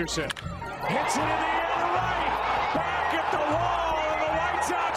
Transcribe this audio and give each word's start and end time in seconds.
Anderson 0.00 0.30
hits 0.88 1.16
it 1.16 1.20
in 1.20 1.28
the 1.28 1.34
air 1.34 1.92
right. 1.92 2.72
Back 2.74 3.12
at 3.12 3.30
the 3.32 3.36
wall, 3.36 4.00
and 4.00 4.20
the 4.22 4.28
White 4.32 4.64
back. 4.70 4.96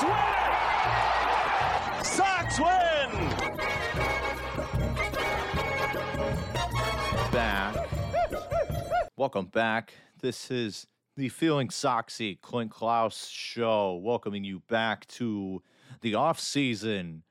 Sox 2.05 2.57
win. 2.57 3.11
Welcome 9.17 9.47
back. 9.47 9.93
This 10.21 10.49
is 10.49 10.87
the 11.17 11.27
Feeling 11.27 11.67
Soxy 11.67 12.39
Clint 12.39 12.71
Klaus 12.71 13.27
show, 13.27 13.99
welcoming 14.01 14.45
you 14.45 14.61
back 14.69 15.05
to 15.07 15.61
the 15.99 16.15
off-season 16.15 17.23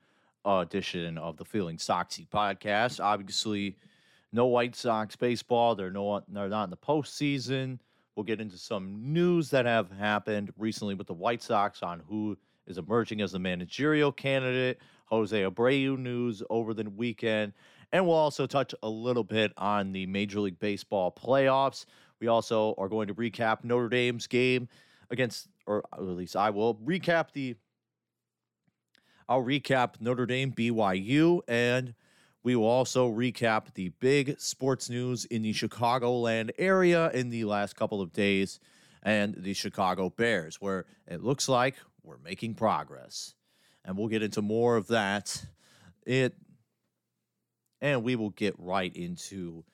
edition 0.45 1.17
of 1.17 1.37
the 1.37 1.45
Feeling 1.45 1.77
Soxy 1.77 2.29
podcast. 2.29 3.03
Obviously, 3.03 3.77
no 4.33 4.47
White 4.47 4.75
Sox 4.75 5.15
baseball. 5.15 5.75
They're 5.75 5.91
no, 5.91 6.21
they're 6.27 6.49
not 6.49 6.65
in 6.65 6.69
the 6.71 6.77
postseason. 6.77 7.79
We'll 8.15 8.23
get 8.23 8.41
into 8.41 8.57
some 8.57 9.13
news 9.13 9.49
that 9.51 9.65
have 9.65 9.91
happened 9.91 10.51
recently 10.57 10.95
with 10.95 11.07
the 11.07 11.13
White 11.13 11.41
Sox 11.41 11.81
on 11.81 12.01
who 12.07 12.37
is 12.67 12.77
emerging 12.77 13.21
as 13.21 13.31
the 13.31 13.39
managerial 13.39 14.11
candidate. 14.11 14.79
Jose 15.05 15.39
Abreu 15.39 15.97
news 15.97 16.41
over 16.49 16.73
the 16.73 16.89
weekend. 16.89 17.53
And 17.91 18.07
we'll 18.07 18.15
also 18.15 18.47
touch 18.47 18.73
a 18.81 18.89
little 18.89 19.23
bit 19.23 19.53
on 19.57 19.91
the 19.91 20.07
Major 20.07 20.39
League 20.39 20.59
Baseball 20.59 21.11
playoffs. 21.11 21.85
We 22.19 22.27
also 22.27 22.73
are 22.77 22.89
going 22.89 23.07
to 23.07 23.13
recap 23.13 23.63
Notre 23.63 23.89
Dame's 23.89 24.25
game 24.25 24.67
against, 25.11 25.47
or 25.67 25.83
at 25.93 26.01
least 26.01 26.35
I 26.35 26.49
will 26.49 26.75
recap 26.75 27.31
the. 27.33 27.55
I'll 29.29 29.43
recap 29.43 30.01
Notre 30.01 30.25
Dame 30.25 30.51
BYU, 30.51 31.41
and 31.47 31.93
we 32.43 32.55
will 32.55 32.65
also 32.65 33.09
recap 33.09 33.73
the 33.73 33.89
big 33.99 34.39
sports 34.39 34.89
news 34.89 35.25
in 35.25 35.41
the 35.41 35.53
Chicagoland 35.53 36.51
area 36.57 37.09
in 37.11 37.29
the 37.29 37.45
last 37.45 37.75
couple 37.75 38.01
of 38.01 38.11
days 38.11 38.59
and 39.01 39.35
the 39.37 39.53
Chicago 39.53 40.09
Bears, 40.09 40.59
where 40.59 40.85
it 41.07 41.23
looks 41.23 41.47
like 41.47 41.75
we're 42.03 42.17
making 42.17 42.55
progress. 42.55 43.33
And 43.85 43.97
we'll 43.97 44.07
get 44.07 44.23
into 44.23 44.41
more 44.41 44.75
of 44.75 44.87
that. 44.87 45.45
It 46.05 46.35
and 47.81 48.03
we 48.03 48.15
will 48.15 48.29
get 48.29 48.55
right 48.57 48.95
into 48.95 49.65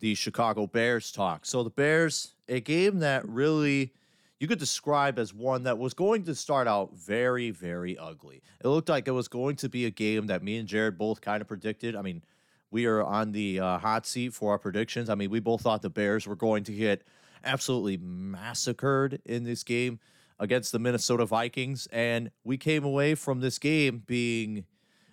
the 0.00 0.14
Chicago 0.14 0.66
Bears 0.66 1.10
talk. 1.10 1.46
So 1.46 1.62
the 1.62 1.70
Bears, 1.70 2.34
a 2.46 2.60
game 2.60 2.98
that 2.98 3.26
really 3.26 3.94
you 4.44 4.48
could 4.48 4.58
describe 4.58 5.18
as 5.18 5.32
one 5.32 5.62
that 5.62 5.78
was 5.78 5.94
going 5.94 6.22
to 6.24 6.34
start 6.34 6.68
out 6.68 6.94
very, 6.94 7.50
very 7.50 7.96
ugly. 7.96 8.42
It 8.62 8.68
looked 8.68 8.90
like 8.90 9.08
it 9.08 9.12
was 9.12 9.26
going 9.26 9.56
to 9.56 9.70
be 9.70 9.86
a 9.86 9.90
game 9.90 10.26
that 10.26 10.42
me 10.42 10.58
and 10.58 10.68
Jared 10.68 10.98
both 10.98 11.22
kind 11.22 11.40
of 11.40 11.48
predicted. 11.48 11.96
I 11.96 12.02
mean, 12.02 12.22
we 12.70 12.84
are 12.84 13.02
on 13.02 13.32
the 13.32 13.60
uh, 13.60 13.78
hot 13.78 14.04
seat 14.06 14.34
for 14.34 14.50
our 14.50 14.58
predictions. 14.58 15.08
I 15.08 15.14
mean, 15.14 15.30
we 15.30 15.40
both 15.40 15.62
thought 15.62 15.80
the 15.80 15.88
Bears 15.88 16.26
were 16.26 16.36
going 16.36 16.62
to 16.64 16.72
get 16.72 17.04
absolutely 17.42 17.96
massacred 17.96 19.22
in 19.24 19.44
this 19.44 19.64
game 19.64 19.98
against 20.38 20.72
the 20.72 20.78
Minnesota 20.78 21.24
Vikings, 21.24 21.88
and 21.90 22.30
we 22.44 22.58
came 22.58 22.84
away 22.84 23.14
from 23.14 23.40
this 23.40 23.58
game 23.58 24.02
being 24.06 24.66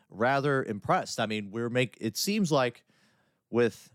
rather 0.10 0.62
impressed. 0.62 1.22
I 1.22 1.26
mean, 1.26 1.52
we're 1.52 1.70
make 1.70 1.98
it 2.02 2.18
seems 2.18 2.52
like 2.52 2.84
with 3.50 3.90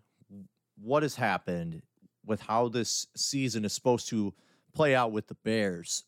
what 0.80 1.02
has 1.02 1.16
happened, 1.16 1.82
with 2.24 2.40
how 2.40 2.68
this 2.68 3.06
season 3.14 3.66
is 3.66 3.74
supposed 3.74 4.08
to 4.08 4.32
play 4.76 4.94
out 4.94 5.12
with 5.12 5.26
the 5.28 5.34
Bears, 5.34 6.04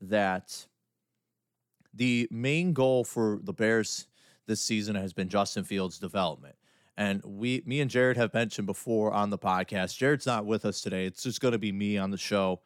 that 0.00 0.66
the 1.92 2.28
main 2.30 2.72
goal 2.72 3.04
for 3.04 3.38
the 3.42 3.52
Bears 3.52 4.06
this 4.46 4.60
season 4.60 4.96
has 4.96 5.12
been 5.12 5.28
Justin 5.28 5.64
Fields' 5.64 5.98
development. 5.98 6.56
And 6.96 7.22
we, 7.24 7.62
me 7.66 7.80
and 7.80 7.90
Jared 7.90 8.16
have 8.16 8.34
mentioned 8.34 8.66
before 8.66 9.12
on 9.12 9.30
the 9.30 9.38
podcast. 9.38 9.96
Jared's 9.96 10.26
not 10.26 10.44
with 10.44 10.64
us 10.64 10.80
today. 10.80 11.06
It's 11.06 11.22
just 11.22 11.40
going 11.40 11.52
to 11.52 11.58
be 11.58 11.72
me 11.72 11.98
on 11.98 12.10
the 12.10 12.18
show. 12.18 12.60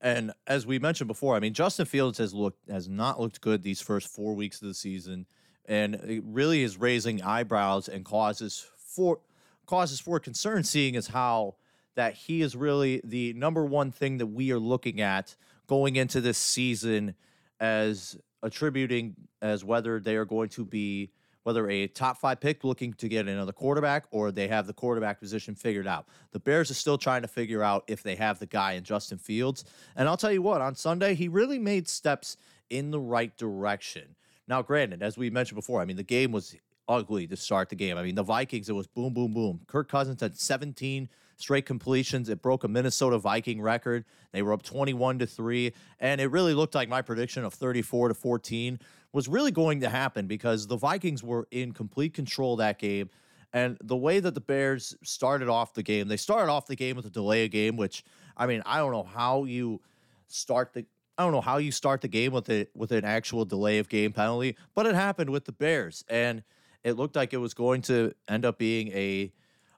And 0.00 0.32
as 0.46 0.66
we 0.66 0.78
mentioned 0.78 1.08
before, 1.08 1.36
I 1.36 1.40
mean, 1.40 1.52
Justin 1.52 1.86
Fields 1.86 2.18
has 2.18 2.32
looked 2.32 2.70
has 2.70 2.88
not 2.88 3.20
looked 3.20 3.40
good 3.40 3.62
these 3.62 3.80
first 3.80 4.08
four 4.08 4.34
weeks 4.34 4.62
of 4.62 4.68
the 4.68 4.74
season 4.74 5.26
and 5.70 5.94
it 5.94 6.22
really 6.26 6.62
is 6.62 6.76
raising 6.78 7.22
eyebrows 7.22 7.88
and 7.88 8.04
causes 8.04 8.66
for 8.76 9.20
causes 9.66 10.00
for 10.00 10.18
concern 10.18 10.64
seeing 10.64 10.96
as 10.96 11.06
how 11.06 11.54
that 12.00 12.14
he 12.14 12.40
is 12.40 12.56
really 12.56 13.02
the 13.04 13.34
number 13.34 13.62
one 13.62 13.92
thing 13.92 14.16
that 14.16 14.26
we 14.26 14.50
are 14.52 14.58
looking 14.58 15.02
at 15.02 15.36
going 15.66 15.96
into 15.96 16.18
this 16.22 16.38
season 16.38 17.14
as 17.60 18.16
attributing 18.42 19.14
as 19.42 19.66
whether 19.66 20.00
they 20.00 20.16
are 20.16 20.24
going 20.24 20.48
to 20.48 20.64
be 20.64 21.10
whether 21.42 21.68
a 21.68 21.86
top 21.88 22.16
five 22.16 22.40
pick 22.40 22.64
looking 22.64 22.94
to 22.94 23.06
get 23.06 23.28
another 23.28 23.52
quarterback 23.52 24.06
or 24.12 24.32
they 24.32 24.48
have 24.48 24.66
the 24.66 24.72
quarterback 24.72 25.20
position 25.20 25.54
figured 25.54 25.86
out. 25.86 26.06
The 26.32 26.40
Bears 26.40 26.70
are 26.70 26.74
still 26.74 26.96
trying 26.96 27.20
to 27.20 27.28
figure 27.28 27.62
out 27.62 27.84
if 27.86 28.02
they 28.02 28.14
have 28.14 28.38
the 28.38 28.46
guy 28.46 28.72
in 28.72 28.82
Justin 28.82 29.18
Fields. 29.18 29.66
And 29.94 30.08
I'll 30.08 30.16
tell 30.16 30.32
you 30.32 30.40
what, 30.40 30.62
on 30.62 30.74
Sunday, 30.74 31.14
he 31.14 31.28
really 31.28 31.58
made 31.58 31.86
steps 31.86 32.38
in 32.70 32.90
the 32.90 33.00
right 33.00 33.36
direction. 33.36 34.16
Now, 34.48 34.62
granted, 34.62 35.02
as 35.02 35.18
we 35.18 35.28
mentioned 35.28 35.56
before, 35.56 35.82
I 35.82 35.84
mean, 35.84 35.98
the 35.98 36.02
game 36.02 36.32
was 36.32 36.56
ugly 36.88 37.26
to 37.26 37.36
start 37.36 37.68
the 37.68 37.76
game. 37.76 37.98
I 37.98 38.02
mean, 38.02 38.14
the 38.14 38.22
Vikings, 38.22 38.70
it 38.70 38.74
was 38.74 38.86
boom, 38.86 39.12
boom, 39.12 39.34
boom. 39.34 39.60
Kirk 39.66 39.88
Cousins 39.88 40.22
had 40.22 40.38
17 40.38 41.10
straight 41.40 41.66
completions. 41.66 42.28
It 42.28 42.42
broke 42.42 42.64
a 42.64 42.68
Minnesota 42.68 43.18
Viking 43.18 43.60
record. 43.60 44.04
They 44.32 44.42
were 44.42 44.52
up 44.52 44.62
21 44.62 45.20
to 45.20 45.26
3. 45.26 45.72
And 45.98 46.20
it 46.20 46.30
really 46.30 46.54
looked 46.54 46.74
like 46.74 46.88
my 46.88 47.02
prediction 47.02 47.44
of 47.44 47.54
34 47.54 48.08
to 48.08 48.14
14 48.14 48.78
was 49.12 49.28
really 49.28 49.50
going 49.50 49.80
to 49.80 49.88
happen 49.88 50.26
because 50.26 50.66
the 50.66 50.76
Vikings 50.76 51.22
were 51.22 51.48
in 51.50 51.72
complete 51.72 52.14
control 52.14 52.56
that 52.56 52.78
game. 52.78 53.10
And 53.52 53.76
the 53.82 53.96
way 53.96 54.20
that 54.20 54.34
the 54.34 54.40
Bears 54.40 54.94
started 55.02 55.48
off 55.48 55.74
the 55.74 55.82
game, 55.82 56.06
they 56.06 56.16
started 56.16 56.50
off 56.50 56.66
the 56.66 56.76
game 56.76 56.96
with 56.96 57.06
a 57.06 57.10
delay 57.10 57.44
of 57.44 57.50
game, 57.50 57.76
which 57.76 58.04
I 58.36 58.46
mean, 58.46 58.62
I 58.64 58.78
don't 58.78 58.92
know 58.92 59.02
how 59.02 59.44
you 59.44 59.80
start 60.28 60.72
the 60.72 60.86
I 61.18 61.24
don't 61.24 61.32
know 61.32 61.42
how 61.42 61.58
you 61.58 61.70
start 61.70 62.00
the 62.00 62.08
game 62.08 62.32
with 62.32 62.48
it 62.48 62.70
with 62.74 62.92
an 62.92 63.04
actual 63.04 63.44
delay 63.44 63.78
of 63.78 63.90
game 63.90 64.12
penalty, 64.12 64.56
but 64.74 64.86
it 64.86 64.94
happened 64.94 65.28
with 65.28 65.44
the 65.44 65.52
Bears, 65.52 66.02
and 66.08 66.42
it 66.82 66.92
looked 66.92 67.14
like 67.14 67.34
it 67.34 67.38
was 67.38 67.52
going 67.52 67.82
to 67.82 68.14
end 68.26 68.46
up 68.46 68.56
being 68.56 68.88
a 68.88 69.32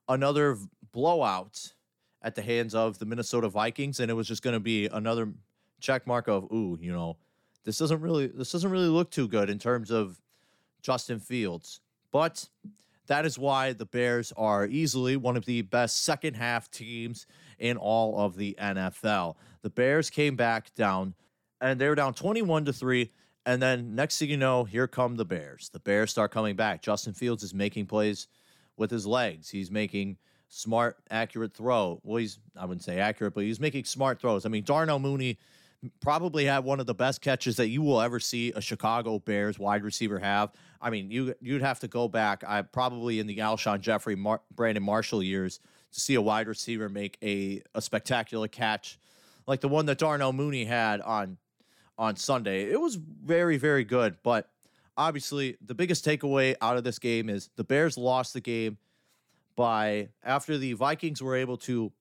another 0.08 0.56
blowout 0.92 1.72
at 2.22 2.34
the 2.34 2.42
hands 2.42 2.75
of 2.75 2.98
the 2.98 3.06
Minnesota 3.06 3.48
Vikings, 3.48 4.00
and 4.00 4.10
it 4.10 4.14
was 4.14 4.28
just 4.28 4.42
going 4.42 4.54
to 4.54 4.60
be 4.60 4.86
another 4.86 5.32
check 5.80 6.06
mark 6.06 6.28
of 6.28 6.44
ooh, 6.53 6.78
you 6.80 6.92
know, 6.92 7.16
this 7.64 7.78
doesn't 7.78 8.00
really 8.00 8.28
this 8.28 8.53
doesn't 8.53 8.70
really 8.70 8.88
look 8.88 9.10
too 9.10 9.28
good 9.28 9.50
in 9.50 9.58
terms 9.58 9.91
of 9.91 10.20
Justin 10.82 11.20
Fields, 11.20 11.80
but. 12.10 12.48
That 13.08 13.26
is 13.26 13.36
why 13.36 13.72
the 13.72 13.84
Bears 13.84 14.32
are 14.36 14.64
easily 14.64 15.16
one 15.16 15.36
of 15.36 15.44
the 15.44 15.62
best 15.62 16.04
second 16.04 16.34
half 16.34 16.70
teams 16.70 17.26
in 17.59 17.76
all 17.76 18.19
of 18.19 18.36
the 18.36 18.56
NFL. 18.59 19.34
The 19.62 19.70
Bears 19.70 20.09
came 20.09 20.36
back 20.36 20.72
down 20.76 21.14
and 21.62 21.80
they 21.80 21.88
were 21.88 21.94
down 21.94 22.12
21 22.12 22.66
to 22.66 22.72
3 22.72 23.10
and 23.47 23.62
then 23.62 23.94
next 23.94 24.19
thing 24.19 24.28
you 24.28 24.36
know 24.36 24.64
here 24.64 24.86
come 24.86 25.16
the 25.16 25.24
bears 25.24 25.70
the 25.72 25.78
bears 25.80 26.10
start 26.10 26.30
coming 26.30 26.56
back 26.56 26.82
justin 26.82 27.14
fields 27.14 27.42
is 27.42 27.54
making 27.54 27.86
plays 27.86 28.28
with 28.76 28.91
his 28.91 29.06
legs 29.06 29.48
he's 29.48 29.70
making 29.70 30.16
smart 30.54 30.98
accurate 31.10 31.54
throw 31.54 31.98
well 32.04 32.18
he's 32.18 32.38
i 32.56 32.64
wouldn't 32.64 32.84
say 32.84 32.98
accurate 32.98 33.32
but 33.32 33.42
he's 33.42 33.58
making 33.58 33.84
smart 33.84 34.20
throws 34.20 34.44
i 34.44 34.48
mean 34.48 34.62
darnell 34.62 34.98
mooney 34.98 35.38
probably 36.00 36.44
had 36.44 36.62
one 36.62 36.78
of 36.78 36.86
the 36.86 36.94
best 36.94 37.20
catches 37.20 37.56
that 37.56 37.68
you 37.68 37.80
will 37.80 38.00
ever 38.00 38.20
see 38.20 38.52
a 38.54 38.60
chicago 38.60 39.18
bears 39.18 39.58
wide 39.58 39.82
receiver 39.82 40.18
have 40.18 40.52
i 40.80 40.91
mean 40.91 41.10
you 41.10 41.34
you'd 41.41 41.62
have 41.62 41.80
to 41.80 41.88
go 41.88 42.06
back 42.06 42.44
i 42.47 42.60
probably 42.60 43.18
in 43.18 43.27
the 43.27 43.38
alshon 43.38 43.80
jeffery 43.80 44.15
Mar- 44.15 44.42
brandon 44.54 44.82
marshall 44.82 45.22
years 45.22 45.59
to 45.91 46.00
see 46.00 46.15
a 46.15 46.22
wide 46.22 46.47
receiver 46.47 46.88
make 46.88 47.16
a, 47.22 47.62
a 47.74 47.80
spectacular 47.80 48.47
catch 48.47 48.98
like 49.47 49.62
the 49.62 49.68
one 49.68 49.86
that 49.86 49.97
darnell 49.97 50.34
mooney 50.34 50.66
had 50.66 51.00
on 51.00 51.38
on 51.98 52.16
Sunday. 52.16 52.65
It 52.65 52.80
was 52.80 52.97
very, 52.97 53.56
very 53.56 53.84
good. 53.84 54.16
But 54.22 54.50
obviously, 54.97 55.56
the 55.65 55.74
biggest 55.74 56.04
takeaway 56.04 56.56
out 56.60 56.77
of 56.77 56.84
this 56.84 56.98
game 56.98 57.28
is 57.28 57.50
the 57.56 57.65
Bears 57.65 57.97
lost 57.97 58.34
the 58.34 58.41
game 58.41 58.78
by 59.57 60.09
after 60.22 60.59
the 60.59 60.72
Vikings 60.75 61.22
were 61.22 61.37
able 61.37 61.57
to 61.59 61.93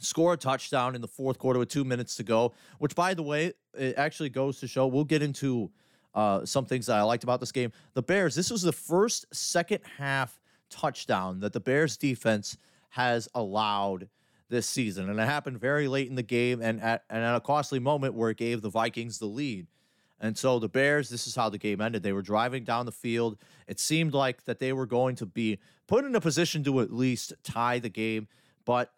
score 0.00 0.34
a 0.34 0.36
touchdown 0.36 0.94
in 0.94 1.00
the 1.00 1.08
fourth 1.08 1.38
quarter 1.38 1.58
with 1.58 1.68
two 1.68 1.84
minutes 1.84 2.16
to 2.16 2.22
go, 2.22 2.52
which, 2.78 2.94
by 2.94 3.14
the 3.14 3.22
way, 3.22 3.52
it 3.74 3.94
actually 3.96 4.28
goes 4.28 4.60
to 4.60 4.68
show 4.68 4.86
we'll 4.86 5.04
get 5.04 5.22
into 5.22 5.70
uh, 6.14 6.44
some 6.44 6.64
things 6.64 6.86
that 6.86 6.96
I 6.96 7.02
liked 7.02 7.24
about 7.24 7.40
this 7.40 7.52
game. 7.52 7.72
The 7.94 8.02
Bears, 8.02 8.34
this 8.34 8.50
was 8.50 8.62
the 8.62 8.72
first 8.72 9.26
second 9.34 9.80
half 9.98 10.38
touchdown 10.70 11.40
that 11.40 11.52
the 11.52 11.60
Bears 11.60 11.96
defense 11.96 12.56
has 12.90 13.28
allowed 13.34 14.08
this 14.48 14.66
season. 14.66 15.10
And 15.10 15.18
it 15.18 15.24
happened 15.24 15.60
very 15.60 15.88
late 15.88 16.08
in 16.08 16.14
the 16.14 16.22
game 16.22 16.62
and 16.62 16.80
at, 16.80 17.04
and 17.10 17.22
at 17.22 17.36
a 17.36 17.40
costly 17.40 17.78
moment 17.78 18.14
where 18.14 18.30
it 18.30 18.36
gave 18.36 18.62
the 18.62 18.70
Vikings 18.70 19.18
the 19.18 19.26
lead. 19.26 19.66
And 20.20 20.36
so 20.36 20.58
the 20.58 20.68
Bears, 20.68 21.08
this 21.08 21.26
is 21.26 21.36
how 21.36 21.48
the 21.48 21.58
game 21.58 21.80
ended. 21.80 22.02
They 22.02 22.12
were 22.12 22.22
driving 22.22 22.64
down 22.64 22.86
the 22.86 22.92
field. 22.92 23.36
It 23.68 23.78
seemed 23.78 24.14
like 24.14 24.44
that 24.44 24.58
they 24.58 24.72
were 24.72 24.86
going 24.86 25.16
to 25.16 25.26
be 25.26 25.58
put 25.86 26.04
in 26.04 26.14
a 26.14 26.20
position 26.20 26.64
to 26.64 26.80
at 26.80 26.92
least 26.92 27.34
tie 27.44 27.78
the 27.78 27.88
game, 27.88 28.28
but 28.64 28.92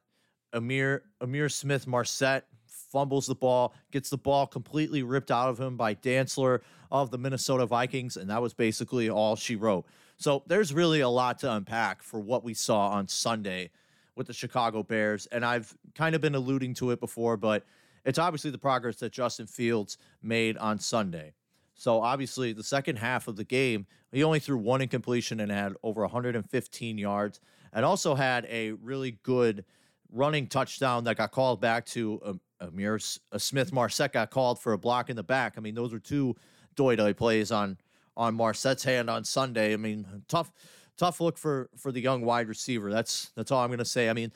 Amir 0.52 1.02
Ihmir 1.20 1.52
Smith 1.52 1.86
Marsette 1.86 2.46
fumbles 2.66 3.26
the 3.26 3.34
ball, 3.34 3.74
gets 3.90 4.10
the 4.10 4.16
ball 4.16 4.46
completely 4.46 5.02
ripped 5.02 5.30
out 5.30 5.48
of 5.48 5.60
him 5.60 5.76
by 5.76 5.94
Dantzler 5.94 6.60
of 6.90 7.10
the 7.10 7.18
Minnesota 7.18 7.66
Vikings, 7.66 8.16
and 8.16 8.30
that 8.30 8.40
was 8.40 8.54
basically 8.54 9.10
all 9.10 9.36
she 9.36 9.56
wrote. 9.56 9.84
So 10.16 10.42
there's 10.46 10.72
really 10.72 11.00
a 11.00 11.08
lot 11.08 11.38
to 11.40 11.52
unpack 11.52 12.02
for 12.02 12.18
what 12.18 12.42
we 12.42 12.54
saw 12.54 12.88
on 12.88 13.06
Sunday 13.08 13.70
with 14.16 14.26
the 14.26 14.32
Chicago 14.32 14.82
Bears. 14.82 15.26
And 15.26 15.44
I've 15.44 15.76
kind 15.94 16.14
of 16.14 16.20
been 16.20 16.34
alluding 16.34 16.74
to 16.74 16.90
it 16.90 16.98
before, 16.98 17.36
but 17.36 17.64
it's 18.04 18.18
obviously 18.18 18.50
the 18.50 18.58
progress 18.58 18.96
that 18.96 19.12
Justin 19.12 19.46
Fields 19.46 19.98
made 20.22 20.56
on 20.58 20.78
Sunday. 20.78 21.34
So 21.74 22.02
obviously, 22.02 22.52
the 22.52 22.64
second 22.64 22.96
half 22.96 23.28
of 23.28 23.36
the 23.36 23.44
game, 23.44 23.86
he 24.10 24.24
only 24.24 24.40
threw 24.40 24.58
one 24.58 24.80
incompletion 24.80 25.38
and 25.40 25.50
had 25.50 25.74
over 25.82 26.00
115 26.00 26.98
yards, 26.98 27.40
and 27.72 27.84
also 27.84 28.14
had 28.16 28.46
a 28.46 28.72
really 28.72 29.18
good 29.22 29.64
running 30.12 30.48
touchdown 30.48 31.04
that 31.04 31.16
got 31.16 31.30
called 31.30 31.60
back 31.60 31.86
to 31.86 32.20
um, 32.24 32.40
Ihmir 32.60 33.18
uh, 33.32 33.38
Smith. 33.38 33.72
Marsette 33.72 34.12
got 34.12 34.30
called 34.30 34.58
for 34.58 34.72
a 34.72 34.78
block 34.78 35.10
in 35.10 35.16
the 35.16 35.22
back. 35.22 35.54
I 35.56 35.60
mean, 35.60 35.74
those 35.74 35.92
are 35.92 36.00
two 36.00 36.34
doy 36.74 36.96
doy 36.96 37.12
plays 37.12 37.52
on 37.52 37.78
on 38.16 38.34
Marsette's 38.34 38.84
hand 38.84 39.08
on 39.08 39.24
Sunday. 39.24 39.72
I 39.72 39.76
mean, 39.76 40.06
tough 40.26 40.50
tough 40.96 41.20
look 41.20 41.38
for 41.38 41.70
for 41.76 41.92
the 41.92 42.00
young 42.00 42.22
wide 42.22 42.48
receiver. 42.48 42.90
That's 42.90 43.30
that's 43.36 43.50
all 43.50 43.62
I'm 43.62 43.68
going 43.68 43.78
to 43.78 43.84
say. 43.84 44.10
I 44.10 44.12
mean, 44.12 44.32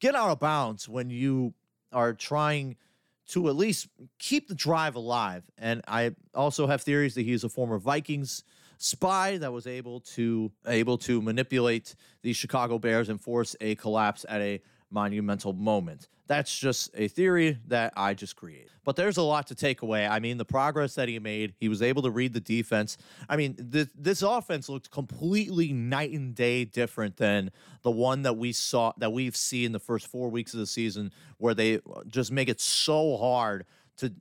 get 0.00 0.14
out 0.14 0.30
of 0.30 0.40
bounds 0.40 0.88
when 0.88 1.10
you 1.10 1.54
are 1.92 2.14
trying 2.14 2.76
to 3.28 3.48
at 3.48 3.56
least 3.56 3.88
keep 4.18 4.48
the 4.48 4.54
drive 4.54 4.94
alive. 4.96 5.44
And 5.58 5.82
I 5.86 6.14
also 6.34 6.66
have 6.66 6.82
theories 6.82 7.14
that 7.14 7.22
he's 7.22 7.44
a 7.44 7.48
former 7.48 7.78
Vikings 7.78 8.42
spy 8.78 9.36
that 9.38 9.52
was 9.52 9.66
able 9.66 10.00
to 10.00 10.50
able 10.66 10.96
to 10.98 11.20
manipulate 11.20 11.94
the 12.22 12.32
Chicago 12.32 12.78
Bears 12.78 13.08
and 13.08 13.20
force 13.20 13.56
a 13.60 13.74
collapse 13.74 14.24
at 14.28 14.40
a 14.40 14.60
monumental 14.90 15.52
moment. 15.52 16.08
That's 16.28 16.56
just 16.56 16.90
a 16.94 17.08
theory 17.08 17.58
that 17.68 17.94
I 17.96 18.12
just 18.12 18.36
created. 18.36 18.70
But 18.84 18.96
there's 18.96 19.16
a 19.16 19.22
lot 19.22 19.46
to 19.48 19.54
take 19.54 19.80
away. 19.82 20.06
I 20.06 20.20
mean, 20.20 20.36
the 20.36 20.44
progress 20.44 20.94
that 20.94 21.08
he 21.08 21.18
made, 21.18 21.54
he 21.58 21.68
was 21.68 21.80
able 21.80 22.02
to 22.02 22.10
read 22.10 22.34
the 22.34 22.40
defense. 22.40 22.98
I 23.28 23.36
mean, 23.36 23.54
th- 23.72 23.88
this 23.94 24.22
offense 24.22 24.68
looked 24.68 24.90
completely 24.90 25.72
night 25.72 26.12
and 26.12 26.34
day 26.34 26.66
different 26.66 27.16
than 27.16 27.50
the 27.82 27.90
one 27.90 28.22
that 28.22 28.36
we 28.36 28.52
saw 28.52 28.92
that 28.98 29.12
we've 29.12 29.36
seen 29.36 29.72
the 29.72 29.78
first 29.78 30.06
4 30.06 30.28
weeks 30.28 30.52
of 30.52 30.60
the 30.60 30.66
season 30.66 31.12
where 31.38 31.54
they 31.54 31.76
uh, 31.76 32.04
just 32.06 32.30
make 32.30 32.48
it 32.48 32.60
so 32.60 33.16
hard 33.16 33.64
to 33.98 34.12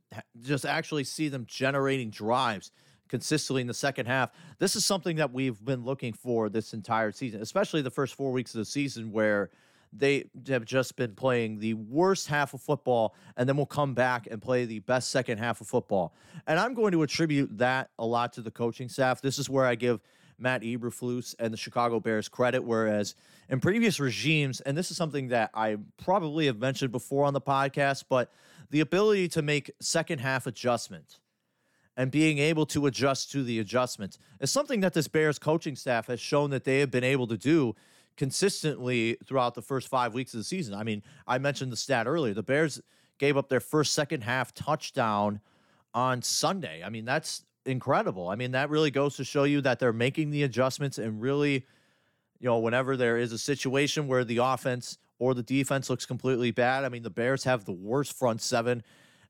just 0.42 0.66
actually 0.66 1.04
see 1.04 1.28
them 1.28 1.46
generating 1.46 2.10
drives 2.10 2.72
consistently 3.10 3.62
in 3.62 3.68
the 3.68 3.74
second 3.74 4.06
half. 4.06 4.32
This 4.60 4.76
is 4.76 4.86
something 4.86 5.18
that 5.18 5.32
we've 5.32 5.64
been 5.64 5.84
looking 5.86 6.14
for 6.14 6.50
this 6.50 6.74
entire 6.74 7.12
season, 7.12 7.42
especially 7.42 7.82
the 7.82 7.92
first 7.92 8.16
4 8.16 8.32
weeks 8.32 8.54
of 8.54 8.60
the 8.60 8.66
season 8.66 9.12
where 9.12 9.50
they 9.94 10.30
have 10.48 10.66
just 10.66 10.96
been 10.96 11.14
playing 11.14 11.60
the 11.60 11.74
worst 11.74 12.28
half 12.28 12.54
of 12.54 12.62
football 12.62 13.16
and 13.36 13.48
then 13.48 13.58
we'll 13.58 13.66
come 13.66 13.94
back 13.94 14.28
and 14.30 14.42
play 14.42 14.66
the 14.66 14.80
best 14.80 15.10
second 15.10 15.38
half 15.38 15.62
of 15.62 15.68
football. 15.68 16.14
And 16.46 16.60
I'm 16.60 16.74
going 16.74 16.92
to 16.92 17.04
attribute 17.04 17.58
that 17.58 17.90
a 17.98 18.06
lot 18.06 18.34
to 18.34 18.42
the 18.42 18.52
coaching 18.52 18.90
staff. 18.90 19.22
This 19.22 19.40
is 19.40 19.50
where 19.50 19.66
I 19.66 19.76
give 19.76 20.02
Matt 20.40 20.62
Eberflus 20.62 21.36
and 21.40 21.52
the 21.52 21.58
Chicago 21.58 22.00
Bears 22.00 22.30
credit, 22.30 22.64
whereas 22.64 23.16
in 23.50 23.60
previous 23.60 24.00
regimes, 24.00 24.62
and 24.62 24.78
this 24.78 24.92
is 24.92 24.98
something 24.98 25.30
that 25.30 25.50
I 25.54 25.78
probably 26.04 26.46
have 26.46 26.60
mentioned 26.60 26.92
before 26.92 27.26
on 27.26 27.34
the 27.34 27.42
podcast, 27.42 28.06
but 28.10 28.32
the 28.70 28.82
ability 28.82 29.30
to 29.30 29.42
make 29.42 29.72
second 29.80 30.20
half 30.20 30.46
adjustments 30.46 31.20
and 31.96 32.12
being 32.12 32.38
able 32.38 32.66
to 32.68 32.86
adjust 32.86 33.32
to 33.32 33.44
the 33.44 33.60
adjustments 33.60 34.20
is 34.40 34.52
something 34.52 34.82
that 34.82 34.94
this 34.94 35.08
Bears 35.08 35.40
coaching 35.40 35.76
staff 35.76 36.08
has 36.08 36.20
shown 36.20 36.52
that 36.52 36.64
they 36.64 36.80
have 36.80 36.92
been 36.92 37.04
able 37.04 37.28
to 37.28 37.38
do 37.38 37.76
consistently 38.18 39.18
throughout 39.26 39.56
the 39.56 39.62
first 39.62 39.88
five 39.88 40.14
weeks 40.14 40.34
of 40.34 40.40
the 40.40 40.44
season. 40.44 40.74
I 40.74 40.84
mean, 40.84 41.04
I 41.28 41.38
mentioned 41.38 41.72
the 41.72 41.78
stat 41.78 42.08
earlier. 42.08 42.34
The 42.34 42.44
Bears 42.44 42.82
gave 43.20 43.38
up 43.38 43.48
their 43.48 43.60
first 43.60 43.94
second 43.94 44.22
half 44.22 44.54
touchdown 44.54 45.40
on 45.94 46.22
Sunday. 46.22 46.84
I 46.84 46.90
mean, 46.90 47.06
that's 47.06 47.46
incredible. 47.66 48.30
I 48.30 48.36
mean, 48.36 48.52
that 48.52 48.70
really 48.70 48.92
goes 48.92 49.16
to 49.18 49.24
show 49.24 49.44
you 49.44 49.62
that 49.62 49.80
they're 49.80 49.94
making 49.94 50.32
the 50.32 50.44
adjustments 50.44 50.98
and 50.98 51.22
really, 51.22 51.66
you 52.40 52.46
know, 52.46 52.60
whenever 52.60 52.98
there 52.98 53.18
is 53.18 53.32
a 53.32 53.38
situation 53.38 54.08
where 54.08 54.24
the 54.24 54.38
offense 54.38 54.98
or 55.20 55.34
the 55.34 55.44
defense 55.44 55.90
looks 55.90 56.06
completely 56.06 56.52
bad, 56.52 56.86
I 56.86 56.90
mean, 56.90 57.04
the 57.04 57.10
Bears 57.10 57.44
have 57.46 57.66
the 57.66 57.72
worst 57.72 58.14
front 58.14 58.42
seven 58.42 58.84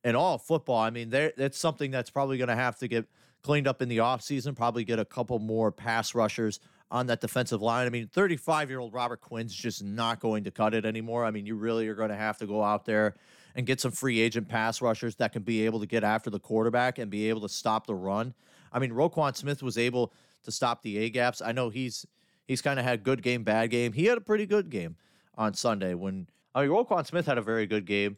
in 0.03 0.15
all 0.15 0.37
football. 0.37 0.79
I 0.79 0.89
mean, 0.89 1.09
that's 1.09 1.57
something 1.57 1.91
that's 1.91 2.09
probably 2.09 2.37
going 2.37 2.49
to 2.49 2.55
have 2.55 2.77
to 2.79 2.87
get 2.87 3.05
cleaned 3.41 3.67
up 3.67 3.81
in 3.81 3.89
the 3.89 3.97
offseason, 3.97 4.55
probably 4.55 4.83
get 4.83 4.99
a 4.99 5.05
couple 5.05 5.39
more 5.39 5.71
pass 5.71 6.13
rushers 6.13 6.59
on 6.89 7.07
that 7.07 7.21
defensive 7.21 7.61
line. 7.61 7.85
I 7.85 7.89
mean, 7.89 8.07
35 8.07 8.69
year 8.69 8.79
old 8.79 8.93
Robert 8.93 9.21
Quinn's 9.21 9.53
just 9.53 9.83
not 9.83 10.19
going 10.19 10.43
to 10.45 10.51
cut 10.51 10.73
it 10.73 10.85
anymore. 10.85 11.25
I 11.25 11.31
mean, 11.31 11.45
you 11.45 11.55
really 11.55 11.87
are 11.87 11.95
going 11.95 12.09
to 12.09 12.15
have 12.15 12.37
to 12.37 12.47
go 12.47 12.63
out 12.63 12.85
there 12.85 13.15
and 13.55 13.65
get 13.65 13.81
some 13.81 13.91
free 13.91 14.19
agent 14.19 14.47
pass 14.47 14.81
rushers 14.81 15.15
that 15.15 15.33
can 15.33 15.43
be 15.43 15.65
able 15.65 15.79
to 15.79 15.85
get 15.85 16.03
after 16.03 16.29
the 16.29 16.39
quarterback 16.39 16.99
and 16.99 17.11
be 17.11 17.27
able 17.27 17.41
to 17.41 17.49
stop 17.49 17.87
the 17.87 17.95
run. 17.95 18.33
I 18.71 18.79
mean, 18.79 18.91
Roquan 18.91 19.35
Smith 19.35 19.63
was 19.63 19.77
able 19.77 20.13
to 20.43 20.51
stop 20.51 20.81
the 20.81 20.97
A 20.99 21.09
gaps. 21.09 21.41
I 21.41 21.51
know 21.51 21.69
he's 21.69 22.05
he's 22.47 22.61
kind 22.61 22.79
of 22.79 22.85
had 22.85 23.03
good 23.03 23.21
game, 23.21 23.43
bad 23.43 23.69
game. 23.69 23.91
He 23.93 24.05
had 24.05 24.17
a 24.17 24.21
pretty 24.21 24.45
good 24.45 24.69
game 24.69 24.95
on 25.35 25.53
Sunday 25.53 25.93
when 25.93 26.27
I 26.55 26.61
mean 26.61 26.69
Roquan 26.69 27.05
Smith 27.05 27.25
had 27.25 27.37
a 27.37 27.41
very 27.41 27.67
good 27.67 27.85
game. 27.85 28.17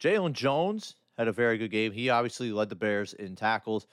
Jaylon 0.00 0.32
Jones 0.32 0.94
had 1.16 1.28
a 1.28 1.32
very 1.32 1.58
good 1.58 1.70
game. 1.70 1.92
He 1.92 2.10
obviously 2.10 2.52
led 2.52 2.68
the 2.68 2.74
Bears 2.74 3.14
in 3.14 3.34
tackles. 3.34 3.86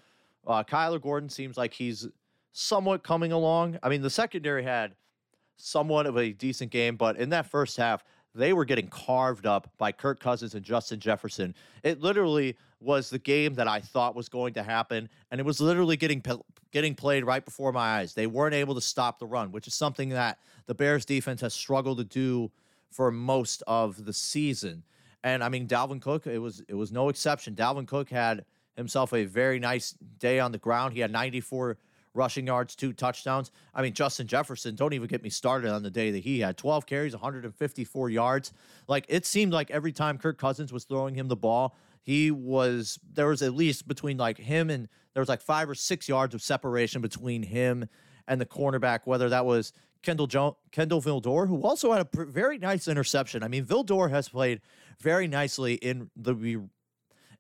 Uh, 0.46 0.64
Kyler 0.64 1.02
Gordon 1.02 1.30
seems 1.30 1.58
like 1.58 1.74
he's 1.74 2.08
somewhat 2.54 3.04
coming 3.04 3.32
along. 3.32 3.78
I 3.84 3.90
mean, 3.90 4.02
the 4.02 4.10
secondary 4.10 4.64
had 4.64 4.96
somewhat 5.58 6.06
of 6.06 6.18
a 6.18 6.32
decent 6.32 6.72
game, 6.72 6.96
but 6.96 7.18
in 7.18 7.30
that 7.30 7.48
first 7.48 7.76
half, 7.78 8.04
they 8.36 8.54
were 8.54 8.66
getting 8.66 8.88
carved 8.88 9.46
up 9.46 9.72
by 9.78 9.92
Kirk 9.92 10.20
Cousins 10.20 10.56
and 10.56 10.64
Justin 10.64 11.00
Jefferson. 11.00 11.54
It 11.84 12.02
literally 12.02 12.58
was 12.80 13.10
the 13.10 13.20
game 13.20 13.54
that 13.56 13.68
I 13.68 13.80
thought 13.80 14.16
was 14.16 14.30
going 14.30 14.54
to 14.56 14.64
happen, 14.64 15.10
and 15.30 15.40
it 15.40 15.46
was 15.46 15.62
literally 15.62 15.98
getting 15.98 16.24
getting 16.72 16.96
played 16.96 17.26
right 17.26 17.46
before 17.46 17.72
my 17.72 18.00
eyes. 18.00 18.14
They 18.14 18.28
weren't 18.28 18.56
able 18.56 18.76
to 18.76 18.82
stop 18.82 19.20
the 19.20 19.28
run, 19.28 19.52
which 19.52 19.68
is 19.68 19.76
something 19.76 20.10
that 20.10 20.40
the 20.66 20.74
Bears 20.74 21.06
defense 21.06 21.42
has 21.42 21.54
struggled 21.54 22.00
to 22.00 22.04
do 22.04 22.52
for 22.90 23.12
most 23.12 23.62
of 23.68 24.06
the 24.06 24.14
season. 24.14 24.84
And 25.24 25.44
I 25.44 25.50
mean, 25.50 25.68
Dalvin 25.68 26.02
Cook, 26.02 26.26
it 26.28 26.40
was 26.40 26.64
it 26.68 26.76
was 26.76 26.92
no 26.92 27.10
exception. 27.10 27.56
Dalvin 27.56 27.88
Cook 27.88 28.10
had 28.10 28.46
himself 28.76 29.14
a 29.14 29.26
very 29.26 29.60
nice 29.60 29.96
day 30.18 30.40
on 30.40 30.52
the 30.52 30.58
ground. 30.58 30.94
He 30.94 31.00
had 31.00 31.12
94 31.12 31.78
rushing 32.14 32.48
yards, 32.48 32.76
two 32.76 32.94
touchdowns. 32.94 33.52
I 33.74 33.82
mean, 33.82 33.94
Justin 33.94 34.28
Jefferson, 34.28 34.76
don't 34.76 34.94
even 34.94 35.08
get 35.08 35.24
me 35.24 35.30
started 35.30 35.72
on 35.72 35.84
the 35.84 35.90
day 35.90 36.12
that 36.12 36.24
he 36.24 36.40
had 36.40 36.58
12 36.58 36.86
carries, 36.86 37.14
154 37.14 38.10
yards. 38.10 38.54
Like 38.88 39.06
it 39.10 39.26
seemed 39.26 39.54
like 39.54 39.72
every 39.72 39.92
time 39.92 40.18
Kirk 40.18 40.38
Cousins 40.38 40.72
was 40.72 40.84
throwing 40.84 41.16
him 41.16 41.28
the 41.28 41.36
ball, 41.36 41.76
he 42.02 42.32
was 42.32 43.00
there 43.14 43.28
was 43.28 43.42
at 43.42 43.54
least 43.54 43.88
between 43.88 44.18
like 44.18 44.38
him 44.38 44.70
and 44.70 44.88
there 45.14 45.22
was 45.22 45.30
like 45.30 45.42
five 45.42 45.70
or 45.70 45.76
six 45.76 46.10
yards 46.10 46.36
of 46.36 46.42
separation 46.42 47.02
between 47.02 47.44
him 47.44 47.88
and 48.28 48.40
the 48.40 48.46
cornerback, 48.46 49.02
whether 49.06 49.30
that 49.30 49.46
was 49.46 49.74
Kendall 50.02 50.28
jo- 50.28 50.58
Kindle 50.72 51.02
Vildor, 51.02 51.48
who 51.48 51.62
also 51.64 51.92
had 51.92 52.02
a 52.02 52.06
pr- 52.06 52.24
very 52.24 52.58
nice 52.58 52.88
interception. 52.88 53.42
I 53.42 53.48
mean, 53.48 53.66
Vildor 53.66 54.10
has 54.10 54.30
played 54.30 54.62
very 55.00 55.28
nicely 55.28 55.76
in 55.76 56.10
the 56.16 56.68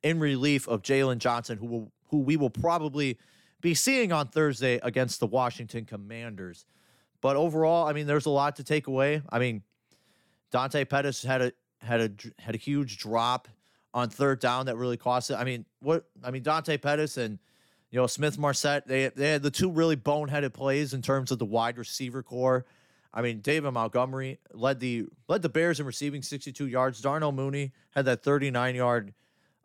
in 0.01 0.19
relief 0.19 0.67
of 0.67 0.81
Jaylon 0.81 1.17
Johnson, 1.17 1.57
who 1.57 1.65
will, 1.65 1.91
who 2.09 2.19
we 2.19 2.37
will 2.37 2.49
probably 2.49 3.17
be 3.63 3.73
seeing 3.73 4.11
on 4.11 4.27
Thursday 4.27 4.79
against 4.83 5.21
the 5.21 5.25
Washington 5.25 5.85
Commanders. 5.85 6.65
But 7.21 7.37
overall, 7.37 7.87
I 7.87 7.93
mean, 7.93 8.05
there's 8.05 8.25
a 8.25 8.29
lot 8.29 8.57
to 8.57 8.63
take 8.63 8.87
away. 8.87 9.21
I 9.29 9.39
mean, 9.39 9.63
Dante 10.51 10.83
Pettis 10.85 11.23
had 11.23 11.41
a 11.41 11.53
had 11.81 12.01
a 12.01 12.41
had 12.41 12.53
a 12.53 12.57
huge 12.57 12.99
drop 12.99 13.47
on 13.93 14.09
third 14.09 14.39
down 14.39 14.65
that 14.65 14.75
really 14.75 14.97
cost 14.97 15.31
it. 15.31 15.35
I 15.35 15.45
mean, 15.45 15.65
what 15.79 16.05
I 16.23 16.29
mean, 16.29 16.43
Dante 16.43 16.77
Pettis 16.77 17.15
and 17.17 17.39
you 17.89 17.99
know 17.99 18.05
Smith 18.05 18.37
Marsette, 18.37 18.85
they 18.85 19.07
they 19.07 19.31
had 19.31 19.41
the 19.41 19.49
two 19.49 19.71
really 19.71 19.95
boneheaded 19.95 20.53
plays 20.53 20.93
in 20.93 21.01
terms 21.01 21.31
of 21.31 21.39
the 21.39 21.45
wide 21.45 21.77
receiver 21.77 22.21
corps. 22.21 22.65
I 23.13 23.21
mean, 23.21 23.39
David 23.39 23.71
Montgomery 23.71 24.39
led 24.51 24.81
the 24.81 25.05
led 25.29 25.41
the 25.41 25.49
Bears 25.49 25.79
in 25.79 25.85
receiving 25.85 26.21
62 26.21 26.67
yards. 26.67 26.99
Darnell 26.99 27.31
Mooney 27.31 27.71
had 27.91 28.03
that 28.05 28.23
39 28.23 28.75
yard 28.75 29.13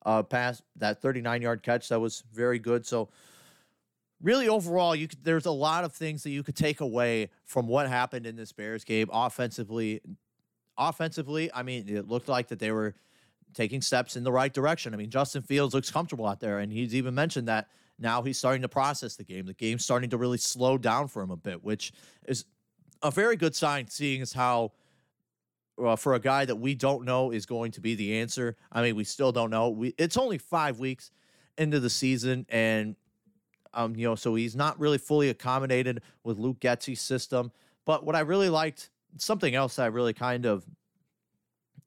uh, 0.07 0.23
pass, 0.23 0.63
that 0.77 1.03
39 1.03 1.43
yard 1.43 1.63
catch 1.65 1.89
that 1.89 1.99
was 1.99 2.23
very 2.33 2.61
good. 2.61 2.87
So 2.87 3.09
really 4.23 4.49
overall 4.49 4.95
you 4.95 5.09
could, 5.09 5.23
there's 5.23 5.47
a 5.47 5.51
lot 5.51 5.85
of 5.85 5.93
things 5.93 6.23
that 6.23 6.31
you 6.31 6.43
could 6.43 6.57
take 6.57 6.81
away 6.81 7.31
from 7.45 7.67
what 7.67 7.89
happened 7.89 8.27
in 8.27 8.37
this 8.37 8.53
Bears 8.53 8.85
game 8.85 9.09
offensively 9.13 10.01
offensively 10.77 11.51
I 11.53 11.63
mean 11.63 11.89
it 11.89 12.09
looked 12.09 12.29
like 12.29 12.49
that 12.49 12.59
they 12.59 12.73
were 12.73 12.95
taking 13.55 13.81
steps 13.81 14.17
in 14.17 14.25
the 14.25 14.33
right 14.33 14.53
direction. 14.53 14.95
I 14.95 14.97
mean 14.97 15.11
Justin 15.11 15.43
Fields 15.43 15.75
looks 15.75 15.91
comfortable 15.91 16.27
out 16.27 16.41
there 16.41 16.59
and 16.59 16.73
he's 16.73 16.95
even 16.95 17.15
mentioned 17.15 17.49
that 17.49 17.69
now 17.99 18.23
he's 18.23 18.39
starting 18.39 18.63
to 18.63 18.69
process 18.69 19.17
the 19.17 19.25
game. 19.25 19.47
The 19.47 19.55
game's 19.55 19.85
starting 19.85 20.11
to 20.11 20.17
really 20.17 20.39
slow 20.39 20.79
down 20.79 21.09
for 21.09 21.23
him 21.23 21.31
a 21.31 21.37
bit 21.37 21.63
which 21.63 21.93
is 22.27 22.45
a 23.03 23.11
very 23.11 23.37
good 23.37 23.55
sign 23.55 23.89
seeing 23.89 24.23
as 24.23 24.33
how 24.33 24.73
uh, 25.83 25.95
for 25.95 26.15
a 26.15 26.21
guy 26.21 26.45
that 26.45 26.57
we 26.57 26.75
don't 26.75 27.05
know 27.05 27.31
is 27.31 27.47
going 27.47 27.71
to 27.71 27.81
be 27.81 27.95
the 27.95 28.19
answer. 28.19 28.57
I 28.73 28.83
mean 28.83 28.97
we 28.97 29.05
still 29.05 29.31
don't 29.31 29.51
know. 29.51 29.69
We 29.71 29.95
it's 29.97 30.17
only 30.17 30.39
5 30.39 30.81
weeks 30.81 31.13
into 31.57 31.79
the 31.81 31.91
season 31.91 32.47
and 32.49 32.97
um, 33.75 33.97
you 33.97 34.07
know, 34.07 34.15
so 34.15 34.35
he's 34.35 34.57
not 34.57 34.79
really 34.79 34.99
fully 34.99 35.29
accommodated 35.29 36.03
with 36.25 36.39
Luke 36.39 36.61
Getsy's 36.61 37.01
system. 37.01 37.53
But 37.85 38.05
what 38.05 38.17
I 38.17 38.21
really 38.21 38.49
liked, 38.49 38.91
something 39.17 39.55
else 39.55 39.79
I 39.79 39.87
really 39.87 40.13
kind 40.13 40.47
of 40.47 40.65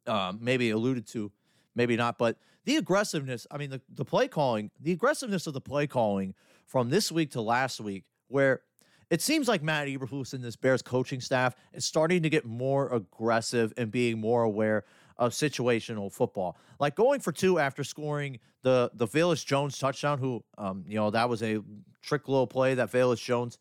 uh, 0.07 0.33
maybe 0.39 0.71
alluded 0.71 1.07
to, 1.07 1.31
maybe 1.75 1.95
not, 1.95 2.17
but 2.17 2.37
the 2.65 2.77
aggressiveness. 2.77 3.47
I 3.51 3.57
mean, 3.57 3.69
the, 3.69 3.81
the 3.93 4.05
play 4.05 4.27
calling, 4.27 4.71
the 4.79 4.91
aggressiveness 4.91 5.47
of 5.47 5.53
the 5.53 5.61
play 5.61 5.87
calling 5.87 6.33
from 6.65 6.89
this 6.89 7.11
week 7.11 7.31
to 7.31 7.41
last 7.41 7.79
week, 7.79 8.05
where 8.27 8.61
it 9.09 9.21
seems 9.21 9.47
like 9.47 9.61
Matt 9.61 9.87
Eberflus 9.87 10.33
and 10.33 10.43
this 10.43 10.55
Bears 10.55 10.81
coaching 10.81 11.19
staff 11.19 11.53
is 11.73 11.83
starting 11.83 12.23
to 12.23 12.29
get 12.29 12.45
more 12.45 12.87
aggressive 12.93 13.73
and 13.77 13.91
being 13.91 14.19
more 14.19 14.43
aware 14.43 14.85
of 15.21 15.33
situational 15.33 16.11
football. 16.11 16.57
Like 16.79 16.95
going 16.95 17.19
for 17.21 17.31
two 17.31 17.59
after 17.59 17.83
scoring 17.83 18.39
the 18.63 18.89
the 18.95 19.07
Velus 19.07 19.45
Jones 19.45 19.77
touchdown, 19.77 20.17
who 20.17 20.43
um, 20.57 20.83
you 20.87 20.95
know, 20.95 21.11
that 21.11 21.29
was 21.29 21.41
a 21.43 21.61
trick 22.01 22.27
little 22.27 22.47
play 22.47 22.73
that 22.73 22.91
Velus 22.91 23.23
Jones 23.23 23.59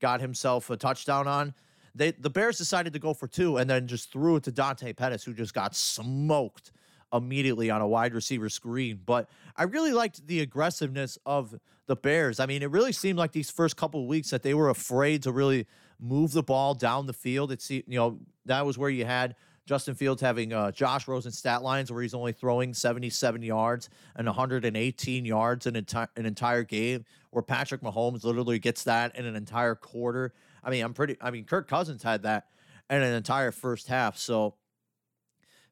got 0.00 0.20
himself 0.20 0.70
a 0.70 0.76
touchdown 0.76 1.28
on. 1.28 1.54
They 1.94 2.12
the 2.12 2.30
Bears 2.30 2.56
decided 2.56 2.94
to 2.94 2.98
go 2.98 3.12
for 3.12 3.28
two 3.28 3.58
and 3.58 3.68
then 3.68 3.86
just 3.86 4.10
threw 4.10 4.36
it 4.36 4.44
to 4.44 4.52
Dante 4.52 4.94
Pettis, 4.94 5.22
who 5.22 5.34
just 5.34 5.52
got 5.52 5.76
smoked 5.76 6.72
immediately 7.12 7.68
on 7.68 7.82
a 7.82 7.86
wide 7.86 8.14
receiver 8.14 8.48
screen. 8.48 8.98
But 9.04 9.28
I 9.54 9.64
really 9.64 9.92
liked 9.92 10.26
the 10.26 10.40
aggressiveness 10.40 11.18
of 11.26 11.54
the 11.86 11.94
Bears. 11.94 12.40
I 12.40 12.46
mean, 12.46 12.62
it 12.62 12.70
really 12.70 12.92
seemed 12.92 13.18
like 13.18 13.32
these 13.32 13.50
first 13.50 13.76
couple 13.76 14.06
weeks 14.06 14.30
that 14.30 14.42
they 14.42 14.54
were 14.54 14.70
afraid 14.70 15.24
to 15.24 15.32
really 15.32 15.66
move 16.00 16.32
the 16.32 16.42
ball 16.42 16.72
down 16.72 17.04
the 17.04 17.12
field. 17.12 17.52
It's 17.52 17.70
you 17.70 17.82
know 17.86 18.18
that 18.46 18.64
was 18.64 18.78
where 18.78 18.88
you 18.88 19.04
had 19.04 19.36
Justin 19.72 19.94
Fields 19.94 20.20
having 20.20 20.52
uh, 20.52 20.70
Josh 20.70 21.08
Rosen 21.08 21.32
stat 21.32 21.62
lines 21.62 21.90
where 21.90 22.02
he's 22.02 22.12
only 22.12 22.32
throwing 22.32 22.74
77 22.74 23.40
yards 23.40 23.88
and 24.14 24.26
118 24.26 25.24
yards 25.24 25.66
in 25.66 25.74
an 25.76 26.26
entire 26.26 26.62
game, 26.62 27.06
where 27.30 27.42
Patrick 27.42 27.80
Mahomes 27.80 28.22
literally 28.22 28.58
gets 28.58 28.84
that 28.84 29.16
in 29.16 29.24
an 29.24 29.34
entire 29.34 29.74
quarter. 29.74 30.34
I 30.62 30.68
mean, 30.68 30.84
I'm 30.84 30.92
pretty. 30.92 31.16
I 31.22 31.30
mean, 31.30 31.46
Kirk 31.46 31.68
Cousins 31.68 32.02
had 32.02 32.24
that 32.24 32.48
in 32.90 33.00
an 33.00 33.14
entire 33.14 33.50
first 33.50 33.88
half. 33.88 34.18
So 34.18 34.56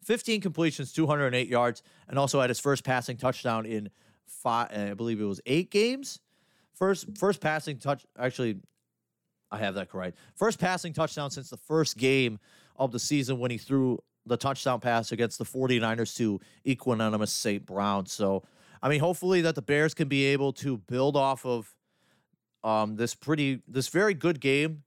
15 0.05 0.41
completions, 0.41 0.95
208 0.95 1.47
yards, 1.47 1.83
and 2.09 2.19
also 2.19 2.41
had 2.41 2.49
his 2.49 2.59
first 2.59 2.85
passing 2.85 3.19
touchdown 3.19 3.67
in 3.67 3.91
five, 4.25 4.71
I 4.73 4.95
believe 4.95 5.21
it 5.21 5.25
was 5.25 5.43
eight 5.45 5.71
games. 5.71 6.21
First, 6.73 7.19
first 7.19 7.43
passing 7.43 7.77
touch. 7.77 8.07
Actually, 8.19 8.61
I 9.51 9.59
have 9.59 9.75
that 9.75 9.91
correct. 9.91 10.17
First 10.37 10.59
passing 10.59 10.95
touchdown 10.95 11.31
since 11.31 11.51
the 11.51 11.59
first 11.59 11.99
game 11.99 12.39
of 12.77 12.93
the 12.93 12.99
season 12.99 13.39
when 13.39 13.51
he 13.51 13.59
threw 13.59 13.99
the 14.27 14.37
touchdown 14.37 14.81
pass 14.81 15.13
against 15.13 15.39
the 15.39 15.45
49ers 15.45 16.17
to 16.17 16.41
Equanimeous 16.67 17.29
St. 17.29 17.65
Brown. 17.65 18.07
So, 18.07 18.43
I 18.83 18.89
mean, 18.89 19.01
hopefully 19.01 19.41
that 19.43 19.55
the 19.55 19.63
Bears 19.63 19.95
can 19.95 20.09
be 20.09 20.27
able 20.27 20.53
to 20.55 20.79
build 20.79 21.17
off 21.17 21.45
of 21.47 21.75
um, 22.63 22.97
this 22.97 23.15
pretty, 23.15 23.63
this 23.67 23.89
very 23.89 24.15
good 24.15 24.41
game 24.41 24.83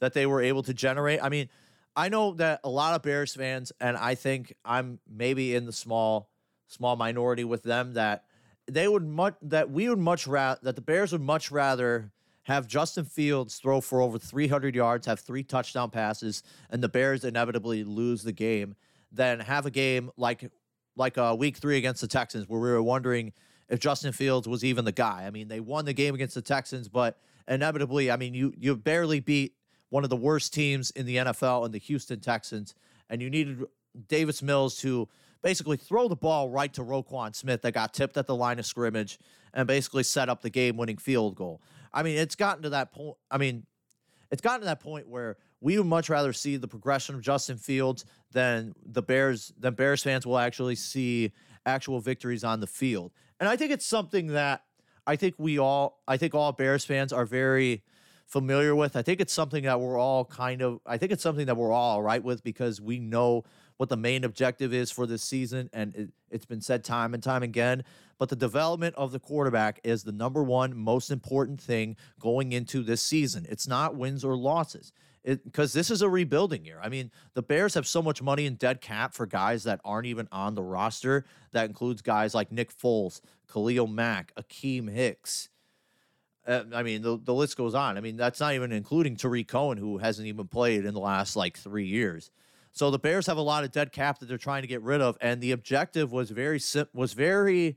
that 0.00 0.14
they 0.14 0.26
were 0.26 0.40
able 0.40 0.62
to 0.62 0.74
generate. 0.74 1.22
I 1.22 1.28
mean, 1.28 1.48
I 1.94 2.08
know 2.08 2.34
that 2.34 2.60
a 2.62 2.68
lot 2.68 2.94
of 2.94 3.02
Bears 3.02 3.34
fans, 3.34 3.72
and 3.80 3.96
I 3.96 4.14
think 4.14 4.54
I'm 4.64 5.00
maybe 5.08 5.54
in 5.54 5.66
the 5.66 5.72
small 5.72 6.30
small 6.68 6.96
minority 6.96 7.44
with 7.44 7.62
them 7.62 7.94
that 7.94 8.24
they 8.70 8.86
would 8.86 9.02
much 9.02 9.34
that 9.42 9.70
we 9.70 9.88
would 9.88 9.98
much 9.98 10.26
rather 10.26 10.60
that 10.62 10.76
the 10.76 10.82
Bears 10.82 11.12
would 11.12 11.22
much 11.22 11.50
rather 11.50 12.12
have 12.48 12.66
Justin 12.66 13.04
Fields 13.04 13.56
throw 13.58 13.78
for 13.82 14.00
over 14.00 14.18
300 14.18 14.74
yards, 14.74 15.06
have 15.06 15.20
three 15.20 15.42
touchdown 15.42 15.90
passes, 15.90 16.42
and 16.70 16.82
the 16.82 16.88
Bears 16.88 17.22
inevitably 17.22 17.84
lose 17.84 18.22
the 18.22 18.32
game 18.32 18.74
than 19.12 19.38
have 19.40 19.66
a 19.66 19.70
game 19.70 20.10
like 20.16 20.50
like 20.96 21.18
uh, 21.18 21.36
week 21.38 21.58
three 21.58 21.76
against 21.76 22.00
the 22.00 22.08
Texans 22.08 22.48
where 22.48 22.58
we 22.58 22.70
were 22.70 22.82
wondering 22.82 23.34
if 23.68 23.78
Justin 23.78 24.12
Fields 24.12 24.48
was 24.48 24.64
even 24.64 24.86
the 24.86 24.92
guy. 24.92 25.24
I 25.26 25.30
mean, 25.30 25.48
they 25.48 25.60
won 25.60 25.84
the 25.84 25.92
game 25.92 26.14
against 26.14 26.34
the 26.34 26.42
Texans, 26.42 26.88
but 26.88 27.18
inevitably, 27.46 28.10
I 28.10 28.16
mean, 28.16 28.32
you 28.32 28.54
you 28.56 28.74
barely 28.76 29.20
beat 29.20 29.52
one 29.90 30.02
of 30.02 30.08
the 30.08 30.16
worst 30.16 30.54
teams 30.54 30.90
in 30.92 31.04
the 31.04 31.16
NFL 31.16 31.66
in 31.66 31.72
the 31.72 31.78
Houston 31.78 32.18
Texans, 32.18 32.74
and 33.10 33.20
you 33.20 33.28
needed 33.28 33.62
Davis 34.08 34.42
Mills 34.42 34.76
to 34.78 35.06
basically 35.42 35.76
throw 35.76 36.08
the 36.08 36.16
ball 36.16 36.48
right 36.48 36.72
to 36.72 36.82
Roquan 36.82 37.36
Smith 37.36 37.60
that 37.60 37.74
got 37.74 37.92
tipped 37.92 38.16
at 38.16 38.26
the 38.26 38.34
line 38.34 38.58
of 38.58 38.64
scrimmage 38.64 39.18
and 39.52 39.66
basically 39.66 40.02
set 40.02 40.30
up 40.30 40.40
the 40.40 40.50
game 40.50 40.78
winning 40.78 40.96
field 40.96 41.36
goal. 41.36 41.60
I 41.92 42.02
mean, 42.02 42.18
it's 42.18 42.34
gotten 42.34 42.62
to 42.62 42.70
that 42.70 42.92
point. 42.92 43.16
I 43.30 43.38
mean, 43.38 43.66
it's 44.30 44.42
gotten 44.42 44.60
to 44.60 44.66
that 44.66 44.80
point 44.80 45.08
where 45.08 45.36
we 45.60 45.78
would 45.78 45.86
much 45.86 46.08
rather 46.08 46.32
see 46.32 46.56
the 46.56 46.68
progression 46.68 47.14
of 47.14 47.22
Justin 47.22 47.56
Fields 47.56 48.04
than 48.32 48.74
the 48.84 49.02
Bears 49.02 49.52
than 49.58 49.74
Bears 49.74 50.02
fans 50.02 50.26
will 50.26 50.38
actually 50.38 50.76
see 50.76 51.32
actual 51.66 52.00
victories 52.00 52.44
on 52.44 52.60
the 52.60 52.66
field. 52.66 53.12
And 53.40 53.48
I 53.48 53.56
think 53.56 53.72
it's 53.72 53.86
something 53.86 54.28
that 54.28 54.64
I 55.06 55.16
think 55.16 55.34
we 55.38 55.58
all 55.58 56.00
I 56.06 56.16
think 56.16 56.34
all 56.34 56.52
Bears 56.52 56.84
fans 56.84 57.12
are 57.12 57.24
very 57.24 57.82
familiar 58.28 58.76
with. 58.76 58.94
I 58.94 59.02
think 59.02 59.20
it's 59.20 59.32
something 59.32 59.64
that 59.64 59.80
we're 59.80 59.98
all 59.98 60.26
kind 60.26 60.60
of, 60.60 60.80
I 60.84 60.98
think 60.98 61.12
it's 61.12 61.22
something 61.22 61.46
that 61.46 61.56
we're 61.56 61.72
all 61.72 61.92
all 61.92 62.02
right 62.02 62.22
with 62.22 62.44
because 62.44 62.78
we 62.78 62.98
know 62.98 63.44
what 63.78 63.88
the 63.88 63.96
main 63.96 64.24
objective 64.24 64.74
is 64.74 64.90
for 64.90 65.06
this 65.06 65.22
season. 65.22 65.70
And 65.72 65.94
it, 65.96 66.10
it's 66.30 66.44
been 66.44 66.60
said 66.60 66.84
time 66.84 67.14
and 67.14 67.22
time 67.22 67.42
again. 67.42 67.84
But 68.18 68.28
the 68.28 68.36
development 68.36 68.94
of 68.96 69.12
the 69.12 69.20
quarterback 69.20 69.80
is 69.82 70.02
the 70.02 70.12
number 70.12 70.42
one 70.42 70.76
most 70.76 71.10
important 71.10 71.60
thing 71.60 71.96
going 72.20 72.52
into 72.52 72.82
this 72.82 73.00
season. 73.00 73.46
It's 73.48 73.66
not 73.66 73.94
wins 73.94 74.24
or 74.24 74.36
losses 74.36 74.92
because 75.24 75.72
this 75.72 75.90
is 75.90 76.02
a 76.02 76.08
rebuilding 76.08 76.64
year. 76.64 76.80
I 76.82 76.88
mean, 76.88 77.10
the 77.34 77.42
Bears 77.42 77.74
have 77.74 77.86
so 77.86 78.02
much 78.02 78.22
money 78.22 78.46
in 78.46 78.54
dead 78.54 78.80
cap 78.80 79.14
for 79.14 79.26
guys 79.26 79.64
that 79.64 79.80
aren't 79.84 80.06
even 80.06 80.28
on 80.32 80.54
the 80.54 80.62
roster. 80.62 81.24
That 81.52 81.68
includes 81.68 82.02
guys 82.02 82.34
like 82.34 82.50
Nick 82.50 82.76
Foles, 82.76 83.20
Khalil 83.52 83.86
Mack, 83.86 84.32
Akiem 84.36 84.90
Hicks. 84.90 85.48
Uh, 86.46 86.64
I 86.72 86.82
mean, 86.82 87.02
the, 87.02 87.18
the 87.22 87.34
list 87.34 87.56
goes 87.56 87.74
on. 87.74 87.98
I 87.98 88.00
mean, 88.00 88.16
that's 88.16 88.40
not 88.40 88.54
even 88.54 88.72
including 88.72 89.16
Tarik 89.16 89.48
Cohen, 89.48 89.76
who 89.76 89.98
hasn't 89.98 90.26
even 90.26 90.46
played 90.48 90.86
in 90.86 90.94
the 90.94 91.00
last 91.00 91.36
like 91.36 91.58
three 91.58 91.86
years. 91.86 92.30
So 92.78 92.92
the 92.92 92.98
Bears 93.00 93.26
have 93.26 93.38
a 93.38 93.42
lot 93.42 93.64
of 93.64 93.72
dead 93.72 93.90
cap 93.90 94.20
that 94.20 94.26
they're 94.26 94.38
trying 94.38 94.62
to 94.62 94.68
get 94.68 94.82
rid 94.82 95.00
of, 95.00 95.18
and 95.20 95.40
the 95.40 95.50
objective 95.50 96.12
was 96.12 96.30
very 96.30 96.60
was 96.94 97.12
very 97.12 97.76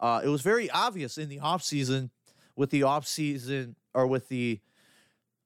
uh, 0.00 0.22
it 0.24 0.28
was 0.28 0.40
very 0.40 0.70
obvious 0.70 1.18
in 1.18 1.28
the 1.28 1.38
offseason 1.38 2.08
with 2.56 2.70
the 2.70 2.80
offseason 2.80 3.74
or 3.92 4.06
with 4.06 4.30
the 4.30 4.58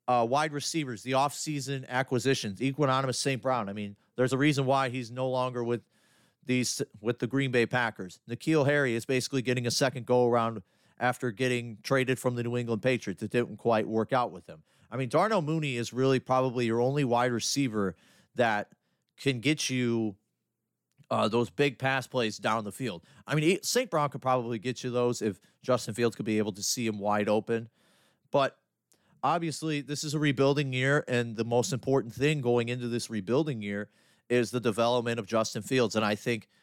uh, 0.07 0.25
wide 0.31 0.53
receivers, 0.53 1.03
the 1.03 1.11
offseason 1.11 1.85
acquisitions, 1.89 2.61
Equanimeous 2.61 3.17
St. 3.17 3.43
Brown. 3.43 3.69
I 3.69 3.73
mean, 3.73 3.97
there's 4.15 4.33
a 4.33 4.39
reason 4.39 4.67
why 4.67 4.89
he's 4.89 5.11
no 5.11 5.29
longer 5.29 5.65
with 5.65 5.81
these 6.45 6.81
with 7.01 7.19
the 7.19 7.27
Green 7.27 7.51
Bay 7.51 7.67
Packers. 7.67 8.21
N'Keal 8.31 8.67
Harry 8.67 8.95
is 8.95 9.05
basically 9.05 9.43
getting 9.43 9.67
a 9.67 9.73
second 9.73 10.07
go 10.07 10.29
around 10.29 10.63
after 11.01 11.33
getting 11.33 11.79
traded 11.83 12.21
from 12.21 12.37
the 12.37 12.45
New 12.45 12.57
England 12.57 12.83
Patriots. 12.83 13.21
It 13.21 13.33
didn't 13.33 13.57
quite 13.57 13.89
work 13.89 14.13
out 14.13 14.31
with 14.31 14.47
him. 14.47 14.63
I 14.93 14.97
mean, 14.97 15.09
Darnell 15.09 15.43
Mooney 15.43 15.77
is 15.77 15.93
really 15.93 16.21
probably 16.21 16.67
your 16.67 16.81
only 16.81 17.03
wide 17.03 17.33
receiver 17.33 17.97
that 18.37 18.69
can 19.19 19.41
get 19.41 19.71
you 19.71 20.17
uh, 21.11 21.29
those 21.29 21.51
big 21.51 21.79
pass 21.79 22.07
plays 22.07 22.37
down 22.37 22.65
the 22.65 22.73
field. 22.73 23.03
I 23.27 23.37
mean, 23.37 23.63
St. 23.63 23.91
Brown 23.91 24.09
could 24.09 24.23
probably 24.23 24.59
get 24.59 24.83
you 24.83 24.91
those 24.91 25.23
if 25.23 25.39
Justin 25.63 25.95
Fields 25.95 26.17
could 26.17 26.27
be 26.27 26.39
able 26.39 26.53
to 26.53 26.63
see 26.63 26.87
him 26.87 26.99
wide 26.99 27.29
open. 27.29 27.69
But 28.33 28.59
obviously, 29.23 29.83
this 29.83 30.03
is 30.03 30.15
a 30.15 30.19
rebuilding 30.19 30.73
year, 30.73 31.05
and 31.07 31.37
the 31.37 31.45
most 31.45 31.73
important 31.73 32.13
thing 32.13 32.41
going 32.41 32.69
into 32.69 32.89
this 32.89 33.09
rebuilding 33.09 33.63
year 33.63 33.89
is 34.29 34.51
the 34.51 34.59
development 34.59 35.21
of 35.21 35.27
Justin 35.27 35.63
Fields. 35.63 35.95
And 35.95 36.05
I 36.05 36.15
think– 36.15 36.49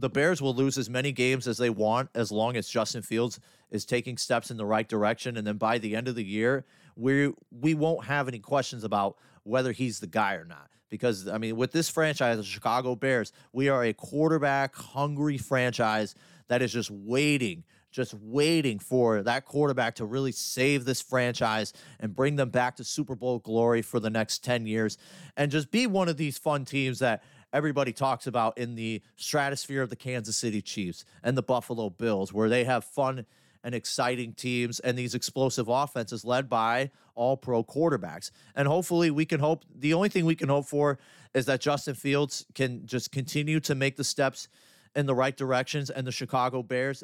the 0.00 0.08
Bears 0.08 0.40
will 0.40 0.54
lose 0.54 0.78
as 0.78 0.88
many 0.88 1.12
games 1.12 1.46
as 1.46 1.58
they 1.58 1.68
want 1.68 2.08
as 2.14 2.32
long 2.32 2.56
as 2.56 2.68
Justin 2.68 3.02
Fields 3.02 3.38
is 3.70 3.84
taking 3.84 4.16
steps 4.16 4.50
in 4.50 4.56
the 4.56 4.64
right 4.64 4.88
direction. 4.88 5.36
And 5.36 5.46
then 5.46 5.58
by 5.58 5.78
the 5.78 5.94
end 5.94 6.08
of 6.08 6.14
the 6.14 6.24
year, 6.24 6.64
we 6.96 7.32
we 7.50 7.74
won't 7.74 8.06
have 8.06 8.26
any 8.26 8.38
questions 8.38 8.82
about 8.82 9.16
whether 9.42 9.72
he's 9.72 10.00
the 10.00 10.06
guy 10.06 10.34
or 10.34 10.44
not. 10.44 10.70
Because 10.90 11.28
I 11.28 11.38
mean, 11.38 11.56
with 11.56 11.72
this 11.72 11.88
franchise, 11.88 12.36
the 12.36 12.42
Chicago 12.42 12.94
Bears, 12.94 13.32
we 13.52 13.68
are 13.68 13.84
a 13.84 13.92
quarterback 13.92 14.74
hungry 14.74 15.38
franchise 15.38 16.14
that 16.48 16.62
is 16.62 16.72
just 16.72 16.90
waiting, 16.90 17.64
just 17.90 18.12
waiting 18.14 18.78
for 18.78 19.22
that 19.22 19.46
quarterback 19.46 19.94
to 19.96 20.04
really 20.04 20.32
save 20.32 20.84
this 20.84 21.00
franchise 21.00 21.72
and 22.00 22.14
bring 22.14 22.36
them 22.36 22.50
back 22.50 22.76
to 22.76 22.84
Super 22.84 23.14
Bowl 23.14 23.38
glory 23.38 23.82
for 23.82 24.00
the 24.00 24.10
next 24.10 24.44
10 24.44 24.66
years 24.66 24.98
and 25.36 25.50
just 25.50 25.70
be 25.70 25.86
one 25.86 26.08
of 26.08 26.16
these 26.16 26.36
fun 26.36 26.64
teams 26.64 26.98
that 26.98 27.22
everybody 27.52 27.92
talks 27.92 28.26
about 28.26 28.58
in 28.58 28.74
the 28.74 29.00
stratosphere 29.16 29.82
of 29.82 29.90
the 29.90 29.96
Kansas 29.96 30.36
City 30.36 30.60
Chiefs 30.60 31.04
and 31.22 31.36
the 31.36 31.42
Buffalo 31.42 31.90
Bills, 31.90 32.32
where 32.32 32.48
they 32.48 32.64
have 32.64 32.84
fun 32.84 33.26
and 33.62 33.74
exciting 33.74 34.32
teams 34.32 34.80
and 34.80 34.96
these 34.96 35.14
explosive 35.14 35.68
offenses 35.68 36.24
led 36.24 36.48
by 36.48 36.90
all 37.14 37.36
pro 37.36 37.62
quarterbacks. 37.62 38.30
And 38.54 38.66
hopefully, 38.66 39.10
we 39.10 39.24
can 39.24 39.40
hope 39.40 39.64
the 39.74 39.94
only 39.94 40.08
thing 40.08 40.24
we 40.24 40.34
can 40.34 40.48
hope 40.48 40.66
for 40.66 40.98
is 41.34 41.46
that 41.46 41.60
Justin 41.60 41.94
Fields 41.94 42.46
can 42.54 42.86
just 42.86 43.12
continue 43.12 43.60
to 43.60 43.74
make 43.74 43.96
the 43.96 44.04
steps 44.04 44.48
in 44.96 45.06
the 45.06 45.14
right 45.14 45.36
directions. 45.36 45.90
And 45.90 46.06
the 46.06 46.12
Chicago 46.12 46.62
Bears, 46.62 47.02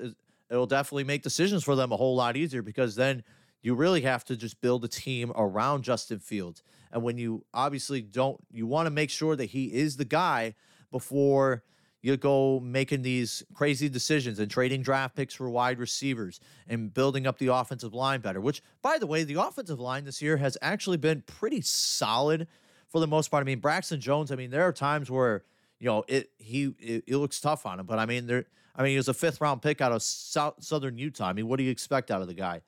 it'll 0.50 0.66
definitely 0.66 1.04
make 1.04 1.22
decisions 1.22 1.64
for 1.64 1.76
them 1.76 1.92
a 1.92 1.96
whole 1.96 2.16
lot 2.16 2.36
easier 2.36 2.62
because 2.62 2.96
then 2.96 3.22
you 3.62 3.74
really 3.74 4.02
have 4.02 4.24
to 4.24 4.36
just 4.36 4.60
build 4.60 4.84
a 4.84 4.88
team 4.88 5.32
around 5.34 5.82
Justin 5.82 6.18
Fields. 6.18 6.62
And 6.92 7.02
when 7.02 7.18
you 7.18 7.44
obviously 7.52 8.00
don't, 8.00 8.38
you 8.50 8.66
want 8.66 8.86
to 8.86 8.90
make 8.90 9.10
sure 9.10 9.36
that 9.36 9.46
he 9.46 9.66
is 9.66 9.96
the 9.96 10.04
guy 10.04 10.54
before 10.90 11.62
you 12.06 12.16
go 12.16 12.60
making 12.60 13.02
these 13.02 13.42
crazy 13.52 13.88
decisions 13.88 14.38
and 14.38 14.48
trading 14.48 14.80
draft 14.80 15.16
picks 15.16 15.34
for 15.34 15.50
wide 15.50 15.80
receivers 15.80 16.38
and 16.68 16.94
building 16.94 17.26
up 17.26 17.36
the 17.38 17.48
offensive 17.48 17.92
line 17.92 18.20
better. 18.20 18.40
Which, 18.40 18.62
by 18.80 18.98
the 18.98 19.08
way, 19.08 19.24
the 19.24 19.42
offensive 19.42 19.80
line 19.80 20.04
this 20.04 20.22
year 20.22 20.36
has 20.36 20.56
actually 20.62 20.98
been 20.98 21.22
pretty 21.22 21.62
solid 21.62 22.46
for 22.86 23.00
the 23.00 23.08
most 23.08 23.28
part. 23.28 23.40
I 23.40 23.44
mean, 23.44 23.58
Braxton 23.58 24.00
Jones. 24.00 24.30
I 24.30 24.36
mean, 24.36 24.50
there 24.50 24.62
are 24.62 24.72
times 24.72 25.10
where 25.10 25.42
you 25.80 25.86
know 25.86 26.04
it 26.06 26.30
he 26.38 26.72
it, 26.78 27.02
it 27.08 27.16
looks 27.16 27.40
tough 27.40 27.66
on 27.66 27.80
him, 27.80 27.86
but 27.86 27.98
I 27.98 28.06
mean 28.06 28.28
there. 28.28 28.44
I 28.76 28.84
mean, 28.84 28.92
he 28.92 28.98
was 28.98 29.08
a 29.08 29.14
fifth 29.14 29.40
round 29.40 29.60
pick 29.60 29.80
out 29.80 29.90
of 29.90 30.00
South, 30.00 30.54
Southern 30.60 30.98
Utah. 30.98 31.26
I 31.26 31.32
mean, 31.32 31.48
what 31.48 31.56
do 31.56 31.64
you 31.64 31.72
expect 31.72 32.12
out 32.12 32.22
of 32.22 32.28
the 32.28 32.34
guy? 32.34 32.60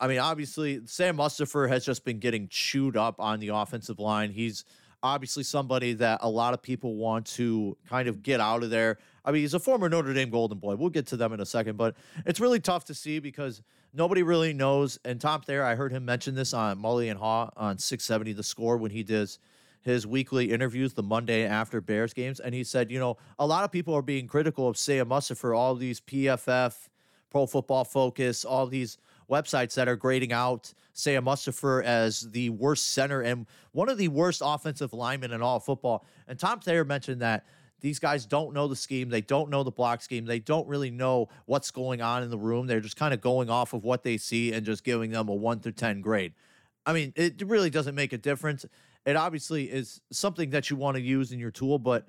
I 0.00 0.08
mean, 0.08 0.18
obviously, 0.18 0.80
Sam 0.86 1.18
Mustipher 1.18 1.68
has 1.68 1.86
just 1.86 2.04
been 2.04 2.18
getting 2.18 2.48
chewed 2.48 2.96
up 2.96 3.20
on 3.20 3.38
the 3.38 3.48
offensive 3.48 4.00
line. 4.00 4.32
He's 4.32 4.64
obviously 5.04 5.42
somebody 5.42 5.92
that 5.92 6.18
a 6.22 6.28
lot 6.28 6.54
of 6.54 6.62
people 6.62 6.96
want 6.96 7.26
to 7.26 7.76
kind 7.88 8.08
of 8.08 8.22
get 8.22 8.40
out 8.40 8.62
of 8.62 8.70
there. 8.70 8.98
I 9.22 9.32
mean, 9.32 9.42
he's 9.42 9.52
a 9.52 9.60
former 9.60 9.88
Notre 9.88 10.14
Dame 10.14 10.30
Golden 10.30 10.58
Boy. 10.58 10.74
We'll 10.76 10.88
get 10.88 11.06
to 11.08 11.16
them 11.16 11.34
in 11.34 11.40
a 11.40 11.46
second, 11.46 11.76
but 11.76 11.94
it's 12.24 12.40
really 12.40 12.58
tough 12.58 12.86
to 12.86 12.94
see 12.94 13.18
because 13.18 13.62
nobody 13.92 14.22
really 14.22 14.54
knows. 14.54 14.98
And 15.04 15.20
Tom 15.20 15.42
Thayer, 15.42 15.62
I 15.62 15.74
heard 15.74 15.92
him 15.92 16.06
mention 16.06 16.34
this 16.34 16.54
on 16.54 16.80
Mully 16.80 17.10
and 17.10 17.20
Haw 17.20 17.50
on 17.54 17.78
670 17.78 18.32
The 18.32 18.42
Score 18.42 18.78
when 18.78 18.90
he 18.90 19.02
does 19.02 19.38
his 19.82 20.06
weekly 20.06 20.50
interviews 20.50 20.94
the 20.94 21.02
Monday 21.02 21.44
after 21.44 21.82
Bears 21.82 22.14
games. 22.14 22.40
And 22.40 22.54
he 22.54 22.64
said, 22.64 22.90
you 22.90 22.98
know, 22.98 23.18
a 23.38 23.46
lot 23.46 23.64
of 23.64 23.70
people 23.70 23.94
are 23.94 24.02
being 24.02 24.26
critical 24.26 24.66
of 24.66 24.78
Sam 24.78 25.10
for 25.20 25.54
all 25.54 25.74
these 25.74 26.00
PFF, 26.00 26.88
Pro 27.30 27.46
Football 27.46 27.84
Focus, 27.84 28.46
all 28.46 28.66
these 28.66 28.96
websites 29.30 29.74
that 29.74 29.88
are 29.88 29.96
grading 29.96 30.32
out 30.32 30.72
Sam 30.92 31.24
Mustipher 31.24 31.82
as 31.82 32.20
the 32.30 32.50
worst 32.50 32.92
center 32.92 33.20
and 33.20 33.46
one 33.72 33.88
of 33.88 33.98
the 33.98 34.08
worst 34.08 34.42
offensive 34.44 34.92
linemen 34.92 35.32
in 35.32 35.42
all 35.42 35.60
football. 35.60 36.06
And 36.28 36.38
Tom 36.38 36.60
Thayer 36.60 36.84
mentioned 36.84 37.22
that 37.22 37.46
these 37.80 37.98
guys 37.98 38.24
don't 38.24 38.54
know 38.54 38.66
the 38.66 38.76
scheme. 38.76 39.10
They 39.10 39.20
don't 39.20 39.50
know 39.50 39.62
the 39.62 39.70
block 39.70 40.00
scheme. 40.00 40.24
They 40.24 40.38
don't 40.38 40.66
really 40.66 40.90
know 40.90 41.28
what's 41.44 41.70
going 41.70 42.00
on 42.00 42.22
in 42.22 42.30
the 42.30 42.38
room. 42.38 42.66
They're 42.66 42.80
just 42.80 42.96
kind 42.96 43.12
of 43.12 43.20
going 43.20 43.50
off 43.50 43.74
of 43.74 43.84
what 43.84 44.02
they 44.02 44.16
see 44.16 44.52
and 44.52 44.64
just 44.64 44.84
giving 44.84 45.10
them 45.10 45.28
a 45.28 45.34
one 45.34 45.60
through 45.60 45.72
10 45.72 46.00
grade. 46.00 46.32
I 46.86 46.92
mean, 46.92 47.12
it 47.16 47.42
really 47.46 47.70
doesn't 47.70 47.94
make 47.94 48.12
a 48.12 48.18
difference. 48.18 48.64
It 49.04 49.16
obviously 49.16 49.64
is 49.64 50.00
something 50.10 50.50
that 50.50 50.70
you 50.70 50.76
want 50.76 50.96
to 50.96 51.02
use 51.02 51.32
in 51.32 51.38
your 51.38 51.50
tool, 51.50 51.78
but 51.78 52.06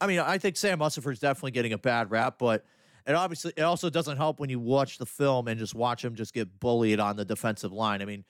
I 0.00 0.06
mean, 0.06 0.20
I 0.20 0.38
think 0.38 0.56
Sam 0.56 0.78
Mustipher 0.78 1.10
is 1.10 1.18
definitely 1.18 1.50
getting 1.50 1.72
a 1.72 1.78
bad 1.78 2.12
rap, 2.12 2.36
but 2.38 2.64
it 3.08 3.14
obviously 3.14 3.52
it 3.56 3.62
also 3.62 3.88
doesn't 3.88 4.18
help 4.18 4.38
when 4.38 4.50
you 4.50 4.60
watch 4.60 4.98
the 4.98 5.06
film 5.06 5.48
and 5.48 5.58
just 5.58 5.74
watch 5.74 6.04
him 6.04 6.14
just 6.14 6.34
get 6.34 6.60
bullied 6.60 7.00
on 7.00 7.16
the 7.16 7.24
defensive 7.24 7.72
line. 7.72 8.02
I 8.02 8.04
mean, 8.04 8.24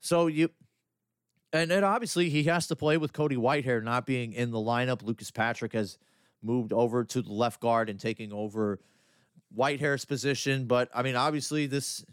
so 0.00 0.26
you 0.26 0.50
and 1.52 1.70
then 1.70 1.82
obviously 1.82 2.28
he 2.28 2.44
has 2.44 2.66
to 2.68 2.76
play 2.76 2.98
with 2.98 3.12
Cody 3.12 3.36
Whitehair 3.36 3.82
not 3.82 4.06
being 4.06 4.32
in 4.32 4.50
the 4.50 4.58
lineup. 4.58 5.02
Lucas 5.02 5.30
Patrick 5.30 5.72
has 5.72 5.98
moved 6.42 6.72
over 6.72 7.04
to 7.04 7.22
the 7.22 7.32
left 7.32 7.60
guard 7.60 7.88
and 7.88 7.98
taking 7.98 8.32
over 8.32 8.80
Whitehair's 9.56 10.04
position. 10.04 10.66
But 10.66 10.90
I 10.94 11.02
mean, 11.02 11.16
obviously, 11.16 11.66
this 11.66 12.04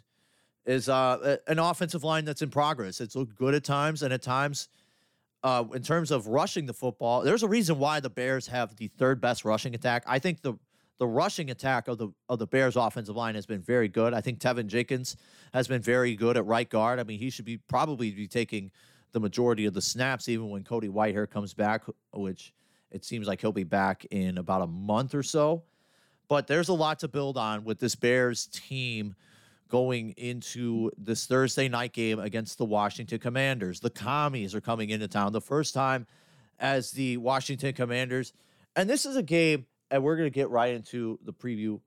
is 0.65 0.87
uh, 0.87 1.37
an 1.47 1.59
offensive 1.59 2.03
line 2.03 2.25
that's 2.25 2.41
in 2.41 2.49
progress. 2.49 3.01
It's 3.01 3.15
looked 3.15 3.35
good 3.35 3.55
at 3.55 3.63
times, 3.63 4.03
and 4.03 4.13
at 4.13 4.21
times, 4.21 4.69
uh, 5.43 5.63
in 5.73 5.81
terms 5.81 6.11
of 6.11 6.27
rushing 6.27 6.65
the 6.65 6.73
football, 6.73 7.21
there's 7.21 7.43
a 7.43 7.47
reason 7.47 7.79
why 7.79 7.99
the 7.99 8.09
Bears 8.09 8.47
have 8.47 8.75
the 8.75 8.87
third 8.87 9.19
best 9.19 9.45
rushing 9.45 9.73
attack. 9.73 10.03
I 10.05 10.19
think 10.19 10.41
the 10.41 10.55
the 10.99 11.07
rushing 11.07 11.49
attack 11.49 11.87
of 11.87 11.97
the 11.97 12.09
of 12.27 12.39
the 12.39 12.45
Bears 12.45 12.75
offensive 12.75 13.15
line 13.15 13.35
has 13.35 13.45
been 13.45 13.61
very 13.61 13.87
good. 13.87 14.13
I 14.13 14.21
think 14.21 14.39
Teven 14.39 14.67
Jenkins 14.67 15.17
has 15.53 15.67
been 15.67 15.81
very 15.81 16.15
good 16.15 16.37
at 16.37 16.45
right 16.45 16.69
guard. 16.69 16.99
I 16.99 17.03
mean, 17.03 17.19
he 17.19 17.29
should 17.29 17.45
be 17.45 17.57
probably 17.57 18.11
be 18.11 18.27
taking 18.27 18.69
the 19.11 19.19
majority 19.19 19.65
of 19.65 19.73
the 19.73 19.81
snaps, 19.81 20.29
even 20.29 20.49
when 20.49 20.63
Cody 20.63 20.89
Whitehair 20.89 21.27
comes 21.29 21.53
back, 21.53 21.83
which 22.13 22.53
it 22.91 23.03
seems 23.03 23.27
like 23.27 23.41
he'll 23.41 23.51
be 23.51 23.63
back 23.63 24.05
in 24.11 24.37
about 24.37 24.61
a 24.61 24.67
month 24.67 25.15
or 25.15 25.23
so. 25.23 25.63
But 26.27 26.45
there's 26.45 26.69
a 26.69 26.73
lot 26.73 26.99
to 26.99 27.07
build 27.07 27.37
on 27.37 27.63
with 27.63 27.79
this 27.79 27.95
Bears 27.95 28.47
team 28.47 29.15
going 29.69 30.11
into 30.17 30.91
this 30.97 31.25
Thursday 31.25 31.69
night 31.69 31.93
game 31.93 32.19
against 32.19 32.57
the 32.57 32.65
Washington 32.65 33.19
Commanders. 33.19 33.79
The 33.79 33.89
commies 33.89 34.53
are 34.53 34.61
coming 34.61 34.89
into 34.89 35.07
town 35.07 35.31
the 35.31 35.41
first 35.41 35.73
time 35.73 36.05
as 36.59 36.91
the 36.91 37.17
Washington 37.17 37.73
Commanders. 37.73 38.33
And 38.75 38.89
this 38.89 39.05
is 39.05 39.15
a 39.15 39.23
game, 39.23 39.65
and 39.91 40.03
we're 40.03 40.15
going 40.15 40.27
to 40.27 40.33
get 40.33 40.49
right 40.49 40.73
into 40.73 41.19
the 41.23 41.33
preview 41.33 41.79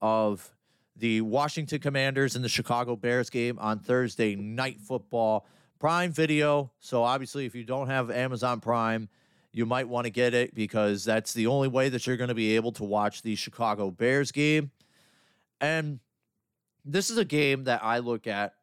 of 0.00 0.50
the 0.96 1.20
Washington 1.20 1.78
Commanders 1.78 2.34
and 2.34 2.44
the 2.44 2.48
Chicago 2.48 2.96
Bears 2.96 3.30
game 3.30 3.58
on 3.58 3.78
Thursday 3.78 4.34
night 4.34 4.80
football. 4.80 5.46
Prime 5.78 6.12
video. 6.12 6.72
So 6.80 7.04
obviously, 7.04 7.46
if 7.46 7.54
you 7.54 7.64
don't 7.64 7.88
have 7.88 8.10
Amazon 8.10 8.60
Prime, 8.60 9.08
you 9.52 9.64
might 9.64 9.88
want 9.88 10.04
to 10.04 10.10
get 10.10 10.34
it 10.34 10.54
because 10.54 11.04
that's 11.04 11.32
the 11.32 11.46
only 11.46 11.68
way 11.68 11.88
that 11.88 12.06
you're 12.06 12.16
going 12.16 12.28
to 12.28 12.34
be 12.34 12.56
able 12.56 12.72
to 12.72 12.84
watch 12.84 13.22
the 13.22 13.36
Chicago 13.36 13.90
Bears 13.90 14.32
game. 14.32 14.72
And 15.60 16.00
this 16.84 17.10
is 17.10 17.18
a 17.18 17.24
game 17.24 17.64
that 17.64 17.82
I 17.82 17.98
look 17.98 18.26
at 18.26 18.54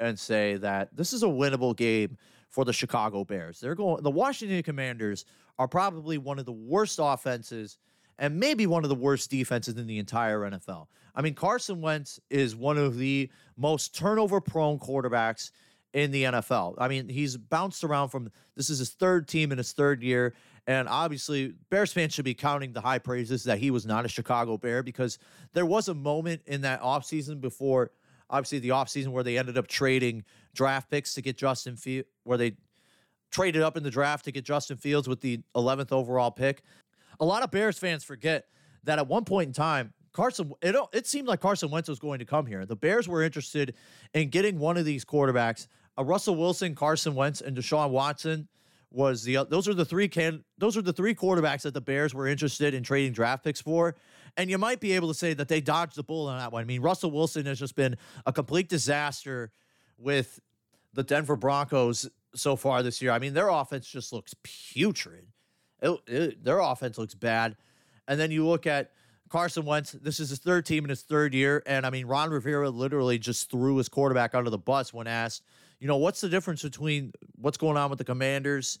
and 0.00 0.18
say 0.18 0.56
that 0.56 0.94
this 0.96 1.12
is 1.12 1.22
a 1.22 1.26
winnable 1.26 1.76
game 1.76 2.16
for 2.48 2.64
the 2.64 2.72
Chicago 2.72 3.24
Bears. 3.24 3.60
They're 3.60 3.74
going 3.74 4.02
the 4.02 4.10
Washington 4.10 4.62
Commanders 4.62 5.24
are 5.58 5.68
probably 5.68 6.18
one 6.18 6.38
of 6.38 6.46
the 6.46 6.52
worst 6.52 6.98
offenses 7.02 7.78
and 8.18 8.38
maybe 8.38 8.66
one 8.66 8.84
of 8.84 8.88
the 8.88 8.94
worst 8.94 9.30
defenses 9.30 9.76
in 9.76 9.86
the 9.86 9.98
entire 9.98 10.40
NFL. 10.40 10.86
I 11.14 11.22
mean, 11.22 11.34
Carson 11.34 11.80
Wentz 11.80 12.18
is 12.30 12.56
one 12.56 12.78
of 12.78 12.96
the 12.96 13.30
most 13.56 13.94
turnover 13.94 14.40
prone 14.40 14.78
quarterbacks 14.78 15.50
in 15.92 16.10
the 16.10 16.24
NFL. 16.24 16.74
I 16.78 16.88
mean, 16.88 17.08
he's 17.08 17.36
bounced 17.36 17.84
around 17.84 18.08
from 18.08 18.30
this 18.56 18.68
is 18.68 18.80
his 18.80 18.90
third 18.90 19.28
team 19.28 19.52
in 19.52 19.58
his 19.58 19.72
third 19.72 20.02
year. 20.02 20.34
And 20.66 20.88
obviously, 20.88 21.54
Bears 21.70 21.92
fans 21.92 22.14
should 22.14 22.24
be 22.24 22.34
counting 22.34 22.72
the 22.72 22.80
high 22.80 22.98
praises 22.98 23.44
that 23.44 23.58
he 23.58 23.70
was 23.70 23.86
not 23.86 24.04
a 24.04 24.08
Chicago 24.08 24.56
Bear 24.56 24.82
because 24.82 25.18
there 25.52 25.66
was 25.66 25.88
a 25.88 25.94
moment 25.94 26.42
in 26.46 26.62
that 26.62 26.80
offseason 26.80 27.40
before, 27.40 27.92
obviously, 28.30 28.58
the 28.58 28.70
offseason 28.70 29.08
where 29.08 29.22
they 29.22 29.38
ended 29.38 29.58
up 29.58 29.68
trading 29.68 30.24
draft 30.54 30.90
picks 30.90 31.14
to 31.14 31.22
get 31.22 31.36
Justin 31.36 31.76
Fields, 31.76 32.08
where 32.24 32.38
they 32.38 32.56
traded 33.30 33.62
up 33.62 33.76
in 33.76 33.82
the 33.82 33.90
draft 33.90 34.24
to 34.24 34.32
get 34.32 34.44
Justin 34.44 34.76
Fields 34.76 35.06
with 35.06 35.20
the 35.20 35.40
11th 35.54 35.92
overall 35.92 36.30
pick. 36.30 36.62
A 37.20 37.24
lot 37.24 37.42
of 37.42 37.50
Bears 37.50 37.78
fans 37.78 38.04
forget 38.04 38.46
that 38.84 38.98
at 38.98 39.08
one 39.08 39.24
point 39.24 39.48
in 39.48 39.52
time, 39.52 39.92
Carson, 40.12 40.52
it, 40.62 40.76
it 40.92 41.06
seemed 41.06 41.26
like 41.26 41.40
Carson 41.40 41.70
Wentz 41.70 41.88
was 41.88 41.98
going 41.98 42.20
to 42.20 42.24
come 42.24 42.46
here. 42.46 42.64
The 42.64 42.76
Bears 42.76 43.08
were 43.08 43.22
interested 43.22 43.74
in 44.14 44.30
getting 44.30 44.58
one 44.58 44.76
of 44.76 44.84
these 44.84 45.04
quarterbacks 45.04 45.66
Russell 45.98 46.36
Wilson, 46.36 46.74
Carson 46.74 47.14
Wentz, 47.14 47.40
and 47.40 47.56
Deshaun 47.56 47.90
Watson 47.90 48.48
was 48.90 49.24
the 49.24 49.44
those 49.48 49.68
are 49.68 49.74
the 49.74 49.84
three 49.84 50.08
can 50.08 50.44
those 50.58 50.76
are 50.76 50.82
the 50.82 50.92
three 50.92 51.14
quarterbacks 51.14 51.62
that 51.62 51.74
the 51.74 51.80
Bears 51.80 52.14
were 52.14 52.26
interested 52.26 52.74
in 52.74 52.82
trading 52.82 53.12
draft 53.12 53.44
picks 53.44 53.60
for. 53.60 53.96
And 54.36 54.50
you 54.50 54.58
might 54.58 54.80
be 54.80 54.92
able 54.92 55.08
to 55.08 55.14
say 55.14 55.34
that 55.34 55.48
they 55.48 55.60
dodged 55.60 55.96
the 55.96 56.02
bullet 56.02 56.32
on 56.32 56.38
that 56.38 56.52
one. 56.52 56.62
I 56.62 56.64
mean, 56.64 56.80
Russell 56.80 57.10
Wilson 57.10 57.46
has 57.46 57.58
just 57.58 57.76
been 57.76 57.96
a 58.26 58.32
complete 58.32 58.68
disaster 58.68 59.52
with 59.96 60.40
the 60.92 61.04
Denver 61.04 61.36
Broncos 61.36 62.08
so 62.34 62.56
far 62.56 62.82
this 62.82 63.00
year. 63.00 63.12
I 63.12 63.18
mean, 63.18 63.34
their 63.34 63.48
offense 63.48 63.86
just 63.86 64.12
looks 64.12 64.34
putrid. 64.42 65.28
It, 65.84 66.00
it, 66.06 66.44
their 66.44 66.58
offense 66.58 66.98
looks 66.98 67.14
bad. 67.14 67.56
And 68.08 68.18
then 68.18 68.30
you 68.30 68.46
look 68.46 68.66
at 68.66 68.90
Carson 69.28 69.64
Wentz. 69.64 69.92
This 69.92 70.18
is 70.18 70.30
his 70.30 70.38
third 70.38 70.66
team 70.66 70.84
in 70.84 70.90
his 70.90 71.02
third 71.02 71.34
year, 71.34 71.62
and 71.66 71.86
I 71.86 71.90
mean, 71.90 72.06
Ron 72.06 72.30
Rivera 72.30 72.70
literally 72.70 73.18
just 73.18 73.50
threw 73.50 73.76
his 73.76 73.88
quarterback 73.88 74.34
under 74.34 74.50
the 74.50 74.58
bus 74.58 74.92
when 74.92 75.06
asked 75.06 75.42
you 75.84 75.88
know, 75.88 75.98
what's 75.98 76.22
the 76.22 76.30
difference 76.30 76.62
between 76.62 77.12
what's 77.36 77.58
going 77.58 77.76
on 77.76 77.90
with 77.90 77.98
the 77.98 78.04
Commanders 78.04 78.78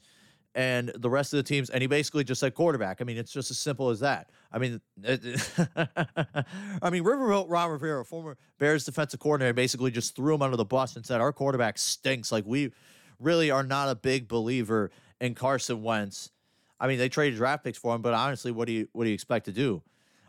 and 0.54 0.90
the 0.96 1.10
rest 1.10 1.34
of 1.34 1.36
the 1.36 1.42
teams? 1.42 1.68
And 1.68 1.82
he 1.82 1.86
basically 1.86 2.24
just 2.24 2.40
said 2.40 2.54
quarterback. 2.54 3.02
I 3.02 3.04
mean, 3.04 3.18
it's 3.18 3.30
just 3.30 3.50
as 3.50 3.58
simple 3.58 3.90
as 3.90 4.00
that. 4.00 4.30
I 4.50 4.58
mean, 4.58 4.80
I 5.04 6.90
mean, 6.90 7.04
Riverboat 7.04 7.50
Ron 7.50 7.70
Rivera, 7.70 8.06
former 8.06 8.38
Bears 8.58 8.86
defensive 8.86 9.20
coordinator, 9.20 9.52
basically 9.52 9.90
just 9.90 10.16
threw 10.16 10.34
him 10.34 10.40
under 10.40 10.56
the 10.56 10.64
bus 10.64 10.96
and 10.96 11.04
said, 11.04 11.20
"Our 11.20 11.32
quarterback 11.32 11.76
stinks. 11.76 12.32
Like 12.32 12.46
we 12.46 12.72
really 13.18 13.50
are 13.50 13.64
not 13.64 13.90
a 13.90 13.94
big 13.94 14.26
believer 14.26 14.90
in 15.20 15.34
Carson 15.34 15.82
Wentz." 15.82 16.30
I 16.84 16.88
mean, 16.88 16.98
they 16.98 17.08
traded 17.08 17.38
draft 17.38 17.64
picks 17.64 17.78
for 17.78 17.94
him, 17.94 18.02
but 18.02 18.14
honestly, 18.14 18.52
what 18.52 18.66
do 18.66 18.72
you 18.72 18.88
what 18.92 19.04
do 19.04 19.10
you 19.10 19.14
expect 19.14 19.46
to 19.46 19.52
do? 19.52 19.82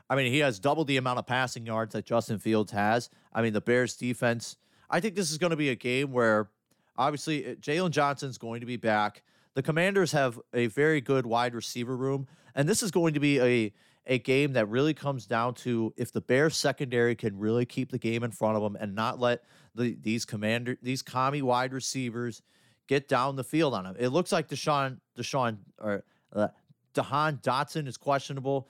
I 0.09 0.15
mean, 0.15 0.31
he 0.31 0.39
has 0.39 0.59
double 0.59 0.85
the 0.85 0.97
amount 0.97 1.19
of 1.19 1.25
passing 1.25 1.65
yards 1.65 1.93
that 1.93 2.05
Justin 2.05 2.39
Fields 2.39 2.71
has. 2.71 3.09
I 3.33 3.41
mean, 3.41 3.53
the 3.53 3.61
Bears 3.61 3.95
defense. 3.95 4.55
I 4.89 4.99
think 4.99 5.15
this 5.15 5.31
is 5.31 5.39
going 5.39 5.49
to 5.49 5.57
be 5.57 5.69
a 5.69 5.75
game 5.75 6.11
where 6.11 6.49
Obviously, 6.97 7.45
eh, 7.45 7.49
Jalen 7.55 7.59
Jaylon 7.59 7.91
Johnson's 7.91 8.37
going 8.37 8.61
to 8.61 8.65
be 8.65 8.77
back. 8.77 9.23
The 9.53 9.63
Commanders 9.63 10.11
have 10.11 10.39
a 10.53 10.67
very 10.67 11.01
good 11.01 11.25
wide 11.25 11.53
receiver 11.53 11.95
room, 11.95 12.27
and 12.53 12.67
this 12.67 12.83
is 12.83 12.91
going 12.91 13.13
to 13.13 13.19
be 13.19 13.39
a 13.39 13.73
a 14.07 14.19
game 14.19 14.53
that 14.53 14.69
really 14.69 14.93
comes 14.93 15.25
down 15.25 15.55
to 15.55 15.91
if 15.97 16.11
the 16.11 16.21
Bears 16.21 16.55
secondary 16.55 17.15
can 17.15 17.39
really 17.39 17.65
keep 17.65 17.89
the 17.89 17.97
game 17.97 18.23
in 18.23 18.29
front 18.29 18.55
of 18.55 18.61
them 18.61 18.77
and 18.79 18.93
not 18.93 19.19
let 19.19 19.41
the, 19.73 19.97
these 19.99 20.25
commander 20.25 20.77
these 20.81 21.01
commie 21.01 21.41
wide 21.41 21.73
receivers 21.73 22.43
get 22.87 23.07
down 23.07 23.35
the 23.35 23.43
field 23.43 23.73
on 23.73 23.83
them. 23.83 23.95
It 23.97 24.09
looks 24.09 24.31
like 24.31 24.47
Deshaun 24.47 24.99
Deshaun 25.17 25.57
or 25.79 26.03
uh, 26.33 26.47
Jahan 26.93 27.38
Dotson 27.38 27.88
is 27.88 27.97
questionable. 27.97 28.67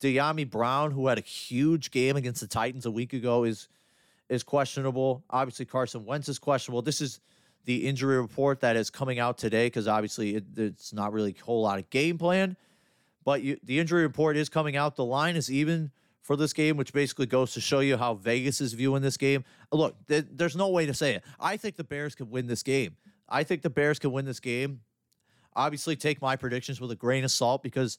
Dyami 0.00 0.48
Brown, 0.48 0.90
who 0.92 1.06
had 1.08 1.18
a 1.18 1.22
huge 1.22 1.90
game 1.90 2.16
against 2.16 2.40
the 2.40 2.46
Titans 2.46 2.86
a 2.86 2.90
week 2.90 3.12
ago, 3.12 3.44
is 3.44 3.68
is 4.28 4.42
questionable. 4.42 5.24
Obviously, 5.30 5.64
Carson 5.64 6.04
Wentz 6.04 6.28
is 6.28 6.38
questionable. 6.38 6.82
This 6.82 7.00
is 7.00 7.20
the 7.64 7.86
injury 7.86 8.18
report 8.18 8.60
that 8.60 8.76
is 8.76 8.90
coming 8.90 9.18
out 9.18 9.38
today 9.38 9.66
because 9.66 9.88
obviously 9.88 10.36
it, 10.36 10.44
it's 10.56 10.92
not 10.92 11.12
really 11.12 11.34
a 11.38 11.44
whole 11.44 11.62
lot 11.62 11.78
of 11.78 11.88
game 11.90 12.18
plan. 12.18 12.56
But 13.24 13.42
you, 13.42 13.58
the 13.62 13.78
injury 13.78 14.02
report 14.02 14.36
is 14.36 14.48
coming 14.48 14.76
out. 14.76 14.96
The 14.96 15.04
line 15.04 15.36
is 15.36 15.50
even 15.50 15.90
for 16.22 16.36
this 16.36 16.52
game, 16.52 16.76
which 16.76 16.92
basically 16.92 17.26
goes 17.26 17.54
to 17.54 17.60
show 17.60 17.80
you 17.80 17.96
how 17.96 18.14
Vegas 18.14 18.60
is 18.60 18.74
viewing 18.74 19.02
this 19.02 19.16
game. 19.16 19.44
Look, 19.72 19.96
th- 20.08 20.26
there's 20.30 20.56
no 20.56 20.68
way 20.68 20.86
to 20.86 20.94
say 20.94 21.14
it. 21.14 21.24
I 21.40 21.56
think 21.56 21.76
the 21.76 21.84
Bears 21.84 22.14
can 22.14 22.30
win 22.30 22.46
this 22.46 22.62
game. 22.62 22.96
I 23.28 23.44
think 23.44 23.62
the 23.62 23.70
Bears 23.70 23.98
can 23.98 24.12
win 24.12 24.24
this 24.24 24.40
game. 24.40 24.80
Obviously, 25.58 25.96
take 25.96 26.22
my 26.22 26.36
predictions 26.36 26.80
with 26.80 26.90
a 26.92 26.96
grain 26.96 27.24
of 27.24 27.30
salt 27.32 27.62
because 27.62 27.98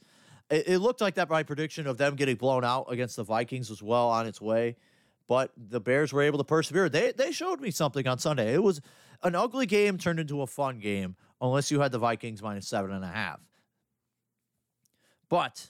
it, 0.49 0.67
it 0.67 0.79
looked 0.79 1.01
like 1.01 1.15
that 1.15 1.29
my 1.29 1.43
prediction 1.43 1.85
of 1.87 1.97
them 1.97 2.15
getting 2.15 2.37
blown 2.37 2.63
out 2.63 2.85
against 2.89 3.15
the 3.17 3.23
Vikings 3.23 3.69
was 3.69 3.83
well 3.83 4.09
on 4.09 4.25
its 4.27 4.41
way. 4.41 4.77
but 5.27 5.51
the 5.55 5.79
Bears 5.79 6.11
were 6.11 6.23
able 6.23 6.39
to 6.39 6.43
persevere. 6.43 6.89
They 6.89 7.11
they 7.13 7.31
showed 7.31 7.61
me 7.61 7.71
something 7.71 8.07
on 8.07 8.17
Sunday. 8.17 8.53
It 8.53 8.63
was 8.63 8.81
an 9.23 9.35
ugly 9.35 9.67
game 9.67 9.97
turned 9.97 10.19
into 10.19 10.41
a 10.41 10.47
fun 10.47 10.79
game, 10.79 11.15
unless 11.39 11.69
you 11.71 11.79
had 11.81 11.91
the 11.91 11.99
Vikings 11.99 12.41
minus 12.41 12.67
seven 12.67 12.91
and 12.91 13.03
a 13.05 13.07
half. 13.09 13.39
But 15.29 15.69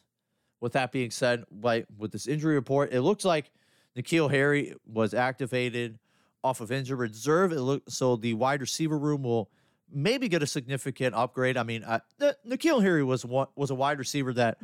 with 0.61 0.73
that 0.73 0.91
being 0.91 1.11
said, 1.11 1.43
like 1.51 1.85
with 1.97 2.11
this 2.11 2.27
injury 2.27 2.55
report, 2.55 2.93
it 2.93 3.01
looks 3.01 3.25
like 3.25 3.51
N'Keal 3.97 4.31
Harry 4.31 4.73
was 4.85 5.13
activated 5.13 5.99
off 6.43 6.61
of 6.61 6.71
injured 6.71 6.99
reserve. 6.99 7.51
It 7.51 7.59
look 7.61 7.83
so 7.89 8.15
the 8.15 8.33
wide 8.33 8.61
receiver 8.61 8.97
room 8.97 9.23
will 9.23 9.49
maybe 9.91 10.27
get 10.27 10.43
a 10.43 10.47
significant 10.47 11.15
upgrade. 11.15 11.57
I 11.57 11.63
mean, 11.63 11.83
uh, 11.83 11.99
N'Keal 12.47 12.81
Harry 12.81 13.03
was 13.03 13.25
one, 13.25 13.47
was 13.55 13.71
a 13.71 13.75
wide 13.75 13.99
receiver 13.99 14.33
that 14.33 14.57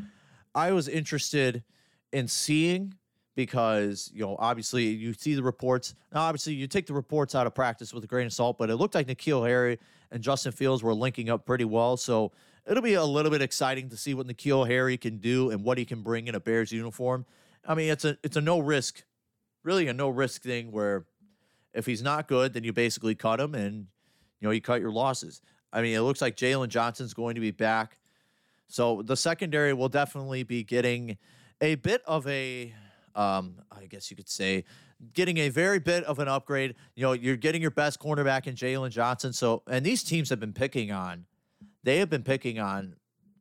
I 0.54 0.72
was 0.72 0.88
interested 0.88 1.64
in 2.12 2.28
seeing 2.28 2.94
because 3.36 4.10
you 4.14 4.22
know 4.22 4.38
obviously 4.40 4.86
you 4.86 5.14
see 5.14 5.36
the 5.36 5.44
reports. 5.44 5.94
Now, 6.14 6.22
obviously, 6.22 6.54
you 6.54 6.68
take 6.68 6.86
the 6.88 6.94
reports 6.94 7.36
out 7.36 7.48
of 7.48 7.54
practice 7.54 7.94
with 7.94 8.04
a 8.04 8.08
grain 8.08 8.26
of 8.26 8.34
salt, 8.34 8.58
but 8.58 8.70
it 8.70 8.78
looked 8.78 8.96
like 8.96 9.08
N'Keal 9.08 9.46
Harry 9.46 9.80
and 10.12 10.24
Justin 10.24 10.52
Fields 10.52 10.82
were 10.82 10.94
linking 10.94 11.30
up 11.30 11.46
pretty 11.46 11.66
well. 11.66 11.98
So 11.98 12.32
it'll 12.66 12.84
be 12.84 12.94
a 12.94 13.04
little 13.04 13.32
bit 13.32 13.42
exciting 13.42 13.90
to 13.90 13.98
see 13.98 14.14
what 14.14 14.28
N'Keal 14.28 14.68
Harry 14.68 14.98
can 14.98 15.18
do 15.18 15.52
and 15.52 15.64
what 15.64 15.78
he 15.78 15.86
can 15.86 16.02
bring 16.02 16.28
in 16.28 16.36
a 16.36 16.40
Bears 16.40 16.72
uniform. 16.72 17.26
I 17.68 17.76
mean, 17.76 17.92
it's 17.92 18.06
a 18.06 18.18
it's 18.24 18.38
a 18.38 18.42
no 18.42 18.60
risk, 18.60 19.04
really 19.64 19.88
a 19.88 19.94
no 19.94 20.10
risk 20.10 20.42
thing 20.42 20.72
where 20.72 21.06
if 21.74 21.86
he's 21.86 22.02
not 22.02 22.28
good, 22.28 22.54
then 22.54 22.64
you 22.64 22.72
basically 22.72 23.16
cut 23.16 23.40
him 23.40 23.54
and 23.54 23.88
you 24.46 24.50
know 24.50 24.54
you 24.54 24.62
cut 24.62 24.80
your 24.80 24.92
losses. 24.92 25.42
I 25.74 25.82
mean, 25.82 25.96
it 25.96 26.02
looks 26.02 26.22
like 26.22 26.38
Jaylon 26.38 26.68
Johnson's 26.68 27.16
going 27.16 27.34
to 27.34 27.42
be 27.42 27.50
back. 27.50 27.98
So 28.68 29.02
the 29.02 29.18
secondary 29.18 29.74
will 29.74 29.90
definitely 29.90 30.44
be 30.44 30.64
getting 30.64 31.18
a 31.62 31.74
bit 31.76 32.04
of 32.06 32.28
a 32.28 32.72
um, 33.16 33.56
I 33.72 33.86
guess 33.86 34.12
you 34.12 34.18
could 34.18 34.30
say, 34.30 34.66
getting 35.14 35.38
a 35.38 35.50
very 35.50 35.80
bit 35.80 36.04
of 36.04 36.20
an 36.20 36.28
upgrade. 36.28 36.76
You 36.96 37.04
know, 37.04 37.14
you're 37.14 37.38
getting 37.38 37.62
your 37.62 37.72
best 37.72 38.00
cornerback 38.00 38.46
in 38.46 38.54
Jaylon 38.54 38.92
Johnson. 38.92 39.34
So, 39.34 39.64
and 39.68 39.84
these 39.84 40.04
teams 40.04 40.30
have 40.30 40.40
been 40.40 40.54
picking 40.54 40.92
on, 40.92 41.26
they 41.84 41.98
have 41.98 42.10
been 42.10 42.24
picking 42.24 42.60
on 42.60 42.98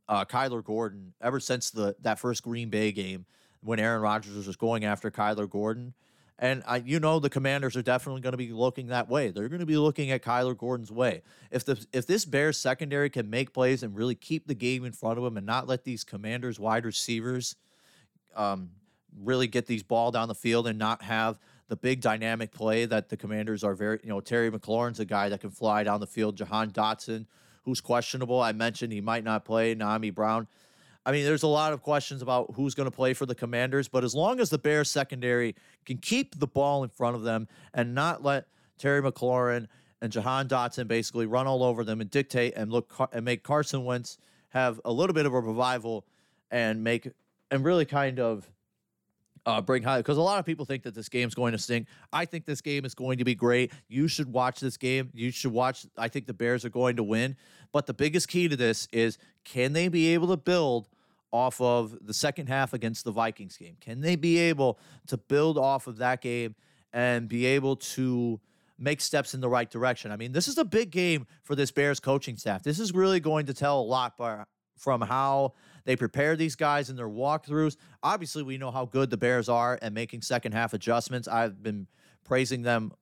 uh, 0.08 0.24
Kyler 0.24 0.64
Gordon 0.64 1.12
ever 1.20 1.38
since 1.38 1.70
the 1.70 1.96
that 2.00 2.18
first 2.18 2.42
Green 2.42 2.70
Bay 2.70 2.92
game 2.92 3.26
when 3.60 3.78
Aaron 3.78 4.00
Rodgers 4.00 4.46
was 4.46 4.56
going 4.56 4.86
after 4.86 5.10
Kyler 5.10 5.50
Gordon. 5.50 5.92
And 6.38 6.64
I, 6.66 6.78
you 6.78 6.98
know, 6.98 7.20
the 7.20 7.30
Commanders 7.30 7.76
are 7.76 7.82
definitely 7.82 8.20
going 8.20 8.32
to 8.32 8.38
be 8.38 8.52
looking 8.52 8.88
that 8.88 9.08
way. 9.08 9.30
They're 9.30 9.48
going 9.48 9.60
to 9.60 9.66
be 9.66 9.76
looking 9.76 10.10
at 10.10 10.22
Kyler 10.22 10.56
Gordon's 10.56 10.90
way. 10.90 11.22
If 11.52 11.64
the 11.64 11.84
if 11.92 12.06
this 12.06 12.24
Bears 12.24 12.58
secondary 12.58 13.08
can 13.08 13.30
make 13.30 13.52
plays 13.52 13.84
and 13.84 13.94
really 13.94 14.16
keep 14.16 14.46
the 14.48 14.54
game 14.54 14.84
in 14.84 14.92
front 14.92 15.16
of 15.18 15.24
them 15.24 15.36
and 15.36 15.46
not 15.46 15.68
let 15.68 15.84
these 15.84 16.02
Commanders 16.02 16.58
wide 16.58 16.84
receivers 16.84 17.54
um, 18.34 18.70
really 19.22 19.46
get 19.46 19.66
these 19.66 19.82
ball 19.82 20.10
down 20.10 20.28
the 20.28 20.34
field 20.34 20.66
and 20.66 20.78
not 20.78 21.02
have 21.02 21.38
the 21.68 21.76
big 21.76 22.00
dynamic 22.00 22.52
play 22.52 22.84
that 22.84 23.08
the 23.08 23.16
commanders 23.16 23.64
are 23.64 23.74
very, 23.74 23.98
you 24.02 24.08
know, 24.08 24.20
Terry 24.20 24.50
McLaurin's 24.50 25.00
a 25.00 25.04
guy 25.04 25.28
that 25.28 25.40
can 25.40 25.50
fly 25.50 25.84
down 25.84 26.00
the 26.00 26.06
field. 26.06 26.36
Jahan 26.36 26.70
Dotson, 26.70 27.26
who's 27.64 27.80
questionable. 27.80 28.40
I 28.40 28.52
mentioned 28.52 28.92
he 28.92 29.00
might 29.00 29.24
not 29.24 29.44
play. 29.44 29.74
Dyami 29.74 30.14
Brown. 30.14 30.46
I 31.06 31.12
mean, 31.12 31.24
there's 31.24 31.42
a 31.42 31.48
lot 31.48 31.72
of 31.72 31.82
questions 31.82 32.22
about 32.22 32.52
who's 32.54 32.74
going 32.74 32.90
to 32.90 32.94
play 32.94 33.12
for 33.12 33.26
the 33.26 33.34
commanders, 33.34 33.88
but 33.88 34.04
as 34.04 34.14
long 34.14 34.40
as 34.40 34.50
the 34.50 34.58
Bears 34.58 34.90
secondary 34.90 35.54
can 35.84 35.98
keep 35.98 36.38
the 36.38 36.46
ball 36.46 36.82
in 36.82 36.88
front 36.88 37.14
of 37.14 37.22
them 37.22 37.46
and 37.74 37.94
not 37.94 38.22
let 38.22 38.46
Terry 38.78 39.02
McLaurin 39.02 39.66
and 40.00 40.10
Jahan 40.12 40.48
Dotson 40.48 40.88
basically 40.88 41.26
run 41.26 41.46
all 41.46 41.62
over 41.62 41.84
them 41.84 42.00
and 42.00 42.10
dictate 42.10 42.54
and 42.56 42.72
look 42.72 42.92
and 43.12 43.24
make 43.24 43.42
Carson 43.42 43.84
Wentz 43.84 44.18
have 44.50 44.80
a 44.84 44.92
little 44.92 45.14
bit 45.14 45.26
of 45.26 45.34
a 45.34 45.40
revival 45.40 46.06
and 46.50 46.82
make 46.82 47.08
and 47.50 47.64
really 47.64 47.84
kind 47.84 48.18
of 48.18 48.50
uh, 49.46 49.60
bring 49.60 49.82
high 49.82 49.98
because 49.98 50.16
a 50.16 50.22
lot 50.22 50.38
of 50.38 50.46
people 50.46 50.64
think 50.64 50.82
that 50.84 50.94
this 50.94 51.08
game's 51.08 51.34
going 51.34 51.52
to 51.52 51.58
stink. 51.58 51.86
I 52.12 52.24
think 52.24 52.46
this 52.46 52.60
game 52.60 52.84
is 52.84 52.94
going 52.94 53.18
to 53.18 53.24
be 53.24 53.34
great. 53.34 53.72
You 53.88 54.08
should 54.08 54.32
watch 54.32 54.60
this 54.60 54.76
game. 54.76 55.10
You 55.12 55.30
should 55.30 55.52
watch. 55.52 55.86
I 55.98 56.08
think 56.08 56.26
the 56.26 56.34
Bears 56.34 56.64
are 56.64 56.70
going 56.70 56.96
to 56.96 57.02
win. 57.02 57.36
But 57.72 57.86
the 57.86 57.94
biggest 57.94 58.28
key 58.28 58.48
to 58.48 58.56
this 58.56 58.88
is 58.92 59.18
can 59.44 59.72
they 59.72 59.88
be 59.88 60.14
able 60.14 60.28
to 60.28 60.36
build 60.36 60.88
off 61.34 61.60
of 61.60 61.98
the 62.06 62.14
second 62.14 62.48
half 62.48 62.72
against 62.72 63.04
the 63.04 63.10
Vikings 63.10 63.56
game? 63.56 63.76
Can 63.80 64.00
they 64.00 64.14
be 64.14 64.38
able 64.38 64.78
to 65.08 65.16
build 65.16 65.58
off 65.58 65.88
of 65.88 65.96
that 65.96 66.20
game 66.20 66.54
and 66.92 67.28
be 67.28 67.44
able 67.44 67.74
to 67.74 68.40
make 68.78 69.00
steps 69.00 69.34
in 69.34 69.40
the 69.40 69.48
right 69.48 69.68
direction? 69.68 70.12
I 70.12 70.16
mean, 70.16 70.30
this 70.30 70.46
is 70.46 70.58
a 70.58 70.64
big 70.64 70.92
game 70.92 71.26
for 71.42 71.56
this 71.56 71.72
Bears 71.72 71.98
coaching 71.98 72.36
staff. 72.36 72.62
This 72.62 72.78
is 72.78 72.92
really 72.92 73.18
going 73.18 73.46
to 73.46 73.54
tell 73.54 73.80
a 73.80 73.82
lot 73.82 74.16
by, 74.16 74.44
from 74.76 75.00
how 75.00 75.54
they 75.84 75.96
prepare 75.96 76.36
these 76.36 76.54
guys 76.54 76.88
in 76.88 76.94
their 76.94 77.08
walkthroughs. 77.08 77.76
Obviously, 78.00 78.44
we 78.44 78.56
know 78.56 78.70
how 78.70 78.84
good 78.84 79.10
the 79.10 79.16
Bears 79.16 79.48
are 79.48 79.76
at 79.82 79.92
making 79.92 80.22
second 80.22 80.52
half 80.52 80.72
adjustments. 80.72 81.26
I've 81.26 81.64
been 81.64 81.88
praising 82.22 82.62
them 82.62 82.92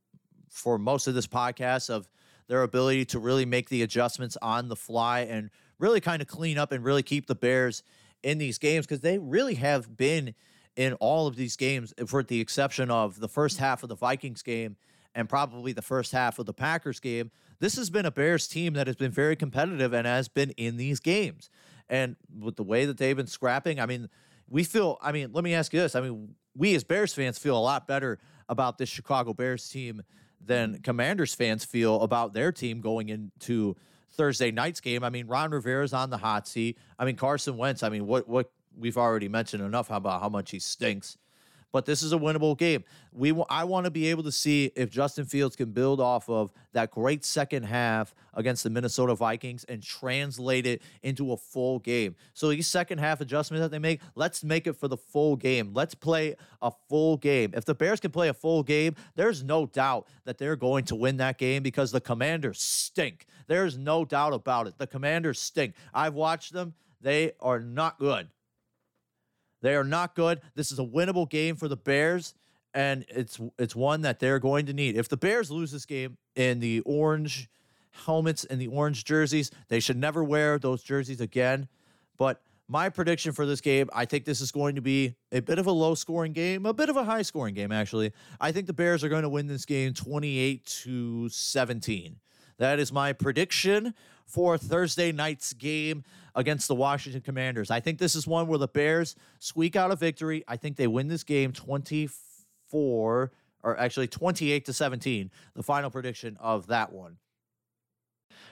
for 0.49 0.79
most 0.79 1.07
of 1.07 1.13
this 1.13 1.27
podcast 1.27 1.91
of 1.91 2.09
their 2.49 2.63
ability 2.63 3.05
to 3.05 3.19
really 3.19 3.45
make 3.45 3.69
the 3.69 3.83
adjustments 3.83 4.39
on 4.41 4.69
the 4.69 4.77
fly 4.77 5.21
and 5.21 5.51
really 5.79 6.01
kind 6.01 6.23
of 6.23 6.29
clean 6.29 6.57
up 6.57 6.73
and 6.73 6.83
really 6.83 7.03
keep 7.03 7.27
the 7.27 7.35
Bears 7.35 7.83
in 8.23 8.39
these 8.39 8.59
games 8.59 8.87
because 8.87 9.01
they 9.01 9.19
really 9.19 9.55
have 9.55 9.97
been 9.97 10.35
in 10.77 10.95
all 10.95 11.27
of 11.27 11.37
these 11.37 11.57
games, 11.57 11.93
eh, 11.99 12.05
for 12.07 12.23
the 12.23 12.41
exception 12.41 12.91
of 12.91 13.21
the 13.21 13.29
first 13.29 13.57
mm-hmm. 13.57 13.65
half 13.65 13.83
of 13.83 13.89
the 13.89 13.97
Vikings 13.97 14.43
game 14.43 14.77
and 15.15 15.29
probably 15.29 15.73
the 15.73 15.83
first 15.83 16.13
half 16.13 16.39
of 16.39 16.47
the 16.47 16.55
Packers 16.55 17.01
game. 17.01 17.31
This 17.61 17.77
has 17.77 17.91
been 17.91 18.07
a 18.07 18.11
Bears 18.11 18.49
team 18.49 18.73
that 18.75 18.87
has 18.87 18.97
been 18.97 19.13
very 19.13 19.37
competitive 19.37 19.93
and 19.93 20.07
has 20.07 20.29
been 20.29 20.51
in 20.53 20.77
these 20.77 21.01
games. 21.01 21.51
And 21.89 22.17
with 22.41 22.57
the 22.57 22.63
way 22.63 22.87
that 22.87 22.97
they've 22.97 23.17
been 23.17 23.27
scrapping, 23.27 23.79
I 23.79 23.87
mean, 23.87 24.09
we 24.49 24.65
feel, 24.65 24.99
I 25.03 25.13
mean, 25.13 25.31
let 25.33 25.45
me 25.45 25.55
ask 25.55 25.73
you 25.73 25.81
this. 25.81 25.95
I 25.95 26.01
mean, 26.01 26.35
we 26.57 26.75
as 26.75 26.85
Bears 26.85 27.13
fans 27.13 27.39
feel 27.39 27.57
a 27.57 27.61
lot 27.61 27.87
better 27.87 28.19
about 28.49 28.79
this 28.79 28.89
Chicago 28.89 29.35
Bears 29.35 29.69
team 29.69 30.03
than 30.41 30.73
mm-hmm. 30.73 30.83
Commanders 30.83 31.35
fans 31.35 31.65
feel 31.65 32.01
about 32.01 32.33
their 32.33 32.53
team 32.53 32.81
going 32.81 33.09
into 33.11 33.77
Thursday 34.13 34.51
night's 34.51 34.81
game. 34.81 35.05
I 35.05 35.11
mean, 35.11 35.27
Ron 35.27 35.51
Rivera's 35.51 35.93
on 35.93 36.11
the 36.11 36.19
hot 36.19 36.47
seat. 36.47 36.79
I 36.99 37.05
mean, 37.05 37.17
Carson 37.17 37.57
Wentz, 37.57 37.83
I 37.83 37.89
mean, 37.89 38.07
what 38.07 38.29
what 38.29 38.51
we've 38.79 38.99
already 38.99 39.29
mentioned 39.29 39.63
enough 39.63 39.91
about 39.91 40.21
how 40.23 40.29
much 40.29 40.51
he 40.51 40.59
stinks 40.59 41.19
but 41.73 41.87
this 41.87 42.03
is 42.03 42.13
a 42.13 42.19
winnable 42.19 42.57
game. 42.57 42.85
We 43.13 43.35
I 43.51 43.65
want 43.65 43.85
to 43.85 43.91
be 43.91 44.09
able 44.09 44.23
to 44.25 44.33
see 44.33 44.71
if 44.77 44.91
Justin 44.91 45.25
Fields 45.25 45.57
can 45.57 45.73
build 45.73 46.01
off 46.01 46.29
of 46.29 46.53
that 46.73 46.91
great 46.91 47.25
second 47.25 47.65
half 47.65 48.15
against 48.35 48.63
the 48.63 48.71
Minnesota 48.71 49.15
Vikings 49.15 49.65
and 49.65 49.83
translate 49.83 50.67
it 50.67 50.83
into 51.03 51.33
a 51.33 51.37
full 51.37 51.79
game. 51.79 52.15
So 52.35 52.49
these 52.51 52.67
second 52.67 52.99
half 52.99 53.21
adjustments 53.21 53.63
that 53.63 53.71
they 53.71 53.79
make, 53.79 54.01
let's 54.15 54.45
make 54.45 54.67
it 54.67 54.75
for 54.75 54.89
the 54.89 54.97
full 54.97 55.37
game. 55.37 55.73
Let's 55.75 55.95
play 55.95 56.37
a 56.61 56.71
full 56.89 57.17
game. 57.17 57.53
If 57.55 57.65
the 57.65 57.75
Bears 57.75 58.01
can 58.01 58.11
play 58.11 58.29
a 58.29 58.35
full 58.35 58.63
game, 58.63 58.95
there's 59.17 59.43
no 59.43 59.67
doubt 59.67 60.07
that 60.25 60.39
they're 60.39 60.57
going 60.57 60.85
to 60.87 60.95
win 60.95 61.17
that 61.19 61.39
game 61.39 61.63
because 61.63 61.91
the 61.91 62.01
Commanders 62.01 62.61
stink. 62.61 63.27
There's 63.47 63.77
no 63.77 64.05
doubt 64.05 64.35
about 64.35 64.67
it. 64.67 64.79
The 64.79 64.87
Commanders 64.87 65.41
stink. 65.41 65.75
I've 65.93 66.15
watched 66.15 66.53
them. 66.53 66.75
They 67.01 67.33
are 67.41 67.61
not 67.61 67.99
good. 67.99 68.29
They 69.63 69.75
are 69.75 69.85
not 69.85 70.15
good. 70.15 70.41
This 70.55 70.71
is 70.71 70.79
a 70.79 70.85
winnable 70.85 71.29
game 71.29 71.57
for 71.57 71.69
the 71.69 71.77
Bears, 71.77 72.35
and 72.75 73.05
it's 73.09 73.41
it's 73.59 73.75
one 73.75 74.03
that 74.03 74.19
they're 74.19 74.39
going 74.39 74.67
to 74.67 74.73
need. 74.73 74.97
If 74.97 75.09
the 75.09 75.17
Bears 75.17 75.51
lose 75.51 75.71
this 75.73 75.87
game 75.87 76.19
in 76.37 76.61
the 76.61 76.81
orange 76.81 77.49
helmets 77.93 78.45
and 78.45 78.61
the 78.61 78.67
orange 78.67 79.05
jerseys, 79.05 79.51
they 79.69 79.81
should 79.81 79.97
never 79.97 80.23
wear 80.25 80.59
those 80.59 80.83
jerseys 80.83 81.21
again. 81.21 81.69
But 82.19 82.43
my 82.69 82.89
prediction 82.89 83.33
for 83.33 83.45
this 83.45 83.61
game, 83.61 83.91
I 83.93 84.05
think 84.05 84.25
this 84.25 84.41
is 84.41 84.51
going 84.51 84.77
to 84.77 84.81
be 84.81 85.15
a 85.31 85.41
bit 85.41 85.59
of 85.59 85.67
a 85.67 85.73
low 85.73 85.95
scoring 85.95 86.33
game, 86.33 86.65
a 86.65 86.73
bit 86.73 86.89
of 86.89 86.97
a 86.97 87.05
high 87.05 87.23
scoring 87.23 87.55
game, 87.55 87.71
actually. 87.71 88.13
I 88.41 88.53
think 88.53 88.67
the 88.67 88.73
Bears 88.73 89.05
are 89.05 89.09
going 89.09 89.25
to 89.25 89.29
win 89.29 89.47
this 89.47 89.65
game 89.67 89.93
28 89.95 90.65
to 90.85 91.29
17. 91.29 92.17
That 92.59 92.79
is 92.79 92.93
my 92.93 93.13
prediction 93.13 93.95
for 94.27 94.57
Thursday 94.57 95.13
night's 95.13 95.53
game 95.53 96.05
against 96.35 96.69
the 96.69 96.75
Washington 96.75 97.21
Commanders. 97.21 97.71
I 97.71 97.81
think 97.81 97.99
this 97.99 98.15
is 98.15 98.27
one 98.27 98.47
where 98.47 98.59
the 98.59 98.69
Bears 98.69 99.15
squeak 99.39 99.77
out 99.77 99.91
a 99.91 99.97
victory. 99.97 100.45
I 100.49 100.57
think 100.57 100.77
they 100.77 100.87
win 100.87 101.09
this 101.09 101.25
game 101.25 101.53
24 101.53 103.33
or 103.63 103.79
actually 103.79 104.09
28 104.09 104.65
to 104.65 104.73
17, 104.73 105.31
the 105.55 105.63
final 105.63 105.91
prediction 105.91 106.37
of 106.41 106.67
that 106.69 106.93
one. 106.93 107.19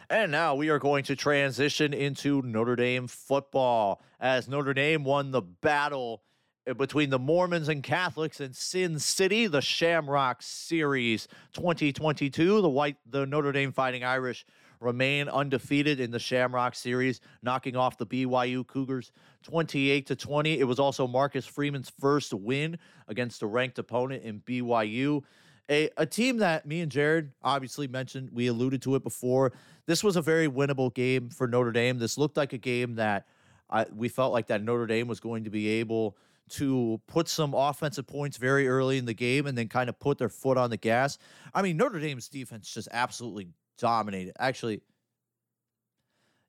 And 0.09 0.33
now 0.33 0.55
we 0.57 0.71
are 0.71 0.79
going 0.79 1.05
to 1.05 1.17
transition 1.17 1.95
into 1.95 2.43
Notre 2.43 2.77
Dame 2.77 3.07
football 3.07 4.03
as 4.19 4.49
Notre 4.49 4.75
Dame 4.75 5.05
won 5.05 5.31
the 5.31 5.43
battle 5.43 6.23
Uh, 6.69 6.75
between 6.75 7.09
the 7.09 7.19
Mormons 7.19 7.69
and 7.69 7.83
Catholics 7.83 8.39
in 8.39 8.53
Sin 8.53 8.99
City, 8.99 9.47
the 9.47 9.63
Shamrock 9.63 10.43
Series 10.43 11.27
2022. 11.55 12.61
The 12.61 12.69
white 12.69 12.97
the 13.09 13.25
Notre 13.25 13.53
Dame 13.53 13.73
Fighting 13.73 14.05
Irish 14.05 14.45
remain 14.79 15.29
undefeated 15.31 16.01
in 16.01 16.11
the 16.11 16.19
Shamrock 16.19 16.75
Series, 16.75 17.23
knocking 17.43 17.77
off 17.77 17.97
the 17.97 18.07
BYU 18.07 18.67
Cougars 18.67 19.11
28 19.43 20.07
to 20.09 20.17
20. 20.17 20.59
It 20.59 20.65
was 20.65 20.79
also 20.79 21.07
Marcus 21.07 21.47
Freeman's 21.47 21.91
first 21.99 22.35
win 22.35 22.79
against 23.09 23.43
a 23.43 23.47
ranked 23.47 23.79
opponent 23.79 24.23
in 24.23 24.41
BYU. 24.41 25.23
A, 25.71 25.89
a 25.97 26.05
team 26.05 26.39
that 26.39 26.67
me 26.67 26.83
and 26.83 26.93
Jared 26.93 27.33
obviously 27.43 27.89
mentioned, 27.89 28.31
we 28.33 28.49
alluded 28.49 28.83
to 28.83 28.97
it 28.97 29.03
before. 29.03 29.53
This 29.87 30.05
was 30.05 30.17
a 30.17 30.23
very 30.23 30.49
winnable 30.49 30.93
game 30.93 31.31
for 31.31 31.47
Notre 31.47 31.73
Dame. 31.73 31.99
This 31.99 32.19
looked 32.19 32.37
like 32.37 32.53
a 32.53 32.59
game 32.59 32.97
that 32.97 33.27
I, 33.71 33.87
we 33.95 34.09
felt 34.09 34.35
like 34.35 34.49
that 34.49 34.63
Notre 34.63 34.87
Dame 34.87 35.09
was 35.09 35.21
going 35.21 35.45
to 35.45 35.51
be 35.51 35.69
able 35.69 36.17
to 36.51 37.01
put 37.07 37.29
some 37.29 37.55
offensive 37.55 38.07
points 38.07 38.37
very 38.37 38.69
early 38.69 38.99
in 38.99 39.05
the 39.05 39.15
game 39.15 39.47
and 39.47 39.57
then 39.57 39.69
kind 39.69 39.89
of 39.89 39.99
put 39.99 40.19
their 40.19 40.29
foot 40.29 40.57
on 40.57 40.71
the 40.71 40.77
gas. 40.77 41.19
I 41.55 41.63
mean, 41.63 41.77
Notre 41.77 42.01
Dame's 42.01 42.29
defense 42.29 42.73
just 42.73 42.89
absolutely 42.93 43.49
dominated. 43.79 44.35
Actually, 44.39 44.83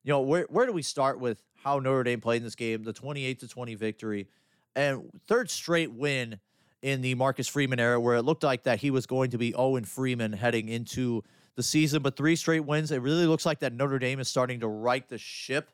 you 0.04 0.12
know, 0.12 0.20
where 0.20 0.46
where 0.50 0.66
do 0.66 0.72
we 0.72 0.82
start 0.82 1.20
with 1.20 1.42
how 1.62 1.78
Notre 1.78 2.02
Dame 2.02 2.20
played 2.20 2.38
in 2.38 2.44
this 2.44 2.54
game? 2.54 2.82
The 2.82 2.92
28 2.92 3.40
to 3.40 3.48
20 3.48 3.74
victory 3.74 4.28
and 4.74 5.10
third 5.26 5.50
straight 5.50 5.92
win 5.92 6.38
in 6.82 7.00
the 7.00 7.14
Marcus 7.14 7.46
Freeman 7.46 7.78
era 7.78 8.00
where 8.00 8.16
it 8.16 8.22
looked 8.22 8.42
like 8.42 8.64
that 8.64 8.80
he 8.80 8.90
was 8.90 9.06
going 9.06 9.30
to 9.30 9.38
be 9.38 9.54
oh 9.54 9.72
Owen 9.72 9.84
Freeman 9.84 10.32
heading 10.32 10.68
into 10.68 11.22
the 11.54 11.62
season, 11.62 12.02
but 12.02 12.16
three 12.16 12.36
straight 12.36 12.64
wins. 12.64 12.90
It 12.90 13.02
really 13.02 13.26
looks 13.26 13.46
like 13.46 13.60
that 13.60 13.72
Notre 13.72 13.98
Dame 13.98 14.20
is 14.20 14.28
starting 14.28 14.60
to 14.60 14.68
right 14.68 15.06
the 15.08 15.18
ship. 15.18 15.70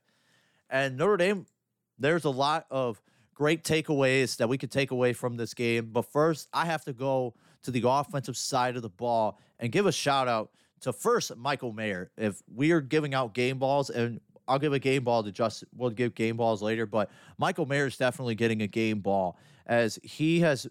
And 0.69 0.97
Notre 0.97 1.17
Dame, 1.17 1.47
there's 1.99 2.25
a 2.25 2.31
lot 2.31 2.67
of 2.71 3.01
great 3.39 3.63
takeaways 3.63 4.37
that 4.37 4.49
we 4.49 4.59
could 4.59 4.71
take 4.71 4.91
away 4.91 5.13
from 5.13 5.37
this 5.37 5.55
game. 5.55 5.91
But 5.93 6.11
first, 6.11 6.49
I 6.53 6.67
have 6.67 6.85
to 6.87 6.93
go 6.93 7.35
to 7.63 7.71
the 7.71 7.89
offensive 7.89 8.37
side 8.37 8.75
of 8.75 8.83
the 8.83 8.89
ball 8.89 9.39
and 9.61 9.71
give 9.71 9.87
a 9.87 9.93
shout 9.93 10.27
out 10.27 10.51
to 10.81 10.93
first 10.93 11.37
Michael 11.37 11.73
Mayer. 11.73 12.11
If 12.17 12.43
we 12.53 12.73
are 12.73 12.81
giving 12.81 13.15
out 13.15 13.35
game 13.35 13.59
balls, 13.59 13.91
and 13.91 14.21
I'll 14.49 14.59
give 14.59 14.73
a 14.73 14.81
game 14.81 15.05
ball 15.05 15.23
to 15.23 15.31
Justin, 15.31 15.69
we'll 15.73 15.91
give 15.91 16.17
game 16.17 16.37
balls 16.37 16.63
later, 16.63 16.85
but 16.85 17.13
Michael 17.39 17.65
Mayer 17.65 17.87
is 17.87 17.97
definitely 17.97 18.35
getting 18.35 18.63
a 18.63 18.67
game 18.67 18.99
ball 18.99 19.39
as 19.67 20.01
he 20.03 20.41
has 20.41 20.67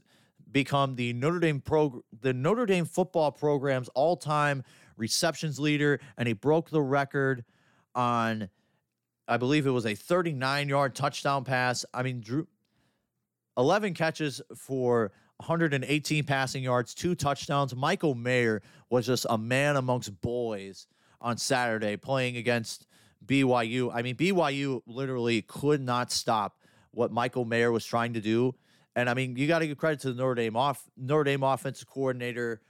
become 0.51 0.95
the 0.95 1.13
Notre 1.13 1.39
Dame 1.39 1.61
pro 1.61 2.01
the 2.21 2.33
Notre 2.33 2.65
Dame 2.65 2.85
football 2.85 3.31
program's 3.31 3.87
all-time 3.95 4.61
receptions 4.97 5.57
leader, 5.57 6.01
and 6.17 6.27
he 6.27 6.33
broke 6.33 6.69
the 6.69 6.81
record 6.81 7.45
on 7.95 8.49
I 9.29 9.37
believe 9.37 9.67
it 9.67 9.71
was 9.71 9.85
a 9.85 9.93
39-yard 9.93 10.95
touchdown 10.95 11.43
pass. 11.43 11.85
I 11.93 12.03
mean, 12.03 12.21
Drew 12.21 12.47
11 13.57 13.93
catches 13.93 14.41
for 14.55 15.11
118 15.37 16.23
passing 16.23 16.63
yards, 16.63 16.93
two 16.93 17.15
touchdowns. 17.15 17.75
Michael 17.75 18.15
Mayer 18.15 18.61
was 18.89 19.05
just 19.05 19.25
a 19.29 19.37
man 19.37 19.75
amongst 19.75 20.21
boys 20.21 20.87
on 21.21 21.37
Saturday 21.37 21.97
playing 21.97 22.37
against 22.37 22.87
BYU. 23.25 23.91
I 23.93 24.01
mean, 24.01 24.15
BYU 24.15 24.81
literally 24.85 25.41
could 25.41 25.81
not 25.81 26.11
stop 26.11 26.59
what 26.91 27.11
Michael 27.11 27.45
Mayer 27.45 27.71
was 27.71 27.85
trying 27.85 28.13
to 28.13 28.21
do. 28.21 28.55
And 28.95 29.09
I 29.09 29.13
mean, 29.13 29.35
you 29.35 29.47
got 29.47 29.59
to 29.59 29.67
give 29.67 29.77
credit 29.77 29.99
to 30.01 30.13
the 30.13 30.15
Notre 30.15 30.35
Dame 30.35 30.55
off 30.55 30.83
Notre 30.97 31.23
Dame 31.23 31.43
offensive 31.43 31.87
coordinator 31.87 32.61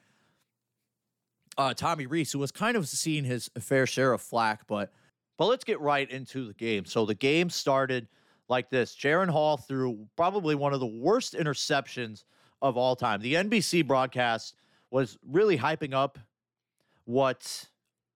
uh, 1.57 1.73
Tommy 1.73 2.05
Rees, 2.05 2.31
who 2.31 2.39
was 2.39 2.51
kind 2.51 2.77
of 2.77 2.87
seeing 2.87 3.23
his 3.23 3.49
fair 3.59 3.87
share 3.87 4.13
of 4.13 4.21
flack. 4.21 4.67
But 4.67 4.91
but 5.37 5.45
let's 5.45 5.63
get 5.63 5.79
right 5.79 6.09
into 6.09 6.47
the 6.47 6.53
game. 6.53 6.85
So 6.85 7.05
the 7.05 7.15
game 7.15 7.49
started 7.49 8.07
like 8.49 8.69
this: 8.69 8.95
Jaren 8.95 9.29
Hall 9.29 9.57
threw 9.57 10.07
probably 10.15 10.55
one 10.55 10.73
of 10.73 10.79
the 10.79 10.87
worst 10.87 11.33
interceptions 11.33 12.23
of 12.61 12.77
all 12.77 12.95
time. 12.95 13.21
The 13.21 13.35
NBC 13.35 13.85
broadcast 13.85 14.55
was 14.91 15.17
really 15.27 15.57
hyping 15.57 15.93
up 15.93 16.17
what 17.05 17.65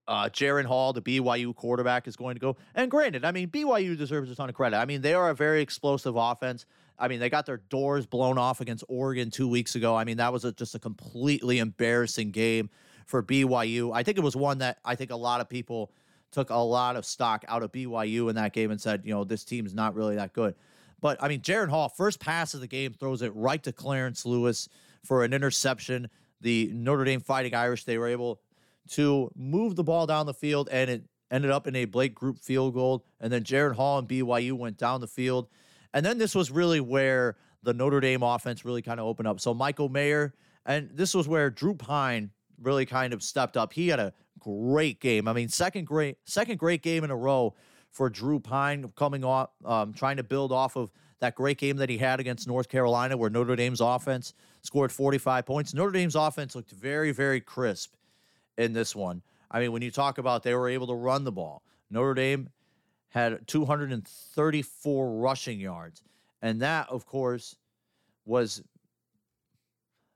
uh, 0.07 0.29
Jaren 0.29 0.65
Hall, 0.65 0.93
the 0.93 1.01
BYU 1.01 1.55
quarterback, 1.55 2.07
is 2.07 2.15
going 2.15 2.35
to 2.35 2.39
go. 2.41 2.57
And 2.75 2.89
granted, 2.89 3.23
I 3.23 3.31
mean, 3.31 3.49
BYU 3.49 3.97
deserves 3.97 4.29
a 4.31 4.35
ton 4.35 4.49
of 4.49 4.55
credit. 4.55 4.77
I 4.77 4.85
mean, 4.85 5.01
they 5.01 5.13
are 5.13 5.29
a 5.29 5.35
very 5.35 5.61
explosive 5.61 6.15
offense. 6.15 6.65
I 6.99 7.07
mean, 7.07 7.19
they 7.19 7.29
got 7.29 7.45
their 7.45 7.61
doors 7.69 8.05
blown 8.05 8.37
off 8.37 8.61
against 8.61 8.83
Oregon 8.87 9.31
two 9.31 9.47
weeks 9.47 9.75
ago. 9.75 9.95
I 9.95 10.03
mean, 10.03 10.17
that 10.17 10.33
was 10.33 10.45
a, 10.45 10.51
just 10.51 10.75
a 10.75 10.79
completely 10.79 11.59
embarrassing 11.59 12.31
game 12.31 12.69
for 13.05 13.23
BYU. 13.23 13.91
I 13.93 14.03
think 14.03 14.17
it 14.17 14.23
was 14.23 14.35
one 14.35 14.59
that 14.59 14.79
I 14.85 14.95
think 14.95 15.11
a 15.11 15.15
lot 15.15 15.41
of 15.41 15.49
people 15.49 15.91
took 16.31 16.49
a 16.49 16.55
lot 16.55 16.95
of 16.95 17.05
stock 17.05 17.45
out 17.47 17.63
of 17.63 17.71
BYU 17.71 18.29
in 18.29 18.35
that 18.35 18.53
game 18.53 18.71
and 18.71 18.79
said, 18.79 19.01
you 19.03 19.13
know, 19.13 19.23
this 19.23 19.43
team's 19.43 19.73
not 19.73 19.95
really 19.95 20.15
that 20.15 20.33
good. 20.33 20.55
But 21.01 21.21
I 21.21 21.27
mean, 21.27 21.41
Jaren 21.41 21.69
Hall, 21.69 21.89
first 21.89 22.19
pass 22.19 22.53
of 22.53 22.61
the 22.61 22.67
game, 22.67 22.93
throws 22.93 23.21
it 23.21 23.35
right 23.35 23.61
to 23.63 23.73
Clarence 23.73 24.25
Lewis 24.25 24.69
for 25.03 25.23
an 25.23 25.33
interception. 25.33 26.09
The 26.41 26.71
Notre 26.73 27.03
Dame 27.03 27.21
Fighting 27.21 27.53
Irish, 27.53 27.83
they 27.83 27.97
were 27.97 28.07
able 28.07 28.41
to 28.91 29.31
move 29.35 29.75
the 29.75 29.83
ball 29.83 30.07
down 30.07 30.25
the 30.25 30.33
field, 30.33 30.69
and 30.71 30.89
it 30.89 31.03
ended 31.29 31.51
up 31.51 31.67
in 31.67 31.75
a 31.75 31.85
Blake 31.85 32.15
Grupe 32.15 32.39
field 32.39 32.73
goal. 32.73 33.05
And 33.19 33.31
then 33.31 33.43
Jaren 33.43 33.75
Hall 33.75 33.99
and 33.99 34.07
BYU 34.07 34.53
went 34.53 34.77
down 34.77 35.01
the 35.01 35.07
field. 35.07 35.47
And 35.93 36.05
then 36.05 36.17
this 36.17 36.35
was 36.35 36.51
really 36.51 36.79
where 36.79 37.37
the 37.63 37.73
Notre 37.73 37.99
Dame 37.99 38.23
offense 38.23 38.65
really 38.65 38.81
kind 38.81 38.99
of 38.99 39.05
opened 39.05 39.27
up. 39.27 39.39
So 39.39 39.53
Michael 39.53 39.89
Mayer, 39.89 40.33
and 40.65 40.89
this 40.93 41.13
was 41.13 41.27
where 41.27 41.49
Drew 41.49 41.73
Pyne 41.73 42.31
really 42.61 42.85
kind 42.85 43.13
of 43.13 43.23
stepped 43.23 43.57
up. 43.57 43.73
He 43.73 43.87
had 43.87 43.99
a 43.99 44.13
great 44.41 44.99
game. 44.99 45.27
I 45.27 45.33
mean, 45.33 45.47
second 45.49 45.85
great 45.85 46.17
second 46.25 46.57
great 46.57 46.81
game 46.81 47.03
in 47.03 47.11
a 47.11 47.15
row 47.15 47.55
for 47.91 48.09
Drew 48.09 48.39
Pyne 48.39 48.91
coming 48.95 49.23
off 49.23 49.49
um, 49.65 49.93
trying 49.93 50.17
to 50.17 50.23
build 50.23 50.51
off 50.51 50.75
of 50.75 50.91
that 51.19 51.35
great 51.35 51.57
game 51.57 51.77
that 51.77 51.89
he 51.89 51.97
had 51.97 52.19
against 52.19 52.47
North 52.47 52.67
Carolina 52.67 53.15
where 53.15 53.29
Notre 53.29 53.55
Dame's 53.55 53.81
offense 53.81 54.33
scored 54.61 54.91
45 54.91 55.45
points. 55.45 55.73
Notre 55.73 55.91
Dame's 55.91 56.15
offense 56.15 56.55
looked 56.55 56.71
very 56.71 57.11
very 57.11 57.39
crisp 57.41 57.93
in 58.57 58.73
this 58.73 58.95
one. 58.95 59.21
I 59.49 59.59
mean, 59.59 59.71
when 59.71 59.81
you 59.81 59.91
talk 59.91 60.17
about 60.17 60.43
they 60.43 60.55
were 60.55 60.69
able 60.69 60.87
to 60.87 60.95
run 60.95 61.23
the 61.23 61.31
ball, 61.31 61.63
Notre 61.89 62.13
Dame 62.13 62.49
had 63.09 63.45
234 63.47 65.11
rushing 65.19 65.59
yards. 65.59 66.01
And 66.41 66.61
that, 66.61 66.89
of 66.89 67.05
course, 67.05 67.55
was 68.25 68.63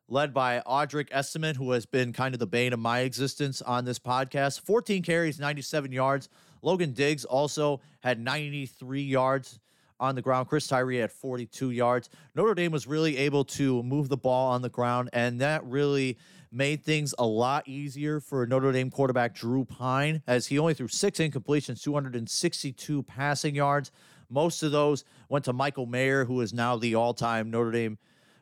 led 0.08 0.34
by 0.34 0.62
Audric 0.68 1.10
Estime, 1.12 1.56
who 1.56 1.72
has 1.72 1.86
been 1.86 2.13
kind 2.13 2.36
of 2.36 2.39
the 2.39 2.48
bane 2.48 2.74
of 2.74 2.80
my 2.80 3.00
existence 3.00 3.62
on 3.62 3.86
this 3.86 4.00
podcast. 4.00 4.62
14 4.62 5.02
carries, 5.02 5.39
97 5.39 5.91
yards. 5.91 6.30
Logan 6.62 6.94
Diggs 6.94 7.26
also 7.26 7.82
had 8.02 8.20
93 8.20 9.02
yards 9.02 9.60
on 10.00 10.15
the 10.15 10.22
ground. 10.22 10.48
Chris 10.48 10.68
Tyree 10.68 10.98
had 10.98 11.12
42 11.12 11.72
yards. 11.72 12.10
Notre 12.36 12.54
Dame 12.54 12.72
was 12.72 12.86
really 12.86 13.18
able 13.18 13.46
to 13.46 13.82
move 13.84 14.10
the 14.10 14.18
ball 14.18 14.52
on 14.52 14.62
the 14.62 14.70
ground, 14.70 15.10
and 15.13 15.39
that 15.41 15.63
really 15.65 16.18
made 16.52 16.84
things 16.84 17.13
a 17.18 17.26
lot 17.26 17.68
easier 17.68 18.20
for 18.20 18.46
Notre 18.46 18.72
Dame 18.72 18.89
quarterback 18.89 19.34
Drew 19.36 19.65
Pyne, 19.65 20.22
as 20.28 20.48
he 20.48 20.60
only 20.60 20.74
threw 20.74 20.88
six 20.88 21.20
incompletions, 21.20 21.82
262 21.82 23.04
passing 23.04 23.56
yards. 23.56 23.91
Most 24.30 24.63
of 24.63 24.72
those 24.72 25.04
went 25.30 25.46
to 25.46 25.54
Michael 25.54 25.86
Mayer, 25.86 26.26
who 26.26 26.41
is 26.41 26.54
now 26.54 26.78
the 26.78 26.96
all 26.96 27.13
time 27.13 27.52
Notre 27.52 27.72
Dame 27.72 27.98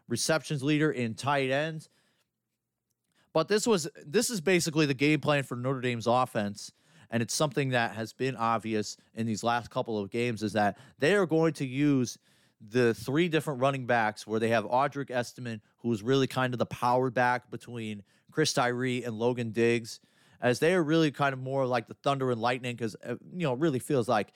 receptions 0.07 0.63
leader 0.63 0.91
in 0.91 1.13
tight 1.13 1.49
ends. 1.49 1.89
But 3.33 3.47
this 3.47 3.65
was 3.65 3.87
this 4.05 4.29
is 4.29 4.41
basically 4.41 4.85
the 4.85 4.93
game 4.93 5.19
plan 5.19 5.43
for 5.43 5.55
Notre 5.55 5.81
Dame's 5.81 6.07
offense. 6.07 6.71
And 7.09 7.21
it's 7.21 7.33
something 7.33 7.69
that 7.69 7.91
has 7.91 8.11
been 8.11 8.35
obvious 8.35 8.97
in 9.13 9.27
these 9.27 9.43
last 9.43 9.69
couple 9.69 9.99
of 9.99 10.09
games 10.09 10.41
is 10.41 10.53
that 10.53 10.79
they 10.97 11.13
are 11.13 11.27
going 11.27 11.53
to 11.53 11.65
use 11.65 12.17
the 12.59 12.93
three 12.95 13.27
different 13.29 13.61
running 13.61 13.85
backs 13.85 14.25
where 14.25 14.39
they 14.39 14.49
have 14.49 14.63
Audric 14.65 15.11
Estime, 15.11 15.61
who's 15.77 16.01
really 16.01 16.25
kind 16.25 16.55
of 16.55 16.57
the 16.57 16.65
power 16.65 17.11
back 17.11 17.51
between 17.51 18.01
Chris 18.31 18.51
Tyree 18.53 19.03
and 19.03 19.19
Logan 19.19 19.51
Diggs, 19.51 19.99
as 20.41 20.57
they 20.57 20.73
are 20.73 20.81
really 20.81 21.11
kind 21.11 21.33
of 21.33 21.39
more 21.39 21.67
like 21.67 21.87
the 21.87 21.93
thunder 21.93 22.31
and 22.31 22.41
lightning, 22.41 22.75
because, 22.75 22.95
uh, 23.05 23.15
you 23.31 23.45
know, 23.45 23.53
it 23.53 23.59
really 23.59 23.79
feels 23.79 24.07
like 24.07 24.33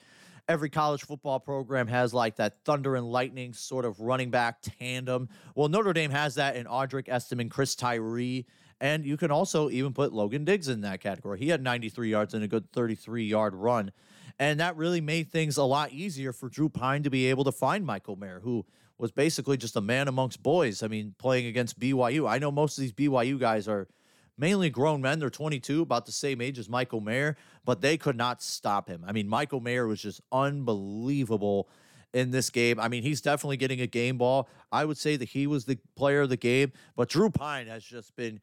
every 0.48 0.70
college 0.70 1.04
football 1.04 1.38
program 1.38 1.86
has 1.86 2.14
like 2.14 2.36
that 2.36 2.64
thunder 2.64 2.96
and 2.96 3.06
lightning 3.06 3.52
sort 3.52 3.84
of 3.84 4.00
running 4.00 4.30
back 4.30 4.58
tandem. 4.62 5.28
Well, 5.54 5.68
Notre 5.68 5.92
Dame 5.92 6.10
has 6.10 6.36
that 6.36 6.56
in 6.56 6.66
Audric 6.66 7.08
Estime 7.08 7.40
and 7.40 7.50
Chris 7.50 7.74
Tyree. 7.74 8.46
And 8.80 9.04
you 9.04 9.16
can 9.16 9.30
also 9.30 9.68
even 9.70 9.92
put 9.92 10.12
Logan 10.12 10.44
Diggs 10.44 10.68
in 10.68 10.80
that 10.82 11.00
category. 11.00 11.38
He 11.38 11.48
had 11.48 11.62
93 11.62 12.10
yards 12.10 12.32
and 12.32 12.44
a 12.44 12.48
good 12.48 12.72
33 12.72 13.24
yard 13.24 13.54
run. 13.54 13.92
And 14.38 14.60
that 14.60 14.76
really 14.76 15.00
made 15.00 15.30
things 15.30 15.56
a 15.56 15.64
lot 15.64 15.92
easier 15.92 16.32
for 16.32 16.48
Drew 16.48 16.68
Pyne 16.68 17.02
to 17.02 17.10
be 17.10 17.26
able 17.26 17.44
to 17.44 17.52
find 17.52 17.84
Michael 17.84 18.16
Mayer, 18.16 18.40
who 18.42 18.64
was 18.96 19.10
basically 19.10 19.56
just 19.56 19.76
a 19.76 19.80
man 19.80 20.08
amongst 20.08 20.42
boys. 20.42 20.82
I 20.82 20.88
mean, 20.88 21.14
playing 21.18 21.46
against 21.46 21.78
BYU. 21.78 22.28
I 22.28 22.38
know 22.38 22.52
most 22.52 22.78
of 22.78 22.82
these 22.82 22.92
BYU 22.92 23.38
guys 23.38 23.66
are 23.66 23.88
mainly 24.38 24.70
grown 24.70 25.00
men. 25.00 25.18
They're 25.18 25.30
22, 25.30 25.82
about 25.82 26.06
the 26.06 26.12
same 26.12 26.40
age 26.40 26.58
as 26.58 26.68
Michael 26.68 27.00
Mayer, 27.00 27.36
but 27.64 27.80
they 27.80 27.96
could 27.96 28.16
not 28.16 28.42
stop 28.42 28.88
him. 28.88 29.04
I 29.06 29.12
mean, 29.12 29.28
Michael 29.28 29.60
Mayer 29.60 29.86
was 29.86 30.00
just 30.00 30.20
unbelievable 30.32 31.68
in 32.14 32.30
this 32.30 32.48
game. 32.48 32.80
I 32.80 32.88
mean, 32.88 33.02
he's 33.02 33.20
definitely 33.20 33.58
getting 33.58 33.80
a 33.80 33.86
game 33.86 34.16
ball. 34.16 34.48
I 34.72 34.84
would 34.84 34.96
say 34.96 35.16
that 35.16 35.28
he 35.28 35.46
was 35.46 35.64
the 35.64 35.78
player 35.96 36.22
of 36.22 36.30
the 36.30 36.36
game, 36.36 36.72
but 36.96 37.08
Drew 37.08 37.30
Pyne 37.30 37.66
has 37.66 37.84
just 37.84 38.14
been 38.16 38.40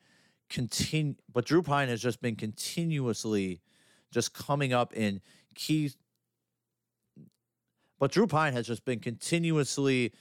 continue 0.50 1.16
but 1.34 1.46
Drew 1.46 1.62
Pyne 1.62 1.88
has 1.88 2.02
just 2.02 2.22
been 2.22 2.36
continuously 2.36 3.62
just 4.12 4.34
coming 4.34 4.74
up 4.74 4.94
in 4.94 5.20
key 5.56 5.92
but 8.00 8.12
Drew 8.12 8.28
Pyne 8.28 8.54
has 8.54 8.68
just 8.68 8.86
been 8.86 9.00
continuously 9.00 10.14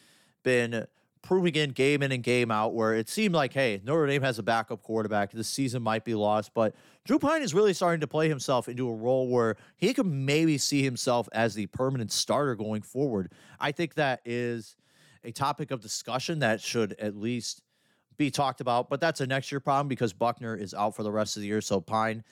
been 0.43 0.87
proving 1.25 1.55
in 1.57 1.71
game 1.71 2.03
in 2.03 2.13
and 2.13 2.23
game 2.23 2.51
out 2.51 2.75
where 2.75 2.95
it 2.95 3.09
seemed 3.09 3.35
like, 3.35 3.53
hey, 3.53 3.81
Notre 3.83 4.07
Dame 4.07 4.23
has 4.23 4.39
a 4.39 4.43
backup 4.43 4.83
quarterback. 4.83 5.33
This 5.33 5.49
season 5.49 5.83
might 5.83 6.05
be 6.05 6.15
lost, 6.15 6.53
but 6.55 6.75
Drew 7.07 7.19
Pyne 7.19 7.43
is 7.43 7.55
really 7.55 7.73
starting 7.73 8.01
to 8.03 8.07
play 8.07 8.29
himself 8.29 8.69
into 8.69 8.89
a 8.89 8.95
role 8.95 9.29
where 9.29 9.57
he 9.77 9.95
could 9.95 10.07
maybe 10.07 10.59
see 10.59 10.83
himself 10.83 11.29
as 11.33 11.55
the 11.55 11.67
permanent 11.67 12.13
starter 12.13 12.55
going 12.55 12.83
forward. 12.83 13.33
I 13.59 13.73
think 13.73 13.95
that 13.95 14.21
is 14.27 14.77
a 15.25 15.33
topic 15.33 15.71
of 15.71 15.81
discussion 15.81 16.41
that 16.41 16.61
should 16.61 16.95
at 17.01 17.17
least 17.17 17.63
be 18.19 18.31
talked 18.31 18.61
about, 18.61 18.91
but 18.91 19.01
that's 19.01 19.23
a 19.23 19.27
next 19.27 19.51
year 19.51 19.61
problem 19.61 19.89
because 19.89 20.13
Buchner 20.13 20.55
is 20.55 20.75
out 20.75 20.95
for 20.95 21.03
the 21.03 21.11
rest 21.11 21.37
of 21.37 21.41
the 21.41 21.49
year. 21.49 21.63
So 21.63 21.81
Pyne 21.81 22.23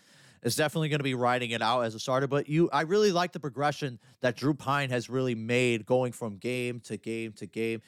is 0.43 0.57
definitely 0.57 0.89
going 0.89 0.99
to 0.99 1.05
be 1.05 1.15
riding 1.15 1.51
it 1.53 1.63
out 1.63 1.83
as 1.83 1.95
a 1.95 2.01
starter. 2.01 2.27
But 2.27 2.49
you, 2.49 2.69
I 2.73 2.83
really 2.83 3.13
like 3.13 3.33
the 3.33 3.41
progression 3.41 3.99
that 4.21 4.37
Drew 4.37 4.55
Pyne 4.55 4.91
has 4.91 5.09
really 5.09 5.35
made 5.35 5.87
going 5.87 6.13
from 6.13 6.37
game 6.37 6.81
to 6.81 6.97
game 6.97 7.33
to 7.35 7.47
game. 7.47 7.81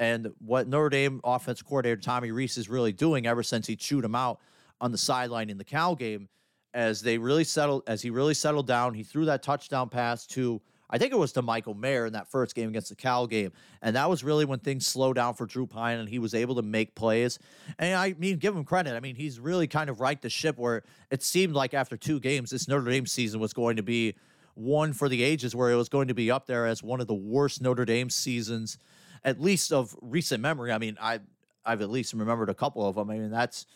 And 0.00 0.32
what 0.38 0.66
Notre 0.66 0.88
Dame 0.88 1.20
offense 1.22 1.60
coordinator 1.60 2.00
Tommy 2.00 2.32
Rees 2.32 2.56
is 2.56 2.70
really 2.70 2.92
doing 2.92 3.26
ever 3.26 3.42
since 3.42 3.66
he 3.66 3.76
chewed 3.76 4.04
him 4.04 4.14
out 4.14 4.40
on 4.80 4.92
the 4.92 4.98
sideline 4.98 5.50
in 5.50 5.58
the 5.58 5.64
Cal 5.64 5.94
game, 5.94 6.30
as 6.72 7.02
they 7.02 7.18
really 7.18 7.44
settled, 7.44 7.82
as 7.86 8.00
he 8.00 8.08
really 8.08 8.32
settled 8.32 8.66
down. 8.66 8.94
He 8.94 9.02
threw 9.02 9.26
that 9.26 9.42
touchdown 9.42 9.90
pass 9.90 10.26
to, 10.28 10.62
I 10.88 10.96
think 10.96 11.12
it 11.12 11.18
was 11.18 11.32
to 11.32 11.42
Michael 11.42 11.74
Mayer 11.74 12.06
in 12.06 12.14
that 12.14 12.30
first 12.30 12.54
game 12.54 12.70
against 12.70 12.88
the 12.88 12.96
Cal 12.96 13.26
game, 13.26 13.52
and 13.82 13.94
that 13.94 14.08
was 14.08 14.24
really 14.24 14.46
when 14.46 14.60
things 14.60 14.86
slowed 14.86 15.16
down 15.16 15.34
for 15.34 15.44
Drew 15.44 15.66
Pyne, 15.66 15.98
and 15.98 16.08
he 16.08 16.18
was 16.18 16.32
able 16.32 16.54
to 16.54 16.62
make 16.62 16.94
plays. 16.94 17.38
And 17.78 17.94
I 17.94 18.14
mean, 18.14 18.38
give 18.38 18.56
him 18.56 18.64
credit. 18.64 18.96
I 18.96 19.00
mean, 19.00 19.16
he's 19.16 19.38
really 19.38 19.66
kind 19.66 19.90
of 19.90 20.00
right 20.00 20.20
the 20.22 20.30
ship 20.30 20.56
where 20.56 20.82
it 21.10 21.22
seemed 21.22 21.52
like 21.52 21.74
after 21.74 21.98
two 21.98 22.20
games, 22.20 22.50
this 22.50 22.68
Notre 22.68 22.90
Dame 22.90 23.04
season 23.04 23.38
was 23.38 23.52
going 23.52 23.76
to 23.76 23.82
be 23.82 24.14
one 24.54 24.94
for 24.94 25.10
the 25.10 25.22
ages, 25.22 25.54
where 25.54 25.70
it 25.70 25.76
was 25.76 25.90
going 25.90 26.08
to 26.08 26.14
be 26.14 26.30
up 26.30 26.46
there 26.46 26.66
as 26.66 26.82
one 26.82 27.02
of 27.02 27.06
the 27.06 27.14
worst 27.14 27.60
Notre 27.60 27.84
Dame 27.84 28.08
seasons 28.08 28.78
at 29.24 29.40
least 29.40 29.72
of 29.72 29.96
recent 30.00 30.40
memory. 30.40 30.72
I 30.72 30.78
mean, 30.78 30.96
I 31.00 31.20
I've 31.64 31.82
at 31.82 31.90
least 31.90 32.12
remembered 32.12 32.48
a 32.48 32.54
couple 32.54 32.86
of 32.86 32.94
them. 32.94 33.10
I 33.10 33.18
mean, 33.18 33.30
that's 33.30 33.66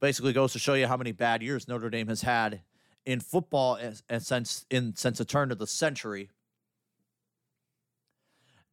basically 0.00 0.32
goes 0.32 0.52
to 0.52 0.58
show 0.58 0.74
you 0.74 0.86
how 0.86 0.96
many 0.96 1.12
bad 1.12 1.42
years 1.42 1.68
Notre 1.68 1.90
Dame 1.90 2.08
has 2.08 2.22
had 2.22 2.62
in 3.06 3.20
football 3.20 3.78
and, 4.08 4.22
since 4.22 4.66
in 4.70 4.94
since 4.96 5.18
the 5.18 5.24
turn 5.24 5.50
of 5.50 5.58
the 5.58 5.66
century. 5.66 6.30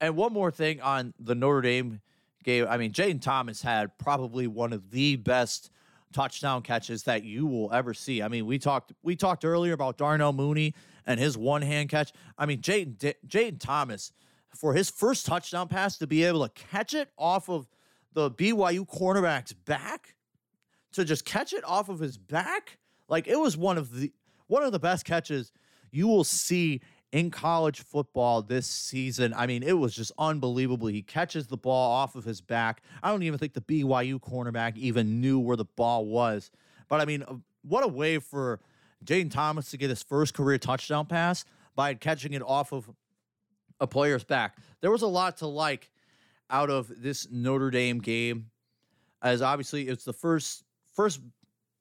And 0.02 0.16
one 0.16 0.34
more 0.34 0.52
thing 0.52 0.82
on 0.82 1.14
the 1.20 1.36
Notre 1.36 1.62
Dame 1.62 2.02
game. 2.44 2.68
I 2.70 2.78
mean, 2.78 2.92
Jayden 2.92 3.22
Thomas 3.22 3.62
had 3.62 3.98
probably 3.98 4.48
one 4.48 4.74
of 4.74 4.92
the 4.92 5.16
best 5.16 5.72
touchdown 6.14 6.62
catches 6.62 7.04
that 7.04 7.24
you 7.24 7.46
will 7.46 7.72
ever 7.74 7.94
see. 7.94 8.22
I 8.22 8.28
mean, 8.28 8.46
we 8.46 8.60
talked 8.60 8.94
we 9.04 9.16
talked 9.16 9.46
earlier 9.46 9.74
about 9.74 9.98
Darnell 9.98 10.34
Mooney 10.34 10.74
and 11.06 11.20
his 11.20 11.38
one 11.38 11.62
hand 11.62 11.90
catch. 11.90 12.12
I 12.38 12.46
mean, 12.46 12.62
Jayden 12.62 13.14
Jayden 13.28 13.60
Thomas 13.60 14.12
for 14.56 14.74
his 14.74 14.90
first 14.90 15.26
touchdown 15.26 15.68
pass 15.68 15.98
to 15.98 16.08
be 16.08 16.24
able 16.24 16.48
to 16.48 16.54
catch 16.54 16.94
it 16.94 17.10
off 17.18 17.50
of 17.50 17.68
the 18.14 18.32
BYU 18.32 18.88
cornerback's 18.88 19.54
back, 19.54 20.16
to 20.94 21.04
just 21.04 21.26
catch 21.26 21.54
it 21.54 21.64
off 21.66 21.90
of 21.90 22.00
his 22.00 22.18
back, 22.18 22.78
like 23.10 23.28
it 23.28 23.40
was 23.40 23.58
one 23.58 23.78
of 23.78 23.94
the 23.94 24.12
one 24.48 24.64
of 24.64 24.72
the 24.72 24.80
best 24.80 25.06
catches 25.06 25.52
you 25.92 26.08
will 26.08 26.24
see 26.24 26.82
in 27.12 27.32
college 27.32 27.82
football 27.82 28.42
this 28.42 28.68
season. 28.68 29.34
I 29.36 29.48
mean, 29.48 29.64
it 29.64 29.78
was 29.78 29.96
just 29.96 30.12
unbelievable. 30.18 30.88
He 30.88 31.02
catches 31.02 31.48
the 31.48 31.58
ball 31.58 31.92
off 31.92 32.16
of 32.16 32.26
his 32.26 32.42
back. 32.42 32.82
I 33.02 33.10
don't 33.10 33.24
even 33.24 33.40
think 33.40 33.54
the 33.54 33.62
BYU 33.62 34.20
cornerback 34.20 34.76
even 34.78 35.22
knew 35.22 35.40
where 35.40 35.56
the 35.56 35.66
ball 35.66 36.06
was. 36.06 36.52
But 36.90 37.02
I 37.02 37.06
mean, 37.06 37.24
uh, 37.24 37.36
what 37.62 37.84
a 37.84 37.88
way 37.88 38.20
for 38.20 38.60
Jayden 39.04 39.32
Thomas 39.32 39.72
to 39.72 39.78
get 39.78 39.90
his 39.90 40.04
first 40.04 40.34
career 40.34 40.58
touchdown 40.58 41.06
pass 41.06 41.46
by 41.76 41.94
catching 41.94 42.34
it 42.34 42.42
off 42.42 42.74
of 42.74 42.90
a 43.80 43.88
player's 43.88 44.24
back. 44.24 44.58
There 44.82 44.92
was 44.92 45.02
a 45.02 45.08
lot 45.08 45.38
to 45.38 45.48
like 45.48 45.92
out 46.50 46.70
of 46.70 46.92
this 47.02 47.28
Notre 47.32 47.72
Dame 47.72 48.00
game, 48.00 48.52
as 49.22 49.42
obviously 49.42 49.88
it's 49.88 50.06
the 50.06 50.14
first 50.14 50.64
first 50.94 51.20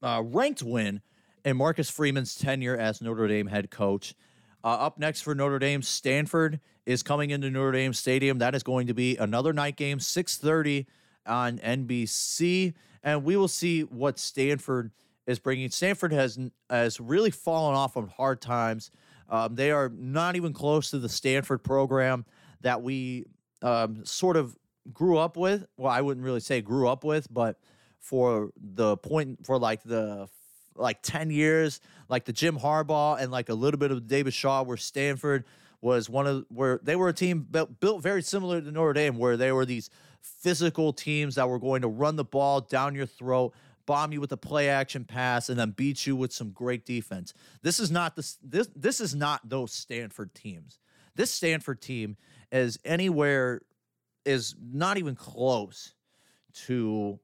uh, 0.03 0.23
ranked 0.25 0.63
win 0.63 1.01
in 1.45 1.57
Marcus 1.57 1.91
Freeman's 1.91 2.35
tenure 2.35 2.77
as 2.77 3.01
Notre 3.01 3.29
Dame 3.29 3.47
head 3.47 3.71
coach. 3.71 4.15
Uh, 4.63 4.69
up 4.69 4.99
next 4.99 5.21
for 5.21 5.35
Notre 5.35 5.59
Dame, 5.59 5.83
Stanford 5.83 6.61
is 6.87 7.03
coming 7.03 7.31
into 7.31 7.51
Notre 7.51 7.73
Dame 7.73 7.93
Stadium. 7.93 8.39
That 8.39 8.55
is 8.55 8.63
going 8.63 8.87
to 8.87 8.95
be 8.95 9.17
another 9.17 9.53
night 9.53 9.77
game, 9.77 9.99
6:30 9.99 10.87
on 11.27 11.59
NBC, 11.59 12.75
and 13.03 13.25
we 13.25 13.37
will 13.37 13.49
see 13.49 13.83
what 13.83 14.19
Stanford 14.19 14.91
is 15.27 15.39
bringing. 15.39 15.71
Stanford 15.71 16.13
has 16.13 16.39
has 16.71 17.01
really 17.01 17.31
fallen 17.31 17.75
off 17.75 17.97
on 17.97 18.09
hard 18.09 18.41
times. 18.41 18.91
Um, 19.29 19.55
they 19.55 19.71
are 19.71 19.89
not 19.89 20.37
even 20.37 20.53
close 20.53 20.91
to 20.91 20.99
the 20.99 21.09
Stanford 21.09 21.63
program 21.63 22.25
that 22.61 22.83
we 22.83 23.27
um, 23.63 24.05
sort 24.05 24.37
of 24.37 24.57
grew 24.93 25.19
up 25.19 25.37
with. 25.37 25.67
Well, 25.77 25.91
I 25.91 26.01
wouldn't 26.01 26.25
really 26.25 26.41
say 26.41 26.61
grew 26.61 26.89
up 26.89 27.05
with, 27.05 27.33
but 27.33 27.59
for 28.01 28.51
the 28.57 28.97
point 28.99 29.47
for 29.47 29.59
like 29.59 29.83
the 29.83 30.29
like 30.77 31.03
10 31.03 31.31
years, 31.31 31.81
like 32.09 32.25
the 32.25 32.33
Jim 32.33 32.59
Harbaugh 32.59 33.21
and 33.21 33.31
like 33.31 33.49
a 33.49 33.55
little 33.55 33.79
bit 33.79 33.91
of 33.91 34.07
David 34.07 34.35
Shaw, 34.35 34.63
where 34.63 34.77
Stanford 34.77 35.45
was 35.81 36.09
one 36.09 36.27
of 36.27 36.45
where 36.49 36.81
they 36.83 36.97
were 36.97 37.09
a 37.09 37.13
team 37.13 37.47
built, 37.51 37.79
built 37.81 38.03
very 38.03 38.23
similar 38.23 38.61
to 38.61 38.71
Notre 38.71 38.93
Dame, 38.93 39.19
where 39.19 39.37
they 39.37 39.53
were 39.53 39.65
these 39.65 39.91
physical 40.21 40.93
teams 40.93 41.35
that 41.35 41.49
were 41.49 41.59
going 41.59 41.83
to 41.83 41.89
run 41.89 42.17
the 42.17 42.25
ball 42.25 42.61
down 42.61 42.95
your 42.95 43.07
throat, 43.07 43.53
bomb 43.87 44.13
you 44.13 44.21
with 44.21 44.33
a 44.33 44.37
play 44.37 44.69
action 44.69 45.05
pass, 45.05 45.49
and 45.49 45.59
then 45.59 45.71
beat 45.71 46.07
you 46.07 46.17
with 46.17 46.33
some 46.33 46.51
great 46.51 46.85
defense. 46.85 47.35
This 47.63 47.79
is 47.79 47.91
not 47.91 48.17
this 48.17 48.39
this 48.43 48.69
this 48.75 49.01
is 49.01 49.15
not 49.15 49.49
those 49.49 49.73
Stanford 49.73 50.35
teams. 50.35 50.79
This 51.17 51.31
Stanford 51.31 51.81
team 51.81 52.17
is 52.51 52.79
anywhere 52.85 53.61
is 54.25 54.55
not 54.61 54.97
even 54.99 55.15
close 55.15 55.95
to 56.67 57.19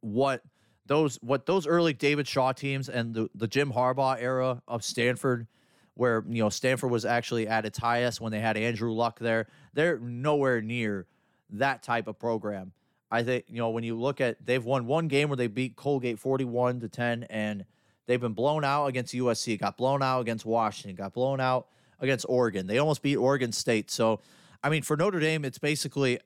what 0.00 0.42
those 0.86 1.16
what 1.16 1.46
those 1.46 1.66
early 1.66 1.92
David 1.92 2.26
Shaw 2.26 2.52
teams 2.52 2.88
and 2.88 3.14
the, 3.14 3.30
the 3.34 3.46
Jim 3.46 3.72
Harbaugh 3.72 4.20
era 4.20 4.62
of 4.66 4.82
Stanford, 4.82 5.46
where 5.94 6.24
you 6.28 6.42
know 6.42 6.48
Stanford 6.48 6.90
was 6.90 7.04
actually 7.04 7.46
at 7.46 7.64
its 7.64 7.78
highest 7.78 8.20
when 8.20 8.32
they 8.32 8.40
had 8.40 8.56
Andrew 8.56 8.92
Luck 8.92 9.18
there. 9.18 9.46
They're 9.74 9.98
nowhere 9.98 10.60
near 10.60 11.06
that 11.50 11.82
type 11.82 12.06
of 12.08 12.18
program. 12.18 12.72
I 13.10 13.22
think 13.22 13.44
you 13.48 13.56
know 13.56 13.70
when 13.70 13.84
you 13.84 13.98
look 13.98 14.20
at 14.20 14.44
they've 14.44 14.64
won 14.64 14.86
one 14.86 15.08
game 15.08 15.28
where 15.28 15.36
they 15.36 15.46
beat 15.46 15.76
Colgate 15.76 16.18
forty 16.18 16.44
one 16.44 16.80
to 16.80 16.88
ten, 16.88 17.24
and 17.24 17.64
they've 18.06 18.20
been 18.20 18.32
blown 18.34 18.64
out 18.64 18.86
against 18.86 19.14
USC, 19.14 19.58
got 19.58 19.76
blown 19.76 20.02
out 20.02 20.20
against 20.20 20.44
Washington, 20.44 20.96
got 20.96 21.14
blown 21.14 21.40
out 21.40 21.68
against 22.00 22.26
Oregon. 22.28 22.66
They 22.66 22.78
almost 22.78 23.02
beat 23.02 23.16
Oregon 23.16 23.52
State. 23.52 23.90
So, 23.90 24.20
I 24.62 24.68
mean, 24.68 24.82
for 24.82 24.96
Notre 24.96 25.20
Dame, 25.20 25.44
it's 25.44 25.58
basically 25.58 26.18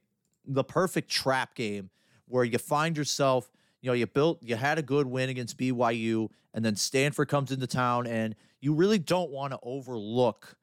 the 0.47 0.65
perfect 0.65 1.09
trap 1.09 1.55
game 1.55 1.91
where 2.27 2.45
you 2.45 2.59
find 2.59 2.97
yourself. 2.97 3.51
You 3.81 3.91
know, 3.91 3.95
you 3.95 4.07
built, 4.07 4.39
you 4.43 4.55
had 4.55 4.79
a 4.79 4.83
good 4.83 5.07
win 5.07 5.29
against 5.29 5.59
BYU, 5.59 6.29
and 6.55 6.65
then 6.65 6.77
Stanford 6.77 7.29
comes 7.29 7.51
into 7.51 7.67
town, 7.67 8.07
and 8.07 8.37
you 8.61 8.75
really 8.75 8.99
don't 8.99 9.31
want 9.31 9.53
to 9.53 9.59
overlook 9.63 10.57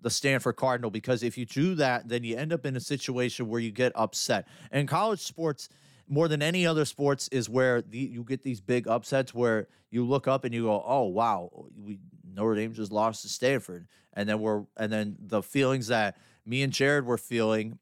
the 0.00 0.10
Stanford 0.10 0.56
Cardinal 0.56 0.90
because 0.90 1.22
if 1.22 1.36
you 1.36 1.44
do 1.44 1.74
that, 1.76 2.08
then 2.08 2.24
you 2.24 2.36
end 2.36 2.52
up 2.52 2.64
in 2.64 2.76
a 2.76 2.80
situation 2.80 3.48
where 3.48 3.60
you 3.60 3.70
get 3.70 3.92
upset. 3.94 4.46
And 4.70 4.86
college 4.88 5.20
sports, 5.20 5.68
more 6.08 6.28
than 6.28 6.42
any 6.42 6.66
other 6.66 6.84
sports, 6.84 7.28
is 7.28 7.48
where 7.48 7.82
the, 7.82 7.98
you 7.98 8.24
get 8.24 8.42
these 8.42 8.60
big 8.60 8.86
upsets 8.86 9.34
where 9.34 9.68
you 9.90 10.04
look 10.04 10.28
up 10.28 10.44
and 10.44 10.54
you 10.54 10.64
go, 10.64 10.82
"Oh 10.86 11.04
wow, 11.04 11.50
we 11.76 11.98
Notre 12.24 12.54
Dame 12.54 12.72
just 12.72 12.92
lost 12.92 13.22
to 13.22 13.28
Stanford," 13.28 13.86
and 14.14 14.28
then 14.28 14.40
we're 14.40 14.64
and 14.76 14.92
then 14.92 15.16
the 15.18 15.42
feelings 15.42 15.88
that 15.88 16.16
me 16.46 16.62
and 16.62 16.72
Jared 16.72 17.04
were 17.04 17.18
feeling, 17.18 17.78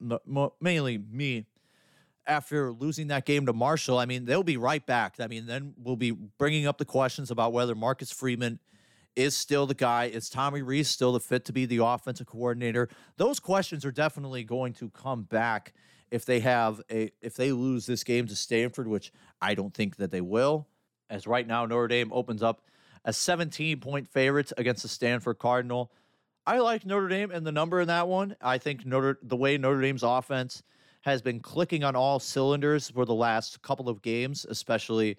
mainly 0.61 0.99
me, 0.99 1.47
after 2.27 2.73
losing 2.73 3.07
that 3.09 3.25
game 3.25 3.47
to 3.47 3.53
Marshall. 3.53 3.99
I 3.99 4.07
mean, 4.07 4.25
they'll 4.25 4.43
be 4.43 4.57
right 4.57 4.85
back. 4.85 5.17
I 5.21 5.29
mean, 5.29 5.47
then 5.47 5.75
we'll 5.79 5.97
be 5.97 6.11
bringing 6.11 6.67
up 6.67 6.79
the 6.79 6.85
questions 6.85 7.31
about 7.31 7.53
whether 7.53 7.75
Marcus 7.75 8.11
Freeman 8.11 8.59
is 9.17 9.37
still 9.37 9.67
the 9.67 9.75
guy. 9.75 10.05
Is 10.05 10.29
Tommy 10.29 10.63
Rees 10.63 10.89
still 10.89 11.13
the 11.13 11.21
fit 11.21 11.45
to 11.47 11.53
be 11.53 11.67
the 11.67 11.83
offensive 11.85 12.27
coordinator? 12.27 12.89
Those 13.17 13.41
questions 13.41 13.85
are 13.85 13.91
definitely 13.91 14.45
going 14.45 14.75
to 14.75 14.91
come 14.91 15.23
back 15.23 15.73
if 16.11 16.25
they 16.25 16.41
have 16.41 16.81
a 16.91 17.11
if 17.21 17.35
they 17.35 17.51
lose 17.51 17.87
this 17.87 18.05
game 18.05 18.27
to 18.29 18.37
Stanford, 18.37 18.87
which 18.87 19.13
I 19.41 19.55
don't 19.55 19.75
think 19.75 19.97
that 19.97 20.11
they 20.11 20.21
will. 20.21 20.69
As 21.09 21.27
right 21.27 21.47
now 21.47 21.67
Notre 21.67 21.89
Dame 21.89 22.13
opens 22.13 22.43
up 22.43 22.63
a 23.05 23.13
17 23.13 23.81
point 23.81 24.07
favorite 24.07 24.53
against 24.57 24.83
the 24.83 24.89
Stanford 24.89 25.39
Cardinal. 25.39 25.91
I 26.47 26.59
like 26.59 26.87
Notre 26.87 27.09
Dame 27.09 27.31
and 27.33 27.45
the 27.45 27.53
number 27.53 27.81
in 27.81 27.89
that 27.89 28.07
one. 28.07 28.37
I 28.41 28.59
think 28.59 28.87
Notre 28.87 29.19
the 29.23 29.37
way 29.37 29.57
Notre 29.57 29.81
Dame's 29.81 30.03
offense 30.03 30.63
has 31.03 31.23
been 31.23 31.41
clicking 31.41 31.85
on 31.85 31.95
all 31.95 32.19
cylinders 32.19 32.91
for 32.91 33.05
the 33.05 33.15
last 33.15 33.63
couple 33.63 33.89
of 33.89 34.03
games, 34.03 34.45
especially 34.49 35.17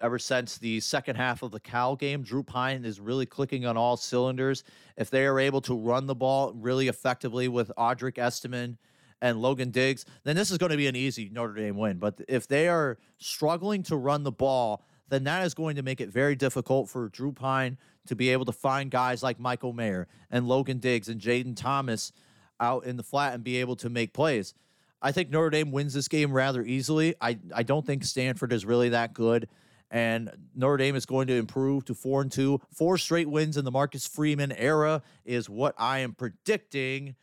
ever 0.00 0.18
since 0.18 0.58
the 0.58 0.80
second 0.80 1.16
half 1.16 1.42
of 1.42 1.50
the 1.50 1.60
Cal 1.60 1.96
game. 1.96 2.22
Drew 2.22 2.42
Pyne 2.42 2.84
is 2.84 3.00
really 3.00 3.26
clicking 3.26 3.66
on 3.66 3.76
all 3.76 3.96
cylinders. 3.96 4.64
If 4.96 5.10
they 5.10 5.26
are 5.26 5.38
able 5.38 5.60
to 5.62 5.74
run 5.74 6.06
the 6.06 6.14
ball 6.14 6.52
really 6.54 6.88
effectively 6.88 7.48
with 7.48 7.70
Audric 7.76 8.14
Estimé 8.14 8.76
and 9.22 9.42
Logan 9.42 9.70
Diggs, 9.70 10.06
then 10.24 10.36
this 10.36 10.50
is 10.50 10.58
going 10.58 10.70
to 10.70 10.76
be 10.76 10.86
an 10.86 10.96
easy 10.96 11.28
Notre 11.30 11.54
Dame 11.54 11.76
win. 11.76 11.98
But 11.98 12.20
if 12.28 12.48
they 12.48 12.68
are 12.68 12.98
struggling 13.18 13.82
to 13.84 13.96
run 13.96 14.24
the 14.24 14.32
ball, 14.32 14.82
then 15.08 15.24
that 15.24 15.44
is 15.44 15.54
going 15.54 15.76
to 15.76 15.82
make 15.82 16.00
it 16.00 16.08
very 16.08 16.36
difficult 16.36 16.88
for 16.88 17.08
Drew 17.08 17.32
Pyne 17.32 17.76
to 18.06 18.16
be 18.16 18.30
able 18.30 18.44
to 18.46 18.52
find 18.52 18.90
guys 18.90 19.22
like 19.22 19.38
Michael 19.38 19.72
Mayer 19.72 20.08
and 20.30 20.48
Logan 20.48 20.78
Diggs 20.78 21.08
and 21.08 21.20
Jayden 21.20 21.56
Thomas 21.56 22.12
out 22.60 22.84
in 22.84 22.96
the 22.96 23.02
flat 23.02 23.34
and 23.34 23.44
be 23.44 23.56
able 23.58 23.76
to 23.76 23.90
make 23.90 24.12
plays. 24.14 24.54
I 25.02 25.12
think 25.12 25.30
Notre 25.30 25.50
Dame 25.50 25.72
wins 25.72 25.94
this 25.94 26.08
game 26.08 26.32
rather 26.32 26.62
easily. 26.62 27.14
I, 27.20 27.38
I 27.54 27.62
don't 27.62 27.86
think 27.86 28.04
Stanford 28.04 28.52
is 28.52 28.64
really 28.64 28.90
that 28.90 29.14
good 29.14 29.48
and 29.90 30.30
Notre 30.54 30.76
Dame 30.76 30.96
is 30.96 31.06
going 31.06 31.26
to 31.26 31.34
improve 31.34 31.84
to 31.86 31.94
four 31.94 32.22
and 32.22 32.30
two. 32.30 32.60
Four 32.72 32.96
straight 32.98 33.28
wins 33.28 33.56
in 33.56 33.64
the 33.64 33.70
Marcus 33.70 34.06
Freeman 34.06 34.52
era 34.52 35.02
is 35.24 35.48
what 35.50 35.74
I 35.78 35.98
am 35.98 36.12
predicting 36.14 37.16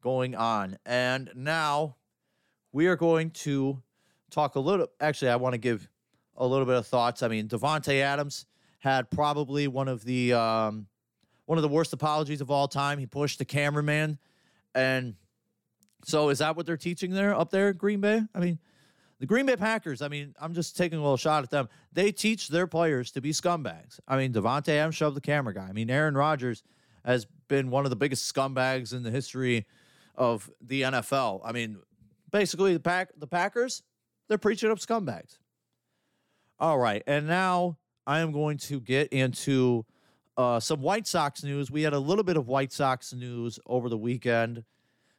going 0.00 0.34
on. 0.34 0.78
And 0.84 1.30
now 1.34 1.96
we 2.72 2.86
are 2.86 2.96
going 2.96 3.30
to 3.30 3.82
talk 4.30 4.56
a 4.56 4.60
little. 4.60 4.88
Actually, 5.00 5.30
I 5.30 5.36
want 5.36 5.54
to 5.54 5.58
give 5.58 5.88
a 6.36 6.46
little 6.46 6.66
bit 6.66 6.76
of 6.76 6.86
thoughts. 6.86 7.22
I 7.22 7.28
mean, 7.28 7.48
Davante 7.48 8.00
Adams 8.00 8.46
had 8.80 9.10
probably 9.10 9.68
one 9.68 9.88
of 9.88 10.04
the 10.04 10.32
um, 10.32 10.86
one 11.46 11.56
of 11.58 11.62
the 11.62 11.68
worst 11.68 11.92
apologies 11.92 12.40
of 12.40 12.50
all 12.50 12.68
time. 12.68 12.98
He 12.98 13.06
pushed 13.06 13.38
the 13.38 13.44
cameraman, 13.44 14.18
and 14.74 15.14
So 16.04 16.30
is 16.30 16.38
that 16.38 16.56
what 16.56 16.66
they're 16.66 16.76
teaching 16.76 17.12
there 17.12 17.34
up 17.34 17.50
there 17.50 17.72
Green 17.72 18.00
Bay? 18.00 18.22
I 18.34 18.40
mean, 18.40 18.58
the 19.22 19.26
Green 19.26 19.46
Bay 19.46 19.54
Packers, 19.54 20.02
I 20.02 20.08
mean, 20.08 20.34
I'm 20.40 20.52
just 20.52 20.76
taking 20.76 20.98
a 20.98 21.00
little 21.00 21.16
shot 21.16 21.44
at 21.44 21.50
them. 21.50 21.68
They 21.92 22.10
teach 22.10 22.48
their 22.48 22.66
players 22.66 23.12
to 23.12 23.20
be 23.20 23.30
scumbags. 23.30 24.00
I 24.08 24.16
mean, 24.16 24.32
Davante 24.32 24.70
Adams 24.70 24.96
shoved 24.96 25.14
the 25.14 25.20
camera 25.20 25.54
guy. 25.54 25.68
I 25.68 25.72
mean, 25.72 25.90
Aaron 25.90 26.16
Rodgers 26.16 26.64
has 27.04 27.28
been 27.46 27.70
one 27.70 27.84
of 27.84 27.90
the 27.90 27.96
biggest 27.96 28.34
scumbags 28.34 28.92
in 28.92 29.04
the 29.04 29.12
history 29.12 29.64
of 30.16 30.50
the 30.60 30.82
NFL. 30.82 31.40
I 31.44 31.52
mean, 31.52 31.78
basically 32.32 32.72
the 32.72 32.80
pack 32.80 33.10
the 33.16 33.28
Packers, 33.28 33.84
they're 34.26 34.38
preaching 34.38 34.72
up 34.72 34.78
scumbags. 34.78 35.38
All 36.58 36.80
right, 36.80 37.04
and 37.06 37.28
now 37.28 37.78
I 38.08 38.22
am 38.22 38.32
going 38.32 38.58
to 38.58 38.80
get 38.80 39.06
into 39.12 39.86
uh, 40.36 40.58
some 40.58 40.80
White 40.80 41.06
Sox 41.06 41.44
news. 41.44 41.70
We 41.70 41.82
had 41.82 41.92
a 41.92 42.00
little 42.00 42.24
bit 42.24 42.36
of 42.36 42.48
White 42.48 42.72
Sox 42.72 43.14
news 43.14 43.60
over 43.66 43.88
the 43.88 43.96
weekend. 43.96 44.64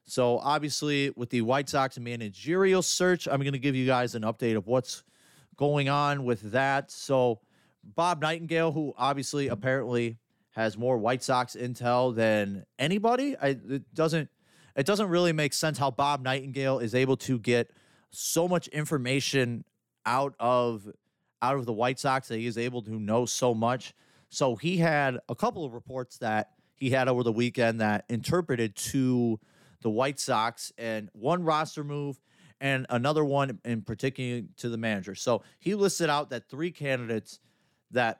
So 0.05 0.39
obviously, 0.39 1.11
with 1.15 1.29
the 1.29 1.41
White 1.41 1.69
Sox 1.69 1.97
managerial 1.97 2.81
search, 2.81 3.27
I'm 3.27 3.39
going 3.41 3.53
to 3.53 3.59
give 3.59 3.75
you 3.75 3.85
guys 3.85 4.15
an 4.15 4.23
update 4.23 4.57
of 4.57 4.67
what's 4.67 5.03
going 5.55 5.89
on 5.89 6.25
with 6.25 6.51
that. 6.51 6.91
So 6.91 7.39
Bob 7.83 8.21
Nightingale, 8.21 8.71
who 8.71 8.93
obviously 8.97 9.47
apparently 9.47 10.17
has 10.51 10.77
more 10.77 10.97
White 10.97 11.23
Sox 11.23 11.55
intel 11.55 12.15
than 12.15 12.65
anybody, 12.77 13.35
I, 13.41 13.57
it 13.69 13.93
doesn't 13.93 14.29
it 14.75 14.85
doesn't 14.85 15.07
really 15.07 15.33
make 15.33 15.53
sense 15.53 15.77
how 15.77 15.91
Bob 15.91 16.23
Nightingale 16.23 16.79
is 16.79 16.95
able 16.95 17.17
to 17.17 17.37
get 17.37 17.71
so 18.09 18.47
much 18.47 18.67
information 18.69 19.63
out 20.05 20.35
of 20.39 20.89
out 21.41 21.57
of 21.57 21.65
the 21.65 21.73
White 21.73 21.99
Sox 21.99 22.27
that 22.29 22.37
he 22.37 22.47
is 22.47 22.57
able 22.57 22.81
to 22.83 22.99
know 22.99 23.25
so 23.25 23.53
much. 23.53 23.93
So 24.29 24.55
he 24.55 24.77
had 24.77 25.19
a 25.29 25.35
couple 25.35 25.65
of 25.65 25.73
reports 25.73 26.17
that 26.19 26.51
he 26.75 26.89
had 26.89 27.07
over 27.07 27.21
the 27.21 27.31
weekend 27.31 27.81
that 27.81 28.05
interpreted 28.09 28.75
to 28.75 29.39
the 29.83 29.89
White 29.89 30.19
Sox 30.19 30.71
and 30.77 31.09
one 31.13 31.43
roster 31.43 31.83
move 31.83 32.19
and 32.59 32.85
another 32.89 33.23
one 33.23 33.59
in 33.65 33.81
particular 33.81 34.41
to 34.57 34.69
the 34.69 34.77
manager. 34.77 35.13
So 35.15 35.43
he 35.59 35.75
listed 35.75 36.09
out 36.09 36.29
that 36.31 36.49
three 36.49 36.71
candidates 36.71 37.39
that 37.91 38.19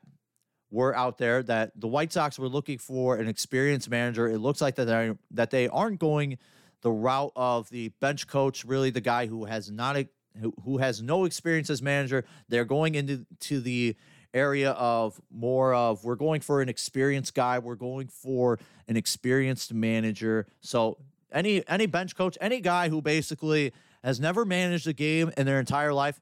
were 0.69 0.95
out 0.95 1.17
there 1.17 1.41
that 1.43 1.71
the 1.79 1.87
White 1.87 2.11
Sox 2.11 2.37
were 2.37 2.49
looking 2.49 2.77
for 2.77 3.15
an 3.17 3.27
experienced 3.27 3.89
manager. 3.89 4.27
It 4.27 4.39
looks 4.39 4.61
like 4.61 4.75
that 4.75 4.85
they 4.85 5.13
that 5.31 5.49
they 5.49 5.67
aren't 5.67 5.99
going 5.99 6.37
the 6.81 6.91
route 6.91 7.31
of 7.35 7.69
the 7.69 7.89
bench 8.01 8.27
coach, 8.27 8.65
really 8.65 8.89
the 8.89 9.01
guy 9.01 9.27
who 9.27 9.45
has 9.45 9.71
not 9.71 9.95
a, 9.95 10.09
who, 10.41 10.53
who 10.65 10.77
has 10.79 11.01
no 11.01 11.25
experience 11.25 11.69
as 11.69 11.81
manager. 11.81 12.25
They're 12.49 12.65
going 12.65 12.95
into 12.95 13.25
to 13.41 13.61
the 13.61 13.95
area 14.33 14.71
of 14.71 15.21
more 15.31 15.73
of 15.73 16.03
we're 16.03 16.15
going 16.15 16.41
for 16.41 16.61
an 16.61 16.69
experienced 16.69 17.35
guy, 17.35 17.59
we're 17.59 17.75
going 17.75 18.07
for 18.07 18.59
an 18.87 18.97
experienced 18.97 19.73
manager. 19.73 20.47
So 20.61 20.97
any 21.33 21.67
any 21.67 21.85
bench 21.85 22.15
coach, 22.15 22.37
any 22.39 22.61
guy 22.61 22.89
who 22.89 23.01
basically 23.01 23.73
has 24.03 24.19
never 24.19 24.45
managed 24.45 24.87
a 24.87 24.93
game 24.93 25.31
in 25.37 25.45
their 25.45 25.59
entire 25.59 25.93
life, 25.93 26.19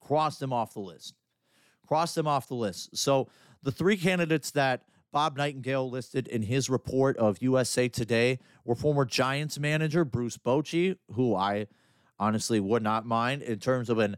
cross 0.00 0.38
them 0.38 0.52
off 0.52 0.74
the 0.74 0.80
list. 0.80 1.14
Cross 1.86 2.14
them 2.14 2.26
off 2.26 2.48
the 2.48 2.54
list. 2.54 2.96
So 2.96 3.28
the 3.62 3.72
three 3.72 3.96
candidates 3.96 4.50
that 4.52 4.82
Bob 5.12 5.36
Nightingale 5.36 5.90
listed 5.90 6.26
in 6.26 6.42
his 6.42 6.70
report 6.70 7.16
of 7.18 7.42
USA 7.42 7.88
Today 7.88 8.38
were 8.64 8.74
former 8.74 9.04
Giants 9.04 9.58
manager 9.58 10.04
Bruce 10.04 10.38
Bochy, 10.38 10.96
who 11.14 11.34
I 11.34 11.66
honestly 12.18 12.60
would 12.60 12.82
not 12.82 13.04
mind 13.04 13.42
in 13.42 13.58
terms 13.58 13.90
of 13.90 13.98
an 13.98 14.16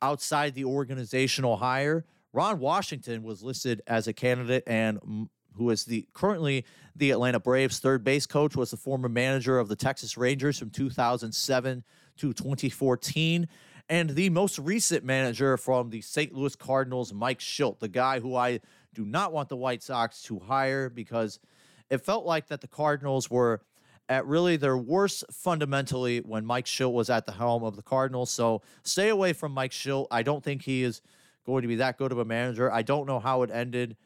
outside 0.00 0.54
the 0.54 0.64
organizational 0.64 1.56
hire. 1.56 2.04
Ron 2.32 2.60
Washington 2.60 3.22
was 3.24 3.42
listed 3.42 3.82
as 3.86 4.06
a 4.06 4.12
candidate 4.12 4.62
and 4.66 5.28
who 5.56 5.70
is 5.70 5.84
the 5.84 6.06
currently 6.14 6.64
the 6.94 7.10
Atlanta 7.10 7.40
Braves 7.40 7.78
third 7.78 8.04
base 8.04 8.26
coach, 8.26 8.56
was 8.56 8.70
the 8.70 8.76
former 8.76 9.08
manager 9.08 9.58
of 9.58 9.68
the 9.68 9.76
Texas 9.76 10.16
Rangers 10.16 10.58
from 10.58 10.70
2007 10.70 11.84
to 12.18 12.32
2014, 12.32 13.48
and 13.88 14.10
the 14.10 14.30
most 14.30 14.58
recent 14.58 15.04
manager 15.04 15.56
from 15.56 15.90
the 15.90 16.00
St. 16.00 16.32
Louis 16.32 16.56
Cardinals, 16.56 17.12
Mike 17.12 17.38
Shildt, 17.38 17.78
the 17.78 17.88
guy 17.88 18.20
who 18.20 18.34
I 18.34 18.60
do 18.94 19.04
not 19.04 19.32
want 19.32 19.48
the 19.48 19.56
White 19.56 19.82
Sox 19.82 20.22
to 20.22 20.38
hire 20.38 20.88
because 20.88 21.38
it 21.90 21.98
felt 21.98 22.24
like 22.24 22.48
that 22.48 22.60
the 22.60 22.68
Cardinals 22.68 23.30
were 23.30 23.60
at 24.08 24.26
really 24.26 24.56
their 24.56 24.76
worst 24.76 25.24
fundamentally 25.30 26.20
when 26.20 26.46
Mike 26.46 26.66
Shildt 26.66 26.92
was 26.92 27.10
at 27.10 27.26
the 27.26 27.32
helm 27.32 27.64
of 27.64 27.76
the 27.76 27.82
Cardinals. 27.82 28.30
So 28.30 28.62
stay 28.82 29.08
away 29.08 29.32
from 29.32 29.52
Mike 29.52 29.72
Shildt. 29.72 30.06
I 30.10 30.22
don't 30.22 30.42
think 30.42 30.62
he 30.62 30.82
is 30.82 31.02
going 31.44 31.62
to 31.62 31.68
be 31.68 31.76
that 31.76 31.98
good 31.98 32.12
of 32.12 32.18
a 32.18 32.24
manager. 32.24 32.72
I 32.72 32.82
don't 32.82 33.06
know 33.06 33.20
how 33.20 33.42
it 33.42 33.50
ended 33.50 33.96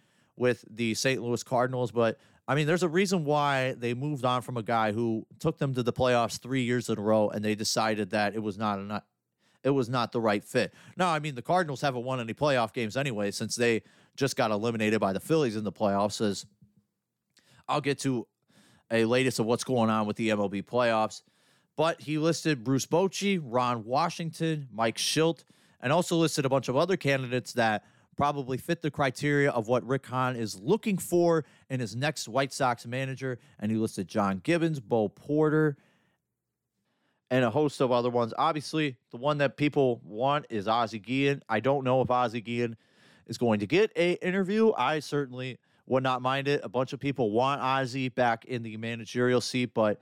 with 0.41 0.65
the 0.71 0.95
St. 0.95 1.23
Louis 1.23 1.43
Cardinals, 1.43 1.93
but 1.93 2.19
I 2.49 2.55
mean, 2.55 2.67
there's 2.67 2.83
a 2.83 2.89
reason 2.89 3.25
why 3.25 3.75
they 3.79 3.93
moved 3.95 4.25
on 4.25 4.41
from 4.41 4.57
a 4.57 4.63
guy 4.63 4.91
who 4.91 5.27
took 5.39 5.59
them 5.59 5.75
to 5.75 5.83
the 5.83 5.93
playoffs 5.93 6.41
three 6.41 6.63
years 6.63 6.89
in 6.89 6.99
a 6.99 7.03
row, 7.03 7.29
and 7.29 7.45
they 7.45 7.55
decided 7.55 8.11
that 8.11 8.35
it 8.35 8.43
was 8.43 8.57
not 8.59 8.79
enough. 8.79 9.05
It 9.63 9.71
was 9.71 9.91
not 9.91 10.13
the 10.13 10.21
right 10.21 10.43
fit. 10.43 10.73
Now, 10.97 11.11
I 11.11 11.19
mean, 11.19 11.35
the 11.35 11.43
Cardinals 11.43 11.83
haven't 11.83 12.05
won 12.05 12.19
any 12.19 12.33
playoff 12.33 12.73
games 12.73 12.97
anyway 12.97 13.31
since 13.31 13.55
they 13.55 13.83
just 14.17 14.35
got 14.35 14.51
eliminated 14.51 14.99
by 14.99 15.13
the 15.13 15.21
Phillies 15.21 15.55
in 15.55 15.63
the 15.63 15.71
playoffs. 15.71 16.21
As 16.23 16.47
I'll 17.69 17.83
get 17.83 17.99
to 18.01 18.27
a 18.91 19.05
latest 19.05 19.39
of 19.39 19.47
what's 19.47 19.63
going 19.63 19.91
on 19.91 20.07
with 20.07 20.17
the 20.17 20.31
MLB 20.31 20.65
playoffs. 20.65 21.23
But 21.77 22.01
he 22.01 22.19
listed 22.19 22.65
Bruce 22.65 22.87
Bochy, 22.87 23.41
Ron 23.41 23.85
Washington, 23.85 24.69
Mike 24.73 24.97
Shildt, 24.97 25.45
and 25.81 25.93
also 25.93 26.17
listed 26.17 26.47
a 26.47 26.49
bunch 26.49 26.69
of 26.69 26.77
other 26.77 26.97
candidates 26.97 27.53
that 27.53 27.85
probably 28.21 28.59
fit 28.59 28.83
the 28.83 28.91
criteria 28.91 29.51
of 29.51 29.67
what 29.67 29.83
Rick 29.87 30.05
Hahn 30.05 30.37
is 30.37 30.61
looking 30.61 30.99
for 30.99 31.43
in 31.71 31.81
his 31.81 31.97
next 31.97 32.29
White 32.29 32.53
Sox 32.53 32.85
manager. 32.85 33.39
And 33.59 33.73
he 33.73 33.79
listed 33.79 34.09
John 34.09 34.43
Gibbons, 34.45 34.79
Bo 34.79 35.09
Porter, 35.09 35.79
and 37.31 37.47
a 37.47 37.49
host 37.49 37.81
of 37.81 37.91
other 37.91 38.11
ones. 38.11 38.35
Obviously, 38.37 38.99
the 39.11 39.17
one 39.17 39.39
that 39.39 39.57
people 39.57 40.03
want 40.05 40.45
is 40.51 40.69
Ozzie 40.69 40.99
Guillen. 40.99 41.41
I 41.49 41.61
don't 41.61 41.83
know 41.83 42.03
if 42.03 42.11
Ozzie 42.11 42.43
Guillen 42.43 42.77
is 43.27 43.39
going 43.39 43.61
to 43.61 43.67
get 43.67 43.91
a 43.97 44.23
interview. 44.23 44.71
I 44.77 44.99
certainly 44.99 45.59
would 45.87 46.03
not 46.03 46.21
mind 46.21 46.47
it. 46.47 46.61
A 46.63 46.69
bunch 46.69 46.93
of 46.93 47.01
people 47.01 47.31
want 47.31 47.63
Ozzie 47.63 48.11
back 48.11 48.45
in 48.45 48.63
the 48.63 48.77
managerial 48.77 49.41
seat, 49.41 49.73
but 49.73 49.99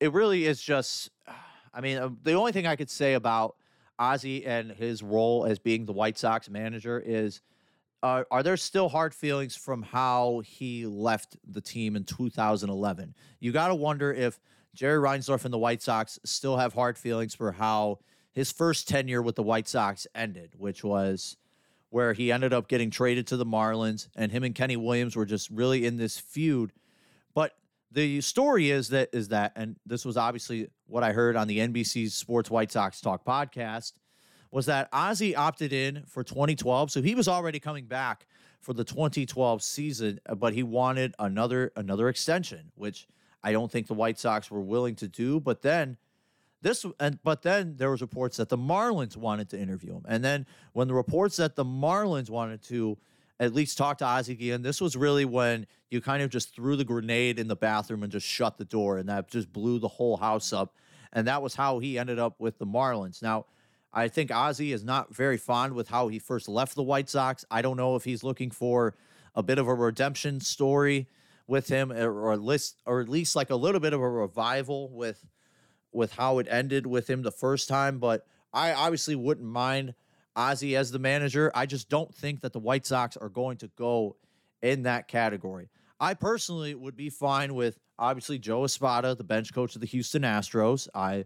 it 0.00 0.14
really 0.14 0.46
is 0.46 0.62
just. 0.62 1.10
I 1.74 1.82
mean, 1.82 1.98
uh, 1.98 2.08
the 2.22 2.32
only 2.32 2.52
thing 2.52 2.66
I 2.66 2.76
could 2.76 2.88
say 2.88 3.12
about 3.12 3.56
Ozzie 3.98 4.46
and 4.46 4.70
his 4.70 5.02
role 5.02 5.44
as 5.44 5.58
being 5.58 5.84
the 5.84 5.92
White 5.92 6.16
Sox 6.16 6.48
manager 6.48 6.98
is 7.04 7.42
are 8.02 8.42
there 8.42 8.56
still 8.56 8.88
hard 8.88 9.14
feelings 9.14 9.56
from 9.56 9.82
how 9.82 10.42
he 10.44 10.86
left 10.86 11.36
the 11.46 11.60
team 11.60 11.96
in 11.96 12.04
2011? 12.04 13.14
You 13.40 13.52
got 13.52 13.68
to 13.68 13.74
wonder 13.74 14.12
if 14.12 14.38
Jerry 14.74 14.98
Reinsdorf 14.98 15.44
and 15.44 15.52
the 15.52 15.58
White 15.58 15.82
Sox 15.82 16.18
still 16.24 16.56
have 16.56 16.74
hard 16.74 16.96
feelings 16.96 17.34
for 17.34 17.52
how 17.52 17.98
his 18.32 18.52
first 18.52 18.88
tenure 18.88 19.22
with 19.22 19.34
the 19.34 19.42
White 19.42 19.66
Sox 19.66 20.06
ended, 20.14 20.52
which 20.56 20.84
was 20.84 21.36
where 21.90 22.12
he 22.12 22.30
ended 22.30 22.52
up 22.52 22.68
getting 22.68 22.90
traded 22.90 23.26
to 23.26 23.36
the 23.36 23.46
Marlins, 23.46 24.08
and 24.14 24.30
him 24.30 24.44
and 24.44 24.54
Kenny 24.54 24.76
Williams 24.76 25.16
were 25.16 25.26
just 25.26 25.50
really 25.50 25.86
in 25.86 25.96
this 25.96 26.18
feud. 26.18 26.72
But 27.34 27.52
the 27.90 28.20
story 28.20 28.70
is 28.70 28.90
that 28.90 29.08
is 29.12 29.28
that, 29.28 29.52
and 29.56 29.76
this 29.86 30.04
was 30.04 30.16
obviously 30.16 30.68
what 30.86 31.02
I 31.02 31.12
heard 31.12 31.34
on 31.34 31.48
the 31.48 31.58
NBC 31.58 32.10
Sports 32.10 32.50
White 32.50 32.70
Sox 32.70 33.00
Talk 33.00 33.24
podcast 33.24 33.94
was 34.50 34.66
that 34.66 34.88
Ozzie 34.92 35.36
opted 35.36 35.72
in 35.72 36.04
for 36.06 36.24
2012, 36.24 36.90
so 36.90 37.02
he 37.02 37.14
was 37.14 37.28
already 37.28 37.60
coming 37.60 37.86
back 37.86 38.26
for 38.60 38.72
the 38.72 38.84
2012 38.84 39.62
season, 39.62 40.20
uh, 40.26 40.34
but 40.34 40.52
he 40.52 40.62
wanted 40.62 41.14
another 41.18 41.72
another 41.76 42.08
extension, 42.08 42.70
which 42.74 43.06
I 43.42 43.52
don't 43.52 43.70
think 43.70 43.86
the 43.86 43.94
White 43.94 44.18
Sox 44.18 44.50
were 44.50 44.60
willing 44.60 44.94
to 44.96 45.08
do. 45.08 45.40
But 45.40 45.62
then 45.62 45.96
this 46.62 46.84
and 46.98 47.18
but 47.22 47.42
then 47.42 47.76
there 47.76 47.90
was 47.90 48.00
reports 48.00 48.36
that 48.38 48.48
the 48.48 48.58
Marlins 48.58 49.16
wanted 49.16 49.48
to 49.50 49.58
interview 49.58 49.94
him, 49.94 50.04
and 50.08 50.24
then 50.24 50.46
when 50.72 50.88
the 50.88 50.94
reports 50.94 51.36
that 51.36 51.54
the 51.54 51.64
Marlins 51.64 52.30
wanted 52.30 52.62
to 52.64 52.98
at 53.40 53.54
least 53.54 53.78
talk 53.78 53.98
to 53.98 54.04
Ozzie 54.04 54.32
again, 54.32 54.62
this 54.62 54.80
was 54.80 54.96
really 54.96 55.24
when 55.24 55.66
you 55.90 56.00
kind 56.00 56.22
of 56.22 56.30
just 56.30 56.54
threw 56.54 56.74
the 56.74 56.84
grenade 56.84 57.38
in 57.38 57.46
the 57.46 57.54
bathroom 57.54 58.02
and 58.02 58.10
just 58.10 58.26
shut 58.26 58.58
the 58.58 58.64
door, 58.64 58.98
and 58.98 59.08
that 59.08 59.28
just 59.28 59.52
blew 59.52 59.78
the 59.78 59.88
whole 59.88 60.16
house 60.16 60.52
up. 60.52 60.74
And 61.12 61.26
that 61.26 61.40
was 61.40 61.54
how 61.54 61.78
he 61.78 61.98
ended 61.98 62.18
up 62.18 62.34
with 62.38 62.58
the 62.58 62.66
Marlins. 62.66 63.22
Now, 63.22 63.46
I 63.92 64.08
think 64.08 64.30
Ozzie 64.30 64.72
is 64.72 64.84
not 64.84 65.14
very 65.14 65.38
fond 65.38 65.72
with 65.72 65.88
how 65.88 66.08
he 66.08 66.18
first 66.18 66.48
left 66.48 66.74
the 66.74 66.82
White 66.82 67.08
Sox. 67.08 67.44
I 67.50 67.62
don't 67.62 67.76
know 67.76 67.96
if 67.96 68.04
he's 68.04 68.22
looking 68.22 68.50
for 68.50 68.94
a 69.34 69.42
bit 69.42 69.58
of 69.58 69.66
a 69.66 69.74
redemption 69.74 70.40
story 70.40 71.08
with 71.46 71.68
him, 71.68 71.90
or 71.90 72.32
at 72.32 72.42
least, 72.42 72.82
or 72.84 73.00
at 73.00 73.08
least 73.08 73.34
like 73.34 73.50
a 73.50 73.56
little 73.56 73.80
bit 73.80 73.94
of 73.94 74.00
a 74.00 74.08
revival 74.08 74.90
with 74.90 75.24
with 75.90 76.12
how 76.12 76.38
it 76.38 76.46
ended 76.50 76.86
with 76.86 77.08
him 77.08 77.22
the 77.22 77.32
first 77.32 77.68
time. 77.68 77.98
But 77.98 78.26
I 78.52 78.72
obviously 78.72 79.14
wouldn't 79.14 79.46
mind 79.46 79.94
Ozzie 80.36 80.76
as 80.76 80.90
the 80.90 80.98
manager. 80.98 81.50
I 81.54 81.66
just 81.66 81.88
don't 81.88 82.14
think 82.14 82.42
that 82.42 82.52
the 82.52 82.58
White 82.58 82.86
Sox 82.86 83.16
are 83.16 83.30
going 83.30 83.56
to 83.58 83.68
go 83.68 84.16
in 84.62 84.82
that 84.82 85.08
category. 85.08 85.70
I 86.00 86.14
personally 86.14 86.74
would 86.74 86.96
be 86.96 87.10
fine 87.10 87.54
with 87.54 87.78
obviously 87.98 88.38
Joe 88.38 88.64
Espada, 88.64 89.14
the 89.14 89.24
bench 89.24 89.52
coach 89.52 89.74
of 89.74 89.80
the 89.80 89.86
Houston 89.86 90.22
Astros. 90.22 90.88
I 90.94 91.24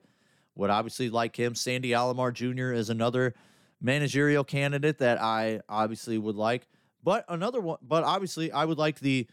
would 0.54 0.70
obviously 0.70 1.10
like 1.10 1.36
him. 1.36 1.54
Sandy 1.54 1.90
Alomar 1.90 2.32
Jr. 2.32 2.72
is 2.72 2.90
another 2.90 3.34
managerial 3.80 4.44
candidate 4.44 4.98
that 4.98 5.20
I 5.20 5.60
obviously 5.68 6.18
would 6.18 6.36
like. 6.36 6.66
But 7.02 7.24
another 7.28 7.60
one, 7.60 7.78
but 7.82 8.04
obviously 8.04 8.52
I 8.52 8.64
would 8.64 8.78
like 8.78 9.00
the 9.00 9.26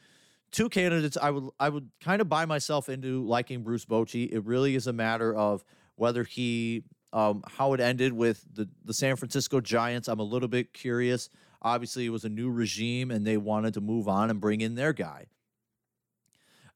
two 0.52 0.70
candidates 0.70 1.18
I 1.22 1.30
would 1.30 1.50
I 1.60 1.70
would 1.70 1.90
kind 2.02 2.22
of 2.22 2.30
buy 2.30 2.46
myself 2.46 2.90
into 2.90 3.24
liking 3.26 3.62
Bruce 3.64 3.86
Bochy. 3.86 4.32
It 4.32 4.46
really 4.46 4.76
is 4.76 4.88
a 4.88 4.94
matter 4.94 5.36
of 5.36 5.64
whether 5.96 6.24
he 6.24 6.84
um, 7.14 7.44
how 7.48 7.74
it 7.74 7.80
ended 7.80 8.14
with 8.14 8.44
the 8.54 8.68
the 8.86 8.94
San 8.94 9.16
Francisco 9.16 9.62
Giants. 9.62 10.08
I'm 10.08 10.20
a 10.20 10.24
little 10.24 10.48
bit 10.48 10.74
curious. 10.74 11.30
Obviously, 11.62 12.06
it 12.06 12.10
was 12.10 12.24
a 12.26 12.30
new 12.30 12.50
regime 12.50 13.12
and 13.12 13.26
they 13.28 13.38
wanted 13.38 13.74
to 13.76 13.82
move 13.82 14.08
on 14.08 14.30
and 14.30 14.40
bring 14.40 14.62
in 14.62 14.76
their 14.76 14.94
guy. 14.94 15.26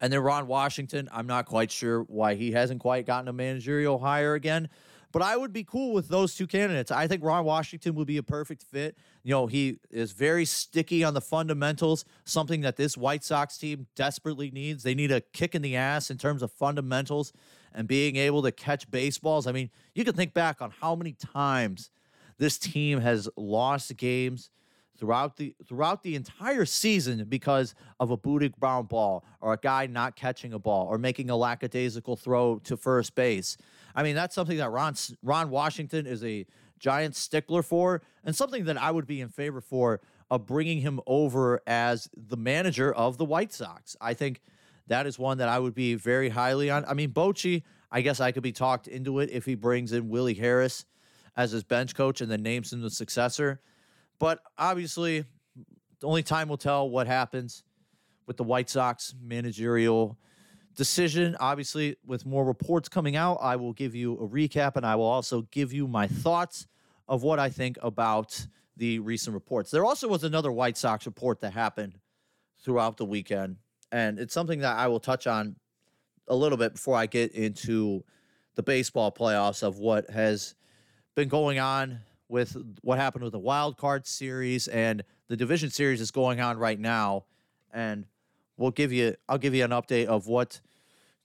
And 0.01 0.11
then 0.11 0.19
Ron 0.19 0.47
Washington, 0.47 1.09
I'm 1.11 1.27
not 1.27 1.45
quite 1.45 1.71
sure 1.71 2.01
why 2.03 2.35
he 2.35 2.51
hasn't 2.51 2.81
quite 2.81 3.05
gotten 3.05 3.27
a 3.27 3.33
managerial 3.33 3.99
hire 3.99 4.33
again. 4.33 4.69
But 5.13 5.21
I 5.21 5.37
would 5.37 5.53
be 5.53 5.63
cool 5.63 5.93
with 5.93 6.07
those 6.07 6.33
two 6.33 6.47
candidates. 6.47 6.89
I 6.89 7.07
think 7.07 7.23
Ron 7.23 7.45
Washington 7.45 7.93
would 7.95 8.07
be 8.07 8.17
a 8.17 8.23
perfect 8.23 8.63
fit. 8.63 8.97
You 9.21 9.29
know, 9.29 9.45
he 9.45 9.77
is 9.91 10.11
very 10.11 10.43
sticky 10.43 11.03
on 11.03 11.13
the 11.13 11.21
fundamentals, 11.21 12.03
something 12.25 12.61
that 12.61 12.77
this 12.77 12.97
White 12.97 13.23
Sox 13.23 13.59
team 13.59 13.85
desperately 13.95 14.49
needs. 14.49 14.81
They 14.81 14.95
need 14.95 15.11
a 15.11 15.21
kick 15.21 15.53
in 15.53 15.61
the 15.61 15.75
ass 15.75 16.09
in 16.09 16.17
terms 16.17 16.41
of 16.41 16.51
fundamentals 16.51 17.31
and 17.75 17.87
being 17.87 18.15
able 18.15 18.41
to 18.41 18.51
catch 18.51 18.89
baseballs. 18.89 19.45
I 19.45 19.51
mean, 19.51 19.69
you 19.93 20.03
can 20.03 20.15
think 20.15 20.33
back 20.33 20.63
on 20.63 20.71
how 20.81 20.95
many 20.95 21.13
times 21.13 21.91
this 22.39 22.57
team 22.57 22.99
has 22.99 23.29
lost 23.37 23.95
games 23.95 24.49
throughout 24.97 25.37
the 25.37 25.55
throughout 25.67 26.03
the 26.03 26.15
entire 26.15 26.65
season 26.65 27.25
because 27.25 27.75
of 27.99 28.11
a 28.11 28.17
booted 28.17 28.59
ground 28.59 28.87
ball 28.89 29.23
or 29.41 29.53
a 29.53 29.57
guy 29.57 29.87
not 29.87 30.15
catching 30.15 30.53
a 30.53 30.59
ball 30.59 30.87
or 30.87 30.97
making 30.97 31.29
a 31.29 31.35
lackadaisical 31.35 32.15
throw 32.15 32.59
to 32.59 32.77
first 32.77 33.15
base. 33.15 33.57
I 33.95 34.03
mean, 34.03 34.15
that's 34.15 34.35
something 34.35 34.57
that 34.57 34.69
Ron 34.69 34.95
Ron 35.21 35.49
Washington 35.49 36.05
is 36.05 36.23
a 36.23 36.45
giant 36.79 37.15
stickler 37.15 37.63
for, 37.63 38.01
and 38.23 38.35
something 38.35 38.65
that 38.65 38.81
I 38.81 38.91
would 38.91 39.07
be 39.07 39.21
in 39.21 39.29
favor 39.29 39.61
for 39.61 40.01
of 40.29 40.45
bringing 40.45 40.81
him 40.81 40.99
over 41.05 41.61
as 41.67 42.09
the 42.15 42.37
manager 42.37 42.93
of 42.93 43.17
the 43.17 43.25
White 43.25 43.53
Sox. 43.53 43.95
I 44.01 44.13
think 44.13 44.41
that 44.87 45.05
is 45.05 45.17
one 45.17 45.37
that 45.37 45.47
I 45.47 45.59
would 45.59 45.73
be 45.73 45.95
very 45.95 46.29
highly 46.29 46.69
on. 46.69 46.83
I 46.85 46.93
mean, 46.93 47.11
Bochy, 47.11 47.63
I 47.91 48.01
guess 48.01 48.19
I 48.19 48.31
could 48.31 48.43
be 48.43 48.51
talked 48.51 48.87
into 48.87 49.19
it 49.19 49.29
if 49.31 49.45
he 49.45 49.55
brings 49.55 49.91
in 49.91 50.09
Willie 50.09 50.33
Harris 50.33 50.85
as 51.37 51.51
his 51.51 51.63
bench 51.63 51.95
coach 51.95 52.21
and 52.21 52.29
then 52.29 52.41
names 52.41 52.73
him 52.73 52.81
the 52.81 52.89
successor. 52.89 53.61
But 54.23 54.39
obviously, 54.57 55.25
only 56.01 56.23
time 56.23 56.47
will 56.47 56.55
tell 56.55 56.89
what 56.89 57.07
happens 57.07 57.65
with 58.25 58.37
the 58.37 58.45
White 58.45 58.69
Sox 58.69 59.13
managerial 59.21 60.17
decision. 60.77 61.35
Obviously, 61.41 61.97
with 62.05 62.25
more 62.25 62.45
reports 62.45 62.87
coming 62.87 63.17
out, 63.17 63.39
I 63.41 63.57
will 63.57 63.73
give 63.73 63.93
you 63.93 64.13
a 64.13 64.25
recap 64.25 64.77
and 64.77 64.85
I 64.85 64.95
will 64.95 65.03
also 65.03 65.41
give 65.51 65.73
you 65.73 65.89
my 65.89 66.07
thoughts 66.07 66.67
of 67.09 67.23
what 67.23 67.37
I 67.37 67.49
think 67.49 67.77
about 67.81 68.47
the 68.77 68.99
recent 68.99 69.33
reports. 69.33 69.71
There 69.71 69.83
also 69.83 70.07
was 70.07 70.23
another 70.23 70.53
White 70.53 70.77
Sox 70.77 71.05
report 71.05 71.41
that 71.41 71.51
happened 71.51 71.99
throughout 72.63 72.95
the 72.95 73.03
weekend, 73.03 73.57
and 73.91 74.19
it's 74.19 74.33
something 74.33 74.59
that 74.59 74.77
I 74.77 74.87
will 74.87 75.01
touch 75.01 75.27
on 75.27 75.57
a 76.29 76.35
little 76.37 76.57
bit 76.57 76.75
before 76.75 76.95
I 76.95 77.07
get 77.07 77.33
into 77.33 78.05
the 78.55 78.63
baseball 78.63 79.11
playoffs 79.11 79.63
of 79.63 79.79
what 79.79 80.09
has 80.09 80.55
been 81.13 81.27
going 81.27 81.59
on 81.59 81.99
with 82.33 82.57
what 82.81 82.97
happened 82.97 83.23
with 83.23 83.31
the 83.31 83.39
wild 83.39 83.77
card 83.77 84.07
series 84.07 84.67
and 84.67 85.03
the 85.27 85.37
division 85.37 85.69
series 85.69 86.01
is 86.01 86.09
going 86.09 86.41
on 86.41 86.57
right 86.57 86.79
now 86.79 87.23
and 87.71 88.05
we'll 88.57 88.71
give 88.71 88.91
you 88.91 89.15
I'll 89.29 89.37
give 89.37 89.53
you 89.53 89.63
an 89.63 89.69
update 89.69 90.07
of 90.07 90.25
what 90.25 90.59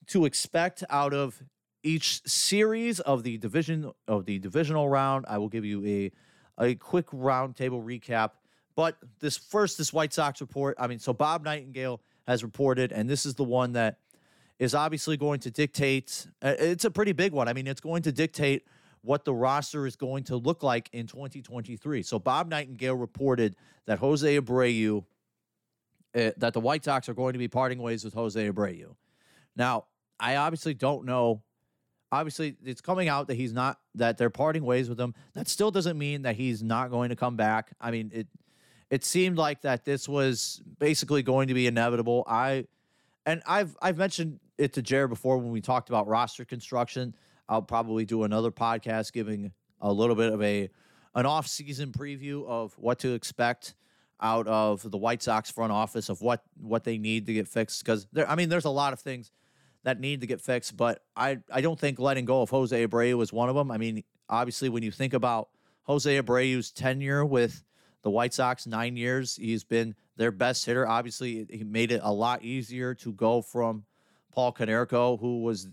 to 0.09 0.27
expect 0.27 0.85
out 0.91 1.15
of 1.15 1.43
each 1.83 2.21
series 2.29 3.01
of 3.01 3.23
the 3.23 3.39
division 3.39 3.91
of 4.07 4.27
the 4.27 4.39
divisional 4.39 4.87
round. 4.89 5.25
I 5.29 5.39
will 5.39 5.49
give 5.49 5.65
you 5.65 5.85
a 5.87 6.13
a 6.63 6.75
quick 6.75 7.07
roundtable 7.07 7.83
recap. 7.83 8.33
But 8.77 8.97
this 9.21 9.39
first, 9.39 9.79
this 9.79 9.93
White 9.93 10.13
Sox 10.13 10.43
report. 10.43 10.77
I 10.79 10.89
mean, 10.89 10.99
so 10.99 11.15
Bob 11.15 11.43
Nightingale 11.43 12.03
has 12.27 12.43
reported, 12.43 12.93
and 12.93 13.09
this 13.09 13.25
is 13.25 13.35
the 13.35 13.45
one 13.45 13.73
that 13.73 13.99
is 14.59 14.75
obviously 14.75 15.17
going 15.17 15.41
to 15.41 15.51
dictate. 15.51 16.27
Uh, 16.43 16.55
it's 16.59 16.85
a 16.85 16.91
pretty 16.91 17.13
big 17.13 17.33
one. 17.33 17.49
I 17.49 17.55
mean, 17.55 17.67
it's 17.67 17.81
going 17.81 18.03
to 18.03 18.13
dictate 18.13 18.67
what 19.09 19.25
the 19.25 19.33
roster 19.33 19.87
is 19.87 19.97
going 19.97 20.23
to 20.23 20.37
look 20.37 20.63
like 20.63 20.91
in 20.93 21.07
2023. 21.07 22.03
So 22.03 22.19
Bob 22.19 22.51
Nightingale 22.51 22.95
reported 22.95 23.57
that 23.87 23.99
Jose 23.99 24.39
Abreu 24.39 25.03
uh, 26.15 26.31
that 26.37 26.53
the 26.53 26.61
White 26.61 26.85
Sox 26.85 27.09
are 27.09 27.15
going 27.15 27.33
to 27.33 27.39
be 27.39 27.49
parting 27.49 27.79
ways 27.79 28.05
with 28.05 28.13
Jose 28.13 28.51
Abreu. 28.51 28.95
Now, 29.57 29.87
I 30.21 30.37
obviously 30.37 30.75
don't 30.75 31.07
know. 31.07 31.43
Obviously, 32.13 32.57
it's 32.63 32.83
coming 32.83 33.09
out 33.09 33.29
that 33.29 33.37
he's 33.37 33.55
not 33.55 33.79
that 33.95 34.19
they're 34.19 34.29
parting 34.29 34.63
ways 34.63 34.91
with 34.91 35.01
him. 35.01 35.15
That 35.33 35.49
still 35.49 35.71
doesn't 35.71 35.97
mean 35.97 36.23
that 36.23 36.37
he's 36.37 36.63
not 36.63 36.91
going 36.91 37.09
to 37.09 37.17
come 37.17 37.37
back. 37.37 37.73
I 37.81 37.91
mean, 37.91 38.11
it 38.13 38.27
it 38.91 39.05
seemed 39.05 39.39
like 39.39 39.63
that 39.63 39.87
this 39.87 40.07
was 40.07 40.61
basically 40.79 41.23
going 41.23 41.49
to 41.49 41.55
be 41.55 41.67
inevitable. 41.67 42.25
I 42.27 42.67
and 43.25 43.43
I've 43.47 43.75
I've 43.81 43.97
mentioned 43.97 44.39
it 44.59 44.75
to 44.75 44.83
Jared 44.83 45.09
before 45.09 45.39
when 45.39 45.51
we 45.51 45.63
talked 45.63 45.89
about 45.89 46.07
roster 46.09 46.45
construction. 46.45 47.15
I'll 47.49 47.63
probably 47.63 48.05
do 48.05 48.25
another 48.25 48.51
podcast 48.51 49.13
giving 49.13 49.53
a 49.81 49.93
little 49.93 50.17
bit 50.17 50.33
of 50.33 50.43
a 50.43 50.69
an 51.15 51.27
off-season 51.27 51.93
preview 51.93 52.47
of 52.47 52.75
what 52.79 52.99
to 53.01 53.15
expect 53.15 53.75
out 54.21 54.47
of 54.47 54.89
the 54.89 54.99
White 54.99 55.23
Sox 55.23 55.51
front 55.51 55.73
office 55.73 56.09
of 56.09 56.21
what 56.21 56.43
what 56.61 56.85
they 56.85 56.99
need 56.99 57.27
to 57.27 57.33
get 57.33 57.49
fixed 57.49 57.85
because 57.85 58.07
there 58.13 58.29
I 58.29 58.35
mean 58.35 58.49
there's 58.49 58.65
a 58.65 58.71
lot 58.71 58.93
of 58.93 59.01
things 59.01 59.33
that 59.85 60.01
need 60.01 60.21
to 60.21 60.27
get 60.27 60.41
fixed, 60.41 60.77
but 60.77 61.03
I 61.17 61.39
I 61.51 61.61
don't 61.61 61.79
think 61.79 61.99
letting 61.99 62.25
go 62.25 62.43
of 62.43 62.51
Jose 62.51 62.87
Abreu 62.87 63.17
was 63.17 63.33
one 63.33 63.49
of 63.49 63.55
them. 63.55 63.71
I 63.71 63.79
mean, 63.79 64.03
obviously 64.29 64.69
when 64.69 64.83
you 64.83 64.91
think 64.91 65.15
about 65.15 65.49
Jose 65.85 66.21
Abreu's 66.21 66.71
tenure 66.71 67.25
with 67.25 67.65
the 68.03 68.11
White 68.11 68.35
Sox, 68.35 68.67
9 68.67 68.97
years, 68.97 69.37
he's 69.37 69.65
been 69.65 69.95
their 70.17 70.31
best 70.31 70.65
hitter. 70.67 70.87
Obviously, 70.87 71.47
he 71.51 71.65
made 71.65 71.91
it 71.91 72.01
a 72.03 72.13
lot 72.13 72.43
easier 72.43 72.95
to 72.97 73.13
go 73.13 73.41
from 73.43 73.85
Paul 74.33 74.53
Konerko, 74.53 75.19
who 75.19 75.43
was 75.43 75.69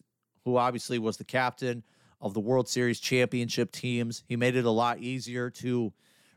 who 0.45 0.57
obviously 0.57 0.99
was 0.99 1.17
the 1.17 1.23
captain 1.23 1.83
of 2.21 2.33
the 2.33 2.39
World 2.39 2.69
Series 2.69 2.99
championship 2.99 3.71
teams. 3.71 4.23
He 4.27 4.35
made 4.35 4.55
it 4.55 4.63
a 4.63 4.71
lot 4.71 4.99
easier 4.99 5.49
to 5.49 5.91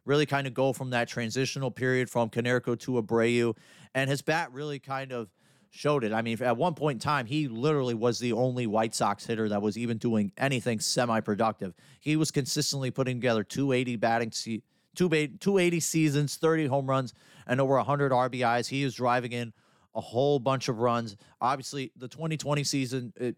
really 0.04 0.26
kind 0.26 0.46
of 0.46 0.54
go 0.54 0.72
from 0.72 0.90
that 0.90 1.06
transitional 1.06 1.70
period 1.70 2.11
from 2.11 2.30
Konerko 2.30 2.78
to 2.80 3.02
Abreu. 3.02 3.54
And 3.94 4.09
his 4.09 4.22
bat 4.22 4.50
really 4.52 4.78
kind 4.78 5.12
of 5.12 5.28
showed 5.70 6.02
it. 6.02 6.12
I 6.12 6.22
mean, 6.22 6.42
at 6.42 6.56
one 6.56 6.74
point 6.74 6.96
in 6.96 7.00
time, 7.00 7.26
he 7.26 7.46
literally 7.46 7.94
was 7.94 8.18
the 8.18 8.32
only 8.32 8.66
White 8.66 8.94
Sox 8.94 9.26
hitter 9.26 9.50
that 9.50 9.61
was 9.61 9.76
even 9.76 9.98
doing 9.98 10.32
anything 10.38 10.80
semi 10.80 11.20
productive. 11.20 11.74
He 12.00 12.16
was 12.16 12.30
consistently 12.30 12.90
putting 12.90 13.18
together 13.18 13.44
280 13.44 13.96
batting 13.96 14.32
se- 14.32 14.62
280 14.94 15.80
seasons, 15.80 16.36
30 16.36 16.66
home 16.66 16.88
runs, 16.88 17.12
and 17.46 17.61
over 17.61 17.74
100 17.74 18.11
RBIs. 18.11 18.68
He 18.68 18.82
is 18.82 18.94
driving 18.94 19.32
in 19.32 19.52
a 19.94 20.00
whole 20.00 20.38
bunch 20.38 20.68
of 20.68 20.78
runs. 20.78 21.16
Obviously, 21.40 21.92
the 21.96 22.09
2020 22.09 22.64
season, 22.64 23.12
it, 23.16 23.36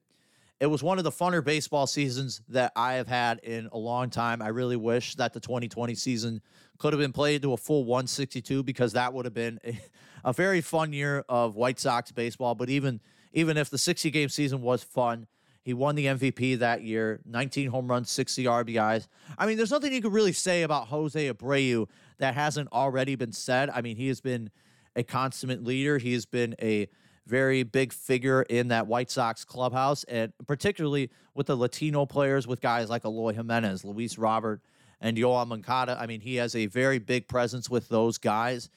it 0.60 0.66
was 0.66 0.82
one 0.82 0.98
of 0.98 1.04
the 1.04 1.10
funner 1.10 1.42
baseball 1.42 1.86
seasons 1.86 2.42
that 2.48 2.72
I 2.76 2.94
have 2.94 3.08
had 3.08 3.38
in 3.38 3.70
a 3.72 3.78
long 3.78 4.10
time. 4.10 4.42
I 4.42 4.48
really 4.48 4.76
wish 4.76 5.14
that 5.14 5.32
the 5.32 5.40
2020 5.40 5.94
season 5.94 6.42
could 6.78 6.92
have 6.92 7.00
been 7.00 7.12
played 7.12 7.40
to 7.42 7.54
a 7.54 7.56
full 7.56 7.84
162 7.86 8.62
because 8.62 8.92
that 8.92 9.12
would 9.14 9.24
have 9.24 9.32
been 9.34 9.58
a, 9.64 9.80
a 10.24 10.32
very 10.34 10.60
fun 10.60 10.92
year 10.92 11.24
of 11.30 11.56
White 11.56 11.80
Sox 11.80 12.12
baseball. 12.12 12.54
But 12.54 12.68
even 12.68 13.00
even 13.32 13.56
if 13.56 13.70
the 13.70 13.78
60 13.78 14.10
game 14.10 14.28
season 14.28 14.60
was 14.60 14.82
fun, 14.82 15.26
he 15.62 15.72
won 15.72 15.94
the 15.94 16.06
MVP 16.06 16.58
that 16.58 16.82
year, 16.82 17.20
19 17.24 17.68
home 17.68 17.86
runs, 17.88 18.10
60 18.10 18.44
RBIs. 18.44 19.06
I 19.38 19.46
mean, 19.46 19.56
there's 19.56 19.70
nothing 19.70 19.92
you 19.92 20.02
could 20.02 20.12
really 20.12 20.32
say 20.32 20.62
about 20.62 20.88
Jose 20.88 21.32
Abreu 21.32 21.88
that 22.18 22.34
hasn't 22.34 22.72
already 22.72 23.14
been 23.14 23.32
said. 23.32 23.70
I 23.70 23.80
mean, 23.80 23.96
he 23.96 24.08
has 24.08 24.20
been 24.20 24.50
a 24.96 25.04
consummate 25.04 25.62
leader. 25.62 25.98
He 25.98 26.12
has 26.14 26.26
been 26.26 26.54
a 26.60 26.88
very 27.26 27.62
big 27.62 27.92
figure 27.92 28.42
in 28.42 28.68
that 28.68 28.86
White 28.86 29.10
Sox 29.10 29.44
clubhouse, 29.44 30.04
and 30.04 30.32
particularly 30.46 31.10
with 31.34 31.46
the 31.46 31.56
Latino 31.56 32.06
players, 32.06 32.46
with 32.46 32.60
guys 32.60 32.88
like 32.88 33.04
Eloy 33.04 33.32
Jimenez, 33.32 33.84
Luis 33.84 34.18
Robert, 34.18 34.60
and 35.00 35.16
Yoan 35.16 35.48
Moncada. 35.48 35.96
I 35.98 36.06
mean, 36.06 36.20
he 36.20 36.36
has 36.36 36.54
a 36.54 36.66
very 36.66 36.98
big 36.98 37.28
presence 37.28 37.70
with 37.70 37.88
those 37.88 38.18
guys, 38.18 38.68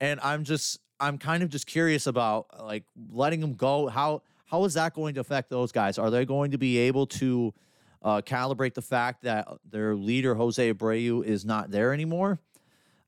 and 0.00 0.20
I'm 0.20 0.44
just 0.44 0.80
I'm 1.00 1.18
kind 1.18 1.42
of 1.42 1.48
just 1.48 1.66
curious 1.66 2.06
about 2.06 2.46
like 2.62 2.84
letting 3.10 3.42
him 3.42 3.54
go. 3.54 3.88
How 3.88 4.22
how 4.46 4.64
is 4.64 4.74
that 4.74 4.94
going 4.94 5.14
to 5.14 5.20
affect 5.20 5.50
those 5.50 5.72
guys? 5.72 5.98
Are 5.98 6.10
they 6.10 6.24
going 6.24 6.50
to 6.50 6.58
be 6.58 6.78
able 6.78 7.06
to 7.06 7.54
uh, 8.02 8.20
calibrate 8.20 8.74
the 8.74 8.82
fact 8.82 9.22
that 9.22 9.48
their 9.70 9.94
leader 9.94 10.34
Jose 10.34 10.72
Abreu 10.72 11.24
is 11.24 11.44
not 11.44 11.70
there 11.70 11.92
anymore? 11.92 12.38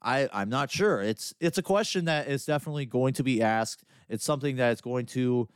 I, 0.00 0.28
I'm 0.32 0.50
not 0.50 0.70
sure. 0.70 1.00
It's 1.00 1.34
it's 1.40 1.58
a 1.58 1.62
question 1.62 2.04
that 2.04 2.28
is 2.28 2.44
definitely 2.44 2.86
going 2.86 3.14
to 3.14 3.22
be 3.22 3.42
asked. 3.42 3.84
It's 4.08 4.24
something 4.24 4.56
that 4.56 4.72
is 4.72 4.80
going 4.80 5.06
to 5.06 5.48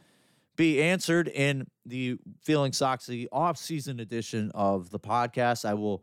be 0.57 0.82
answered 0.82 1.28
in 1.28 1.66
the 1.86 2.18
Feeling 2.42 2.72
Soxy 2.72 3.26
off-season 3.30 4.01
edition 4.01 4.51
of 4.55 4.90
the 4.90 4.99
podcast. 4.99 5.64
I 5.64 5.74
will 5.74 6.03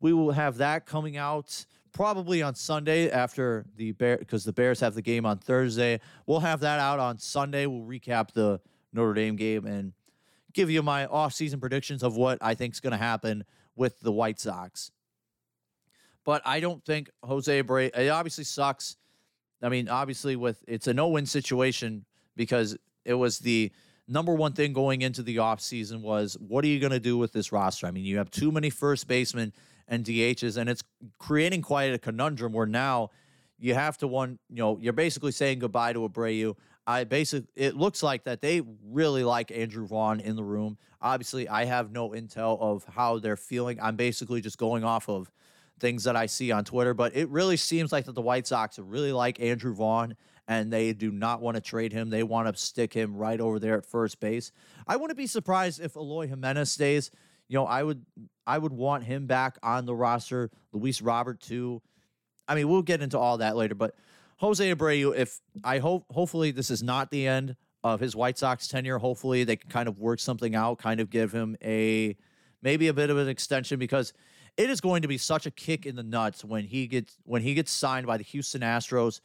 we 0.00 0.12
will 0.12 0.30
have 0.30 0.58
that 0.58 0.86
coming 0.86 1.16
out 1.16 1.66
probably 1.92 2.42
on 2.42 2.54
Sunday 2.54 3.10
after 3.10 3.66
the 3.76 3.92
Bear 3.92 4.16
because 4.16 4.44
the 4.44 4.52
Bears 4.52 4.80
have 4.80 4.94
the 4.94 5.02
game 5.02 5.26
on 5.26 5.38
Thursday. 5.38 6.00
We'll 6.26 6.40
have 6.40 6.60
that 6.60 6.78
out 6.78 7.00
on 7.00 7.18
Sunday. 7.18 7.66
We'll 7.66 7.86
recap 7.86 8.32
the 8.32 8.60
Notre 8.92 9.14
Dame 9.14 9.36
game 9.36 9.66
and 9.66 9.92
give 10.52 10.70
you 10.70 10.82
my 10.82 11.06
off-season 11.06 11.60
predictions 11.60 12.02
of 12.02 12.16
what 12.16 12.38
I 12.40 12.54
think 12.54 12.74
is 12.74 12.80
going 12.80 12.92
to 12.92 12.96
happen 12.96 13.44
with 13.74 14.00
the 14.00 14.12
White 14.12 14.38
Sox. 14.38 14.92
But 16.24 16.42
I 16.44 16.60
don't 16.60 16.84
think 16.84 17.10
Jose 17.22 17.62
Abreu. 17.62 17.90
It 17.96 18.08
obviously 18.08 18.44
sucks. 18.44 18.96
I 19.62 19.68
mean, 19.68 19.88
obviously, 19.88 20.36
with 20.36 20.62
it's 20.66 20.86
a 20.86 20.94
no-win 20.94 21.26
situation 21.26 22.04
because 22.36 22.76
it 23.04 23.14
was 23.14 23.38
the 23.40 23.72
number 24.06 24.34
one 24.34 24.52
thing 24.52 24.72
going 24.72 25.02
into 25.02 25.22
the 25.22 25.36
offseason 25.36 26.00
was 26.00 26.36
what 26.40 26.64
are 26.64 26.68
you 26.68 26.80
going 26.80 26.92
to 26.92 27.00
do 27.00 27.18
with 27.18 27.32
this 27.32 27.52
roster? 27.52 27.86
I 27.86 27.90
mean, 27.90 28.04
you 28.04 28.18
have 28.18 28.30
too 28.30 28.50
many 28.50 28.70
first 28.70 29.06
basemen 29.06 29.52
and 29.86 30.04
DHs, 30.04 30.56
and 30.56 30.68
it's 30.68 30.82
creating 31.18 31.62
quite 31.62 31.92
a 31.92 31.98
conundrum 31.98 32.52
where 32.52 32.66
now 32.66 33.10
you 33.58 33.74
have 33.74 33.98
to 33.98 34.06
one, 34.06 34.38
you 34.48 34.56
know, 34.56 34.78
you're 34.80 34.92
basically 34.92 35.32
saying 35.32 35.58
goodbye 35.58 35.92
to 35.92 36.08
Abreu. 36.08 36.54
I 36.86 37.04
basically, 37.04 37.48
it 37.54 37.76
looks 37.76 38.02
like 38.02 38.24
that 38.24 38.40
they 38.40 38.62
really 38.86 39.24
like 39.24 39.50
Andrew 39.50 39.86
Vaughn 39.86 40.20
in 40.20 40.36
the 40.36 40.44
room. 40.44 40.78
Obviously, 41.02 41.48
I 41.48 41.64
have 41.64 41.90
no 41.90 42.10
intel 42.10 42.58
of 42.60 42.84
how 42.84 43.18
they're 43.18 43.36
feeling. 43.36 43.78
I'm 43.80 43.96
basically 43.96 44.40
just 44.40 44.58
going 44.58 44.84
off 44.84 45.08
of 45.08 45.30
things 45.80 46.04
that 46.04 46.16
I 46.16 46.26
see 46.26 46.52
on 46.52 46.64
Twitter, 46.64 46.94
but 46.94 47.14
it 47.16 47.28
really 47.28 47.56
seems 47.56 47.92
like 47.92 48.04
that 48.06 48.14
the 48.14 48.22
White 48.22 48.46
Sox 48.46 48.78
really 48.78 49.12
like 49.12 49.40
Andrew 49.40 49.74
Vaughn 49.74 50.16
and 50.48 50.72
they 50.72 50.94
do 50.94 51.10
not 51.10 51.42
want 51.42 51.56
to 51.56 51.60
trade 51.60 51.92
him. 51.92 52.08
They 52.08 52.22
want 52.22 52.48
to 52.48 52.60
stick 52.60 52.94
him 52.94 53.14
right 53.16 53.38
over 53.38 53.58
there 53.58 53.76
at 53.76 53.84
first 53.84 54.18
base. 54.18 54.50
I 54.86 54.96
wouldn't 54.96 55.18
be 55.18 55.26
surprised 55.26 55.80
if 55.80 55.94
Eloy 55.94 56.26
Jimenez 56.26 56.72
stays. 56.72 57.10
You 57.48 57.58
know, 57.58 57.66
I 57.66 57.82
would 57.82 58.04
I 58.46 58.56
would 58.56 58.72
want 58.72 59.04
him 59.04 59.26
back 59.26 59.58
on 59.62 59.84
the 59.84 59.94
roster. 59.94 60.50
Luis 60.72 61.02
Robert 61.02 61.40
too. 61.40 61.82
I 62.48 62.54
mean, 62.54 62.68
we'll 62.68 62.82
get 62.82 63.02
into 63.02 63.18
all 63.18 63.38
that 63.38 63.56
later, 63.56 63.74
but 63.74 63.94
Jose 64.38 64.74
Abreu, 64.74 65.14
if 65.14 65.38
I 65.62 65.78
hope 65.78 66.04
hopefully 66.10 66.50
this 66.50 66.70
is 66.70 66.82
not 66.82 67.10
the 67.10 67.26
end 67.26 67.56
of 67.84 68.00
his 68.00 68.16
White 68.16 68.38
Sox 68.38 68.68
tenure. 68.68 68.98
Hopefully 68.98 69.44
they 69.44 69.56
can 69.56 69.70
kind 69.70 69.88
of 69.88 69.98
work 69.98 70.18
something 70.18 70.54
out, 70.54 70.78
kind 70.78 71.00
of 71.00 71.10
give 71.10 71.32
him 71.32 71.56
a 71.62 72.16
maybe 72.62 72.88
a 72.88 72.94
bit 72.94 73.10
of 73.10 73.18
an 73.18 73.28
extension 73.28 73.78
because 73.78 74.12
it 74.58 74.68
is 74.68 74.80
going 74.80 75.02
to 75.02 75.08
be 75.08 75.16
such 75.16 75.46
a 75.46 75.50
kick 75.50 75.86
in 75.86 75.94
the 75.96 76.02
nuts 76.02 76.44
when 76.44 76.64
he 76.64 76.86
gets 76.88 77.16
when 77.24 77.40
he 77.40 77.54
gets 77.54 77.70
signed 77.70 78.06
by 78.06 78.18
the 78.18 78.24
Houston 78.24 78.60
Astros 78.60 79.20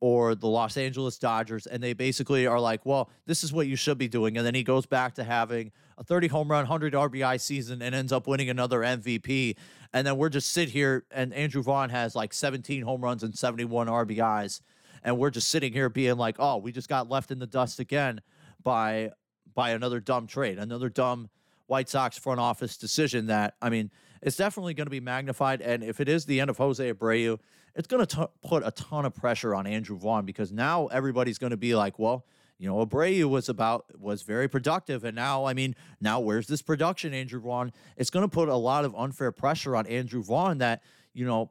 or 0.00 0.34
the 0.34 0.46
Los 0.46 0.76
Angeles 0.76 1.18
Dodgers, 1.18 1.66
and 1.66 1.82
they 1.82 1.94
basically 1.94 2.46
are 2.46 2.60
like, 2.60 2.84
well, 2.84 3.08
this 3.24 3.42
is 3.42 3.54
what 3.54 3.66
you 3.66 3.74
should 3.74 3.96
be 3.96 4.06
doing. 4.06 4.36
And 4.36 4.46
then 4.46 4.54
he 4.54 4.62
goes 4.62 4.84
back 4.84 5.14
to 5.14 5.24
having 5.24 5.72
a 5.96 6.04
30 6.04 6.28
home 6.28 6.50
run, 6.50 6.64
100 6.64 6.92
RBI 6.92 7.40
season 7.40 7.80
and 7.80 7.94
ends 7.94 8.12
up 8.12 8.26
winning 8.26 8.50
another 8.50 8.80
MVP. 8.80 9.56
And 9.94 10.06
then 10.06 10.18
we're 10.18 10.28
just 10.28 10.50
sit 10.50 10.68
here, 10.68 11.06
and 11.10 11.32
Andrew 11.32 11.62
Vaughn 11.62 11.88
has 11.88 12.14
like 12.14 12.34
17 12.34 12.82
home 12.82 13.00
runs 13.00 13.22
and 13.22 13.34
71 13.34 13.86
RBIs. 13.86 14.60
And 15.02 15.16
we're 15.16 15.30
just 15.30 15.48
sitting 15.48 15.72
here 15.72 15.88
being 15.88 16.18
like, 16.18 16.36
oh, 16.38 16.58
we 16.58 16.70
just 16.70 16.90
got 16.90 17.08
left 17.08 17.30
in 17.30 17.38
the 17.38 17.46
dust 17.46 17.80
again 17.80 18.20
by 18.62 19.10
by 19.54 19.70
another 19.70 20.00
dumb 20.00 20.26
trade, 20.26 20.58
another 20.58 20.90
dumb 20.90 21.30
White 21.66 21.88
Sox 21.88 22.18
front 22.18 22.40
office 22.40 22.76
decision 22.76 23.26
that, 23.26 23.54
I 23.62 23.70
mean, 23.70 23.90
it's 24.24 24.36
definitely 24.36 24.72
going 24.72 24.86
to 24.86 24.90
be 24.90 25.00
magnified. 25.00 25.60
And 25.60 25.84
if 25.84 26.00
it 26.00 26.08
is 26.08 26.24
the 26.24 26.40
end 26.40 26.48
of 26.48 26.56
Jose 26.56 26.92
Abreu, 26.92 27.38
it's 27.74 27.86
going 27.86 28.04
to 28.06 28.30
put 28.42 28.66
a 28.66 28.70
ton 28.70 29.04
of 29.04 29.14
pressure 29.14 29.54
on 29.54 29.66
Andrew 29.66 29.98
Vaughn 29.98 30.24
because 30.24 30.50
now 30.50 30.86
everybody's 30.86 31.38
going 31.38 31.50
to 31.50 31.58
be 31.58 31.74
like, 31.74 31.98
well, 31.98 32.24
you 32.56 32.66
know, 32.66 32.84
Abreu 32.86 33.24
was 33.26 33.50
about 33.50 33.84
was 33.98 34.22
very 34.22 34.48
productive, 34.48 35.04
and 35.04 35.14
now 35.14 35.44
I 35.44 35.54
mean, 35.54 35.74
now 36.00 36.20
where's 36.20 36.46
this 36.46 36.62
production, 36.62 37.12
Andrew 37.12 37.40
Vaughn? 37.40 37.72
It's 37.96 38.10
going 38.10 38.22
to 38.22 38.28
put 38.28 38.48
a 38.48 38.54
lot 38.54 38.84
of 38.84 38.94
unfair 38.94 39.32
pressure 39.32 39.76
on 39.76 39.86
Andrew 39.88 40.22
Vaughn. 40.22 40.58
That 40.58 40.82
you 41.12 41.26
know, 41.26 41.50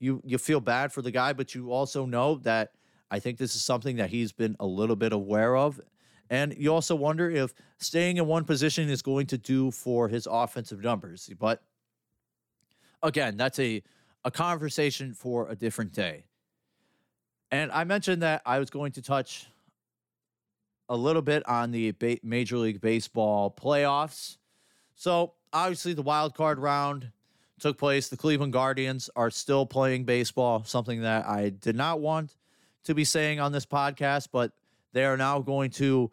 you 0.00 0.20
you 0.26 0.36
feel 0.36 0.60
bad 0.60 0.92
for 0.92 1.02
the 1.02 1.12
guy, 1.12 1.32
but 1.32 1.54
you 1.54 1.72
also 1.72 2.04
know 2.04 2.34
that 2.38 2.72
I 3.10 3.20
think 3.20 3.38
this 3.38 3.54
is 3.54 3.62
something 3.62 3.96
that 3.96 4.10
he's 4.10 4.32
been 4.32 4.56
a 4.60 4.66
little 4.66 4.96
bit 4.96 5.12
aware 5.12 5.56
of. 5.56 5.80
And 6.30 6.54
you 6.58 6.74
also 6.74 6.94
wonder 6.94 7.30
if 7.30 7.54
staying 7.78 8.18
in 8.18 8.26
one 8.26 8.44
position 8.44 8.90
is 8.90 9.00
going 9.00 9.28
to 9.28 9.38
do 9.38 9.70
for 9.70 10.08
his 10.08 10.28
offensive 10.30 10.82
numbers. 10.82 11.30
But 11.38 11.62
again, 13.02 13.36
that's 13.36 13.58
a 13.58 13.82
a 14.24 14.30
conversation 14.30 15.14
for 15.14 15.48
a 15.48 15.54
different 15.54 15.92
day. 15.92 16.24
And 17.50 17.72
I 17.72 17.84
mentioned 17.84 18.22
that 18.22 18.42
I 18.44 18.58
was 18.58 18.68
going 18.68 18.92
to 18.92 19.02
touch 19.02 19.46
a 20.88 20.96
little 20.96 21.22
bit 21.22 21.46
on 21.48 21.70
the 21.70 21.92
ba- 21.92 22.18
Major 22.22 22.58
League 22.58 22.80
Baseball 22.80 23.50
playoffs. 23.50 24.36
So, 24.96 25.34
obviously, 25.52 25.94
the 25.94 26.02
wild 26.02 26.34
card 26.34 26.58
round 26.58 27.10
took 27.58 27.78
place. 27.78 28.08
The 28.08 28.16
Cleveland 28.16 28.52
Guardians 28.52 29.08
are 29.16 29.30
still 29.30 29.64
playing 29.66 30.04
baseball, 30.04 30.64
something 30.64 31.02
that 31.02 31.26
I 31.26 31.50
did 31.50 31.76
not 31.76 32.00
want 32.00 32.36
to 32.84 32.94
be 32.94 33.04
saying 33.04 33.40
on 33.40 33.52
this 33.52 33.66
podcast, 33.66 34.28
but 34.32 34.52
they 34.92 35.04
are 35.04 35.16
now 35.16 35.40
going 35.40 35.70
to 35.72 36.10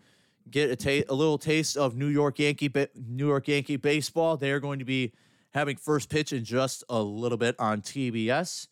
get 0.49 0.69
a, 0.69 0.75
ta- 0.75 1.11
a 1.11 1.15
little 1.15 1.37
taste 1.37 1.75
of 1.77 1.95
New 1.95 2.07
York 2.07 2.39
Yankee 2.39 2.67
ba- 2.67 2.89
New 2.95 3.27
York 3.27 3.47
Yankee 3.47 3.77
baseball. 3.77 4.37
They 4.37 4.51
are 4.51 4.59
going 4.59 4.79
to 4.79 4.85
be 4.85 5.13
having 5.55 5.77
first 5.77 6.09
pitch 6.09 6.33
in 6.33 6.43
just 6.43 6.83
a 6.89 7.01
little 7.01 7.37
bit 7.37 7.55
on 7.57 7.81
TBS. 7.81 8.67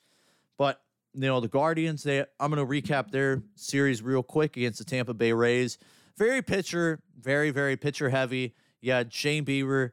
But 0.57 0.81
you 1.13 1.21
know 1.21 1.39
the 1.39 1.47
Guardians. 1.47 2.03
They 2.03 2.25
I'm 2.39 2.53
going 2.53 2.65
to 2.65 2.71
recap 2.71 3.09
their 3.09 3.41
series 3.55 4.03
real 4.03 4.21
quick 4.21 4.57
against 4.57 4.79
the 4.79 4.85
Tampa 4.85 5.13
Bay 5.13 5.31
Rays. 5.31 5.79
Very 6.17 6.43
pitcher, 6.43 6.99
very 7.19 7.49
very 7.49 7.77
pitcher 7.77 8.09
heavy. 8.09 8.53
Yeah, 8.81 9.03
Shane 9.09 9.45
Bieber 9.45 9.91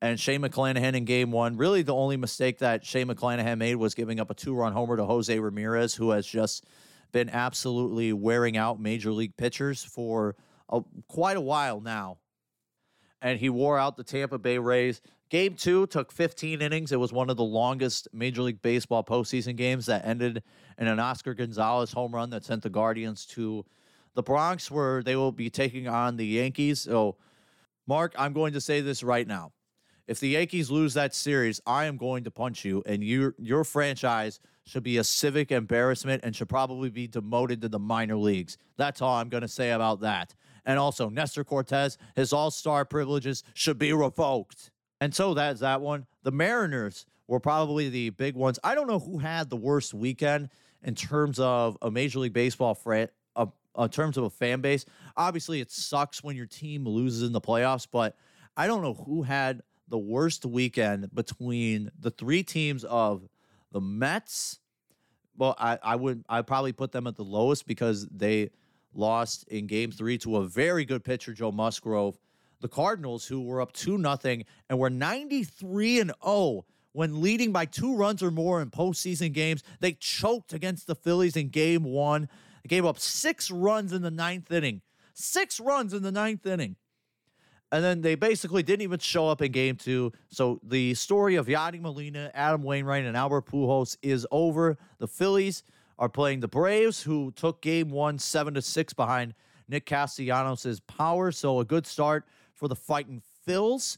and 0.00 0.18
Shane 0.18 0.40
McClanahan 0.40 0.94
in 0.94 1.04
Game 1.04 1.30
One. 1.30 1.56
Really, 1.58 1.82
the 1.82 1.94
only 1.94 2.16
mistake 2.16 2.58
that 2.58 2.86
Shane 2.86 3.08
McClanahan 3.08 3.58
made 3.58 3.76
was 3.76 3.94
giving 3.94 4.18
up 4.18 4.30
a 4.30 4.34
two-run 4.34 4.72
homer 4.72 4.96
to 4.96 5.04
Jose 5.04 5.38
Ramirez, 5.38 5.94
who 5.94 6.10
has 6.10 6.26
just 6.26 6.64
been 7.12 7.28
absolutely 7.28 8.14
wearing 8.14 8.56
out 8.56 8.80
major 8.80 9.12
league 9.12 9.36
pitchers 9.36 9.84
for 9.84 10.36
a, 10.70 10.80
quite 11.06 11.36
a 11.36 11.40
while 11.40 11.82
now. 11.82 12.16
And 13.20 13.38
he 13.38 13.50
wore 13.50 13.78
out 13.78 13.98
the 13.98 14.04
Tampa 14.04 14.38
Bay 14.38 14.56
Rays. 14.56 15.02
Game 15.30 15.54
two 15.54 15.86
took 15.86 16.10
15 16.10 16.60
innings. 16.60 16.90
It 16.90 16.98
was 16.98 17.12
one 17.12 17.30
of 17.30 17.36
the 17.36 17.44
longest 17.44 18.08
Major 18.12 18.42
League 18.42 18.60
Baseball 18.62 19.04
postseason 19.04 19.54
games 19.54 19.86
that 19.86 20.04
ended 20.04 20.42
in 20.76 20.88
an 20.88 20.98
Oscar 20.98 21.34
Gonzalez 21.34 21.92
home 21.92 22.12
run 22.12 22.30
that 22.30 22.44
sent 22.44 22.64
the 22.64 22.68
Guardians 22.68 23.24
to 23.26 23.64
the 24.14 24.24
Bronx, 24.24 24.72
where 24.72 25.04
they 25.04 25.14
will 25.14 25.30
be 25.30 25.48
taking 25.48 25.86
on 25.86 26.16
the 26.16 26.26
Yankees. 26.26 26.80
So, 26.80 27.16
Mark, 27.86 28.12
I'm 28.18 28.32
going 28.32 28.54
to 28.54 28.60
say 28.60 28.80
this 28.80 29.04
right 29.04 29.26
now. 29.26 29.52
If 30.08 30.18
the 30.18 30.30
Yankees 30.30 30.68
lose 30.68 30.94
that 30.94 31.14
series, 31.14 31.60
I 31.64 31.84
am 31.84 31.96
going 31.96 32.24
to 32.24 32.32
punch 32.32 32.64
you, 32.64 32.82
and 32.84 33.04
your 33.04 33.36
your 33.38 33.62
franchise 33.62 34.40
should 34.66 34.82
be 34.82 34.96
a 34.96 35.04
civic 35.04 35.52
embarrassment 35.52 36.24
and 36.24 36.34
should 36.34 36.48
probably 36.48 36.90
be 36.90 37.06
demoted 37.06 37.60
to 37.60 37.68
the 37.68 37.78
minor 37.78 38.16
leagues. 38.16 38.58
That's 38.76 39.00
all 39.00 39.14
I'm 39.14 39.28
going 39.28 39.42
to 39.42 39.48
say 39.48 39.70
about 39.70 40.00
that. 40.00 40.34
And 40.66 40.76
also, 40.76 41.08
Nestor 41.08 41.44
Cortes, 41.44 41.98
his 42.16 42.32
all 42.32 42.50
star 42.50 42.84
privileges 42.84 43.44
should 43.54 43.78
be 43.78 43.92
revoked. 43.92 44.72
And 45.00 45.14
so 45.14 45.34
that's 45.34 45.60
that 45.60 45.80
one. 45.80 46.06
The 46.22 46.30
Mariners 46.30 47.06
were 47.26 47.40
probably 47.40 47.88
the 47.88 48.10
big 48.10 48.34
ones. 48.34 48.58
I 48.62 48.74
don't 48.74 48.86
know 48.86 48.98
who 48.98 49.18
had 49.18 49.48
the 49.48 49.56
worst 49.56 49.94
weekend 49.94 50.50
in 50.82 50.94
terms 50.94 51.38
of 51.38 51.78
a 51.80 51.90
Major 51.90 52.18
League 52.18 52.32
Baseball 52.32 52.74
fran- 52.74 53.08
uh, 53.36 53.46
in 53.78 53.88
terms 53.88 54.16
of 54.16 54.24
a 54.24 54.30
fan 54.30 54.60
base. 54.60 54.84
Obviously, 55.16 55.60
it 55.60 55.70
sucks 55.70 56.22
when 56.22 56.36
your 56.36 56.46
team 56.46 56.86
loses 56.86 57.22
in 57.22 57.32
the 57.32 57.40
playoffs, 57.40 57.86
but 57.90 58.16
I 58.56 58.66
don't 58.66 58.82
know 58.82 58.94
who 58.94 59.22
had 59.22 59.62
the 59.88 59.98
worst 59.98 60.44
weekend 60.44 61.14
between 61.14 61.90
the 61.98 62.10
three 62.10 62.42
teams 62.42 62.84
of 62.84 63.28
the 63.72 63.80
Mets. 63.80 64.58
Well, 65.36 65.54
I, 65.58 65.78
I 65.82 65.96
would 65.96 66.24
I 66.28 66.42
probably 66.42 66.72
put 66.72 66.92
them 66.92 67.06
at 67.06 67.16
the 67.16 67.24
lowest 67.24 67.66
because 67.66 68.06
they 68.08 68.50
lost 68.92 69.46
in 69.48 69.66
game 69.66 69.90
three 69.92 70.18
to 70.18 70.38
a 70.38 70.44
very 70.44 70.84
good 70.84 71.04
pitcher, 71.04 71.32
Joe 71.32 71.52
Musgrove 71.52 72.18
the 72.60 72.68
Cardinals, 72.68 73.26
who 73.26 73.42
were 73.42 73.60
up 73.60 73.72
2 73.72 73.98
nothing 73.98 74.44
and 74.68 74.78
were 74.78 74.90
93 74.90 76.00
and 76.00 76.12
0 76.24 76.64
when 76.92 77.20
leading 77.20 77.52
by 77.52 77.64
two 77.64 77.94
runs 77.94 78.22
or 78.22 78.30
more 78.30 78.60
in 78.60 78.70
postseason 78.70 79.32
games. 79.32 79.62
They 79.80 79.92
choked 79.92 80.52
against 80.52 80.86
the 80.86 80.94
Phillies 80.94 81.36
in 81.36 81.48
game 81.48 81.84
one. 81.84 82.28
They 82.62 82.68
gave 82.68 82.84
up 82.84 82.98
six 82.98 83.50
runs 83.50 83.92
in 83.92 84.02
the 84.02 84.10
ninth 84.10 84.50
inning. 84.50 84.82
Six 85.14 85.60
runs 85.60 85.94
in 85.94 86.02
the 86.02 86.12
ninth 86.12 86.46
inning. 86.46 86.76
And 87.72 87.84
then 87.84 88.00
they 88.00 88.16
basically 88.16 88.64
didn't 88.64 88.82
even 88.82 88.98
show 88.98 89.28
up 89.28 89.40
in 89.42 89.52
game 89.52 89.76
two. 89.76 90.12
So 90.28 90.60
the 90.64 90.94
story 90.94 91.36
of 91.36 91.46
Yadi 91.46 91.80
Molina, 91.80 92.30
Adam 92.34 92.62
Wainwright, 92.62 93.04
and 93.04 93.16
Albert 93.16 93.46
Pujols 93.46 93.96
is 94.02 94.26
over. 94.32 94.76
The 94.98 95.06
Phillies 95.06 95.62
are 95.96 96.08
playing 96.08 96.40
the 96.40 96.48
Braves, 96.48 97.02
who 97.02 97.30
took 97.32 97.62
game 97.62 97.90
one 97.90 98.18
seven 98.18 98.54
to 98.54 98.62
six 98.62 98.92
behind 98.92 99.34
Nick 99.68 99.86
Castellanos' 99.86 100.80
power. 100.80 101.30
So 101.30 101.60
a 101.60 101.64
good 101.64 101.86
start 101.86 102.24
for 102.60 102.68
the 102.68 102.76
Fighting 102.76 103.22
Phils. 103.48 103.96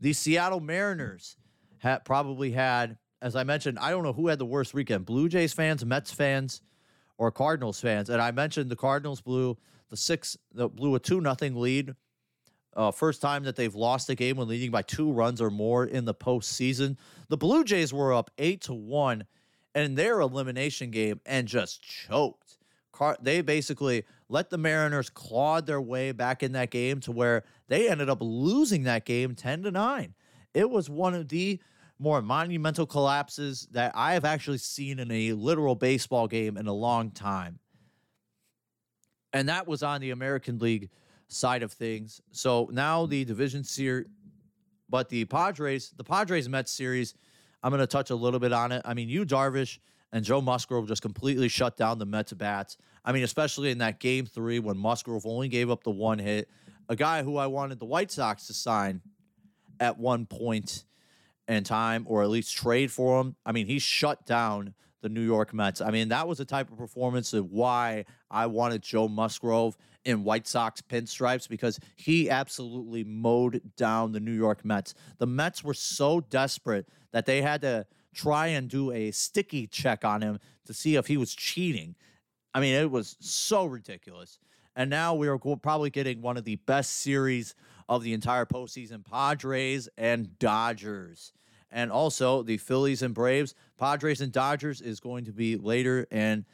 The 0.00 0.12
Seattle 0.12 0.60
Mariners 0.60 1.36
had 1.78 2.04
probably 2.04 2.52
had, 2.52 2.98
as 3.20 3.34
I 3.34 3.42
mentioned, 3.42 3.78
I 3.80 3.90
don't 3.90 4.04
know 4.04 4.12
who 4.12 4.28
had 4.28 4.38
the 4.38 4.46
worst 4.46 4.74
weekend: 4.74 5.06
Blue 5.06 5.28
Jays 5.28 5.52
fans, 5.52 5.84
Mets 5.84 6.12
fans, 6.12 6.60
or 7.18 7.32
Cardinals 7.32 7.80
fans. 7.80 8.10
And 8.10 8.22
I 8.22 8.30
mentioned 8.30 8.70
the 8.70 8.76
Cardinals 8.76 9.20
blew 9.20 9.56
the 9.88 9.96
six, 9.96 10.36
the 10.52 10.68
blew 10.68 10.94
a 10.94 11.00
two 11.00 11.20
nothing 11.20 11.56
lead. 11.56 11.96
Uh, 12.74 12.90
first 12.90 13.20
time 13.20 13.44
that 13.44 13.56
they've 13.56 13.74
lost 13.74 14.08
a 14.08 14.14
game 14.14 14.36
when 14.36 14.48
leading 14.48 14.70
by 14.70 14.80
two 14.80 15.10
runs 15.10 15.42
or 15.42 15.50
more 15.50 15.84
in 15.84 16.04
the 16.04 16.14
postseason. 16.14 16.96
The 17.28 17.36
Blue 17.36 17.64
Jays 17.64 17.92
were 17.92 18.14
up 18.14 18.30
eight 18.38 18.62
to 18.62 18.74
one 18.74 19.26
in 19.74 19.94
their 19.94 20.20
elimination 20.20 20.90
game 20.90 21.20
and 21.26 21.46
just 21.46 21.82
choked. 21.82 22.58
Car- 22.92 23.18
they 23.20 23.42
basically 23.42 24.04
let 24.32 24.50
the 24.50 24.58
Mariners 24.58 25.10
clawed 25.10 25.66
their 25.66 25.80
way 25.80 26.10
back 26.12 26.42
in 26.42 26.52
that 26.52 26.70
game 26.70 27.00
to 27.00 27.12
where 27.12 27.44
they 27.68 27.88
ended 27.90 28.08
up 28.08 28.18
losing 28.20 28.84
that 28.84 29.04
game 29.04 29.34
10 29.34 29.64
to 29.64 29.70
9. 29.70 30.14
It 30.54 30.70
was 30.70 30.88
one 30.90 31.14
of 31.14 31.28
the 31.28 31.60
more 31.98 32.22
monumental 32.22 32.86
collapses 32.86 33.68
that 33.72 33.92
I 33.94 34.14
have 34.14 34.24
actually 34.24 34.58
seen 34.58 34.98
in 34.98 35.10
a 35.12 35.32
literal 35.34 35.74
baseball 35.74 36.26
game 36.28 36.56
in 36.56 36.66
a 36.66 36.72
long 36.72 37.10
time. 37.10 37.60
and 39.32 39.48
that 39.48 39.66
was 39.66 39.82
on 39.82 40.00
the 40.00 40.10
American 40.10 40.58
League 40.58 40.90
side 41.28 41.62
of 41.62 41.72
things. 41.72 42.20
So 42.32 42.68
now 42.72 43.06
the 43.06 43.24
division 43.24 43.64
series, 43.64 44.06
but 44.88 45.08
the 45.08 45.24
Padres, 45.24 45.92
the 45.96 46.04
Padres 46.04 46.48
Mets 46.48 46.70
series, 46.70 47.14
I'm 47.62 47.70
going 47.70 47.80
to 47.80 47.86
touch 47.86 48.10
a 48.10 48.14
little 48.14 48.40
bit 48.40 48.52
on 48.52 48.72
it. 48.72 48.82
I 48.84 48.94
mean, 48.94 49.08
Yu 49.08 49.24
Darvish 49.24 49.78
and 50.12 50.24
Joe 50.24 50.40
Musgrove 50.42 50.86
just 50.88 51.00
completely 51.02 51.48
shut 51.48 51.76
down 51.76 51.98
the 51.98 52.06
Mets 52.06 52.32
bats. 52.34 52.76
I 53.04 53.12
mean, 53.12 53.24
especially 53.24 53.70
in 53.70 53.78
that 53.78 54.00
game 54.00 54.26
three 54.26 54.58
when 54.58 54.76
Musgrove 54.76 55.26
only 55.26 55.48
gave 55.48 55.70
up 55.70 55.82
the 55.82 55.90
one 55.90 56.18
hit, 56.18 56.48
a 56.88 56.96
guy 56.96 57.22
who 57.22 57.36
I 57.36 57.46
wanted 57.46 57.78
the 57.78 57.84
White 57.84 58.10
Sox 58.10 58.46
to 58.46 58.54
sign 58.54 59.00
at 59.80 59.98
one 59.98 60.26
point 60.26 60.84
in 61.48 61.64
time 61.64 62.04
or 62.08 62.22
at 62.22 62.30
least 62.30 62.56
trade 62.56 62.92
for 62.92 63.20
him. 63.20 63.36
I 63.44 63.52
mean, 63.52 63.66
he 63.66 63.78
shut 63.78 64.24
down 64.26 64.74
the 65.00 65.08
New 65.08 65.22
York 65.22 65.52
Mets. 65.52 65.80
I 65.80 65.90
mean, 65.90 66.08
that 66.08 66.28
was 66.28 66.38
the 66.38 66.44
type 66.44 66.70
of 66.70 66.78
performance 66.78 67.32
of 67.32 67.50
why 67.50 68.04
I 68.30 68.46
wanted 68.46 68.82
Joe 68.82 69.08
Musgrove 69.08 69.76
in 70.04 70.24
White 70.24 70.46
Sox 70.46 70.80
pinstripes 70.80 71.48
because 71.48 71.78
he 71.96 72.30
absolutely 72.30 73.04
mowed 73.04 73.60
down 73.76 74.12
the 74.12 74.20
New 74.20 74.32
York 74.32 74.64
Mets. 74.64 74.94
The 75.18 75.26
Mets 75.26 75.62
were 75.62 75.74
so 75.74 76.20
desperate 76.20 76.88
that 77.12 77.26
they 77.26 77.42
had 77.42 77.60
to 77.62 77.86
try 78.14 78.48
and 78.48 78.68
do 78.68 78.92
a 78.92 79.10
sticky 79.10 79.66
check 79.66 80.04
on 80.04 80.22
him 80.22 80.38
to 80.66 80.74
see 80.74 80.96
if 80.96 81.06
he 81.06 81.16
was 81.16 81.34
cheating. 81.34 81.96
I 82.54 82.60
mean, 82.60 82.74
it 82.74 82.90
was 82.90 83.16
so 83.20 83.64
ridiculous. 83.64 84.38
And 84.76 84.88
now 84.88 85.14
we 85.14 85.28
are 85.28 85.38
probably 85.38 85.90
getting 85.90 86.22
one 86.22 86.36
of 86.36 86.44
the 86.44 86.56
best 86.56 86.98
series 86.98 87.54
of 87.88 88.02
the 88.02 88.12
entire 88.12 88.46
postseason 88.46 89.04
Padres 89.04 89.88
and 89.98 90.38
Dodgers. 90.38 91.32
And 91.70 91.90
also 91.90 92.42
the 92.42 92.58
Phillies 92.58 93.02
and 93.02 93.14
Braves. 93.14 93.54
Padres 93.78 94.20
and 94.20 94.32
Dodgers 94.32 94.80
is 94.80 95.00
going 95.00 95.24
to 95.24 95.32
be 95.32 95.56
later. 95.56 96.06
And 96.10 96.44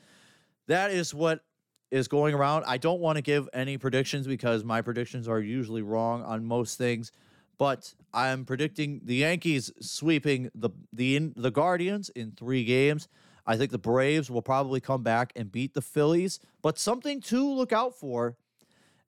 that 0.66 0.90
is 0.90 1.12
what 1.12 1.44
is 1.90 2.09
going 2.09 2.34
around. 2.34 2.64
I 2.66 2.76
don't 2.76 3.01
want 3.01 3.16
to 3.16 3.22
give 3.22 3.49
any 3.53 3.78
predictions 3.78 4.26
because 4.26 4.64
my 4.64 4.82
predictions 4.82 5.26
are 5.26 5.40
usually 5.40 5.82
wrong 5.82 6.22
on 6.22 6.44
most 6.44 6.78
things. 6.78 7.12
But 7.57 7.94
I'm 8.14 8.44
predicting 8.44 9.01
the 9.03 9.16
Yankees 9.16 9.72
sweeping 9.80 10.51
the 10.55 10.70
the 10.92 11.32
the 11.34 11.51
Guardians 11.51 12.09
in 12.11 12.32
three 12.32 12.64
games. 12.64 13.09
I 13.49 13.57
think 13.57 13.70
the 13.70 13.78
Braves 13.78 14.30
will 14.30 14.42
probably 14.42 14.78
come 14.78 15.03
back 15.03 15.32
and 15.34 15.51
beat 15.51 15.72
the 15.72 15.80
Phillies. 15.80 16.38
But 16.61 16.78
something 16.78 17.22
to 17.22 17.42
look 17.42 17.72
out 17.72 17.94
for 17.94 18.36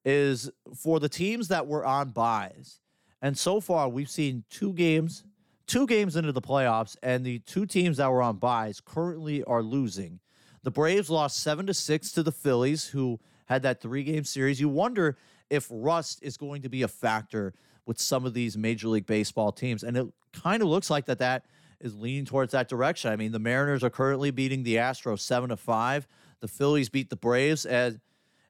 is 0.03 0.51
for 0.75 0.99
the 0.99 1.11
teams 1.11 1.49
that 1.49 1.67
were 1.67 1.85
on 1.85 2.09
byes. 2.09 2.81
And 3.21 3.37
so 3.37 3.61
far, 3.61 3.87
we've 3.91 4.09
seen 4.09 4.45
two 4.49 4.73
games, 4.73 5.25
two 5.67 5.87
games 5.87 6.17
into 6.17 6.33
the 6.33 6.41
playoffs, 6.41 6.97
and 7.03 7.25
the 7.25 7.41
two 7.41 7.67
teams 7.67 7.99
that 7.99 8.11
were 8.11 8.23
on 8.23 8.39
byes 8.39 8.81
currently 8.81 9.45
are 9.45 9.63
losing. 9.63 10.21
The 10.63 10.71
Braves 10.71 11.11
lost 11.11 11.43
seven 11.43 11.67
to 11.67 11.75
six 11.75 12.11
to 12.13 12.23
the 12.23 12.33
Phillies, 12.33 12.87
who 12.87 13.21
had 13.45 13.63
that 13.65 13.83
three 13.83 14.05
game 14.05 14.25
series. 14.25 14.59
You 14.59 14.71
wonder 14.71 15.19
if 15.51 15.69
rust 15.71 16.21
is 16.23 16.39
going 16.39 16.63
to 16.63 16.71
be 16.71 16.81
a 16.81 16.89
factor 16.89 17.53
with 17.85 18.01
some 18.01 18.25
of 18.25 18.33
these 18.33 18.57
Major 18.57 18.89
League 18.89 19.07
Baseball 19.07 19.53
teams, 19.53 19.83
and 19.83 19.99
it 19.99 20.07
kind 20.33 20.63
of 20.63 20.69
looks 20.69 20.89
like 20.89 21.05
that 21.07 21.19
that 21.19 21.45
is 21.81 21.97
leaning 21.97 22.25
towards 22.25 22.53
that 22.53 22.69
direction. 22.69 23.11
I 23.11 23.17
mean, 23.17 23.33
the 23.33 23.39
Mariners 23.39 23.83
are 23.83 23.91
currently 23.91 24.31
beating 24.31 24.63
the 24.63 24.77
Astros 24.77 25.21
seven 25.21 25.51
to 25.51 25.57
five. 25.57 26.07
The 26.41 26.49
Phillies 26.49 26.89
beat 26.89 27.11
the 27.11 27.17
Braves, 27.17 27.67
and 27.67 28.01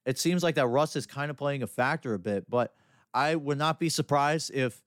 it 0.06 0.18
seems 0.18 0.42
like 0.42 0.54
that 0.56 0.66
rust 0.66 0.96
is 0.96 1.06
kind 1.06 1.30
of 1.30 1.36
playing 1.36 1.62
a 1.62 1.66
factor 1.66 2.14
a 2.14 2.18
bit. 2.18 2.48
But 2.48 2.74
I 3.12 3.34
would 3.34 3.58
not 3.58 3.80
be 3.80 3.88
surprised 3.88 4.52
if 4.54 4.82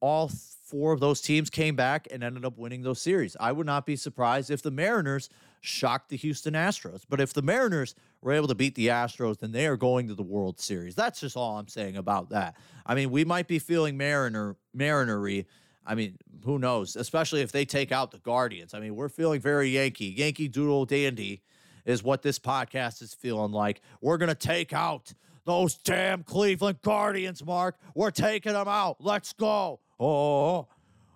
all 0.00 0.30
four 0.66 0.92
of 0.92 1.00
those 1.00 1.20
teams 1.20 1.50
came 1.50 1.76
back 1.76 2.08
and 2.10 2.24
ended 2.24 2.44
up 2.44 2.56
winning 2.56 2.82
those 2.82 3.00
series. 3.00 3.36
I 3.38 3.52
would 3.52 3.66
not 3.66 3.84
be 3.84 3.96
surprised 3.96 4.50
if 4.50 4.62
the 4.62 4.70
Mariners 4.70 5.28
shocked 5.60 6.08
the 6.08 6.16
Houston 6.16 6.54
Astros. 6.54 7.02
But 7.08 7.20
if 7.20 7.32
the 7.32 7.42
Mariners 7.42 7.94
were 8.20 8.32
able 8.32 8.48
to 8.48 8.54
beat 8.54 8.74
the 8.74 8.88
Astros, 8.88 9.38
then 9.38 9.52
they 9.52 9.66
are 9.66 9.76
going 9.76 10.08
to 10.08 10.14
the 10.14 10.22
World 10.22 10.58
Series. 10.58 10.94
That's 10.94 11.20
just 11.20 11.36
all 11.36 11.58
I'm 11.58 11.68
saying 11.68 11.96
about 11.96 12.30
that. 12.30 12.56
I 12.86 12.94
mean, 12.94 13.10
we 13.10 13.24
might 13.24 13.46
be 13.46 13.58
feeling 13.58 13.96
Mariner 13.96 14.56
Marinery 14.76 15.46
I 15.86 15.94
mean, 15.94 16.16
who 16.44 16.58
knows? 16.58 16.96
Especially 16.96 17.40
if 17.40 17.52
they 17.52 17.64
take 17.64 17.92
out 17.92 18.10
the 18.10 18.18
Guardians. 18.18 18.74
I 18.74 18.80
mean, 18.80 18.94
we're 18.94 19.08
feeling 19.08 19.40
very 19.40 19.70
Yankee. 19.70 20.14
Yankee 20.16 20.48
Doodle 20.48 20.84
Dandy 20.84 21.42
is 21.84 22.02
what 22.02 22.22
this 22.22 22.38
podcast 22.38 23.02
is 23.02 23.14
feeling 23.14 23.52
like. 23.52 23.80
We're 24.00 24.18
going 24.18 24.28
to 24.28 24.34
take 24.34 24.72
out 24.72 25.12
those 25.44 25.76
damn 25.76 26.22
Cleveland 26.22 26.80
Guardians, 26.82 27.44
Mark. 27.44 27.76
We're 27.94 28.10
taking 28.10 28.52
them 28.52 28.68
out. 28.68 28.96
Let's 29.00 29.32
go. 29.32 29.80
Oh, 29.98 30.68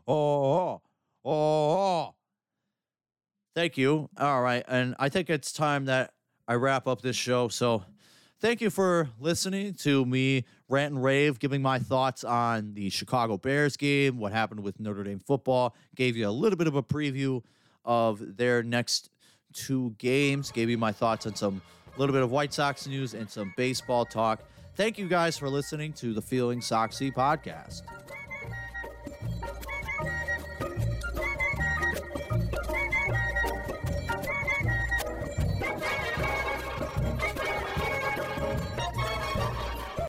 oh, 0.06 0.12
oh, 0.12 0.82
oh. 1.24 2.14
Thank 3.54 3.78
you. 3.78 4.10
All 4.18 4.42
right. 4.42 4.64
And 4.68 4.94
I 4.98 5.08
think 5.08 5.30
it's 5.30 5.52
time 5.52 5.86
that 5.86 6.12
I 6.46 6.54
wrap 6.54 6.86
up 6.86 7.00
this 7.00 7.16
show. 7.16 7.48
So 7.48 7.84
thank 8.40 8.60
you 8.60 8.70
for 8.70 9.08
listening 9.18 9.74
to 9.74 10.04
me 10.04 10.44
rant 10.68 10.94
and 10.94 11.02
rave, 11.02 11.38
giving 11.38 11.62
my 11.62 11.78
thoughts 11.78 12.24
on 12.24 12.74
the 12.74 12.90
Chicago 12.90 13.36
Bears 13.36 13.76
game, 13.76 14.18
what 14.18 14.32
happened 14.32 14.60
with 14.60 14.80
Notre 14.80 15.04
Dame 15.04 15.20
football, 15.20 15.74
gave 15.94 16.16
you 16.16 16.28
a 16.28 16.30
little 16.30 16.56
bit 16.56 16.66
of 16.66 16.74
a 16.74 16.82
preview 16.82 17.42
of 17.84 18.36
their 18.36 18.62
next 18.62 19.10
two 19.52 19.94
games, 19.98 20.50
gave 20.50 20.68
you 20.68 20.78
my 20.78 20.92
thoughts 20.92 21.26
on 21.26 21.34
some 21.34 21.62
a 21.94 21.98
little 21.98 22.12
bit 22.12 22.22
of 22.22 22.30
White 22.30 22.52
Sox 22.52 22.86
news 22.86 23.14
and 23.14 23.30
some 23.30 23.54
baseball 23.56 24.04
talk. 24.04 24.40
Thank 24.74 24.98
you 24.98 25.08
guys 25.08 25.38
for 25.38 25.48
listening 25.48 25.94
to 25.94 26.12
the 26.12 26.20
Feeling 26.20 26.60
Soxy 26.60 27.12
podcast. 27.12 27.82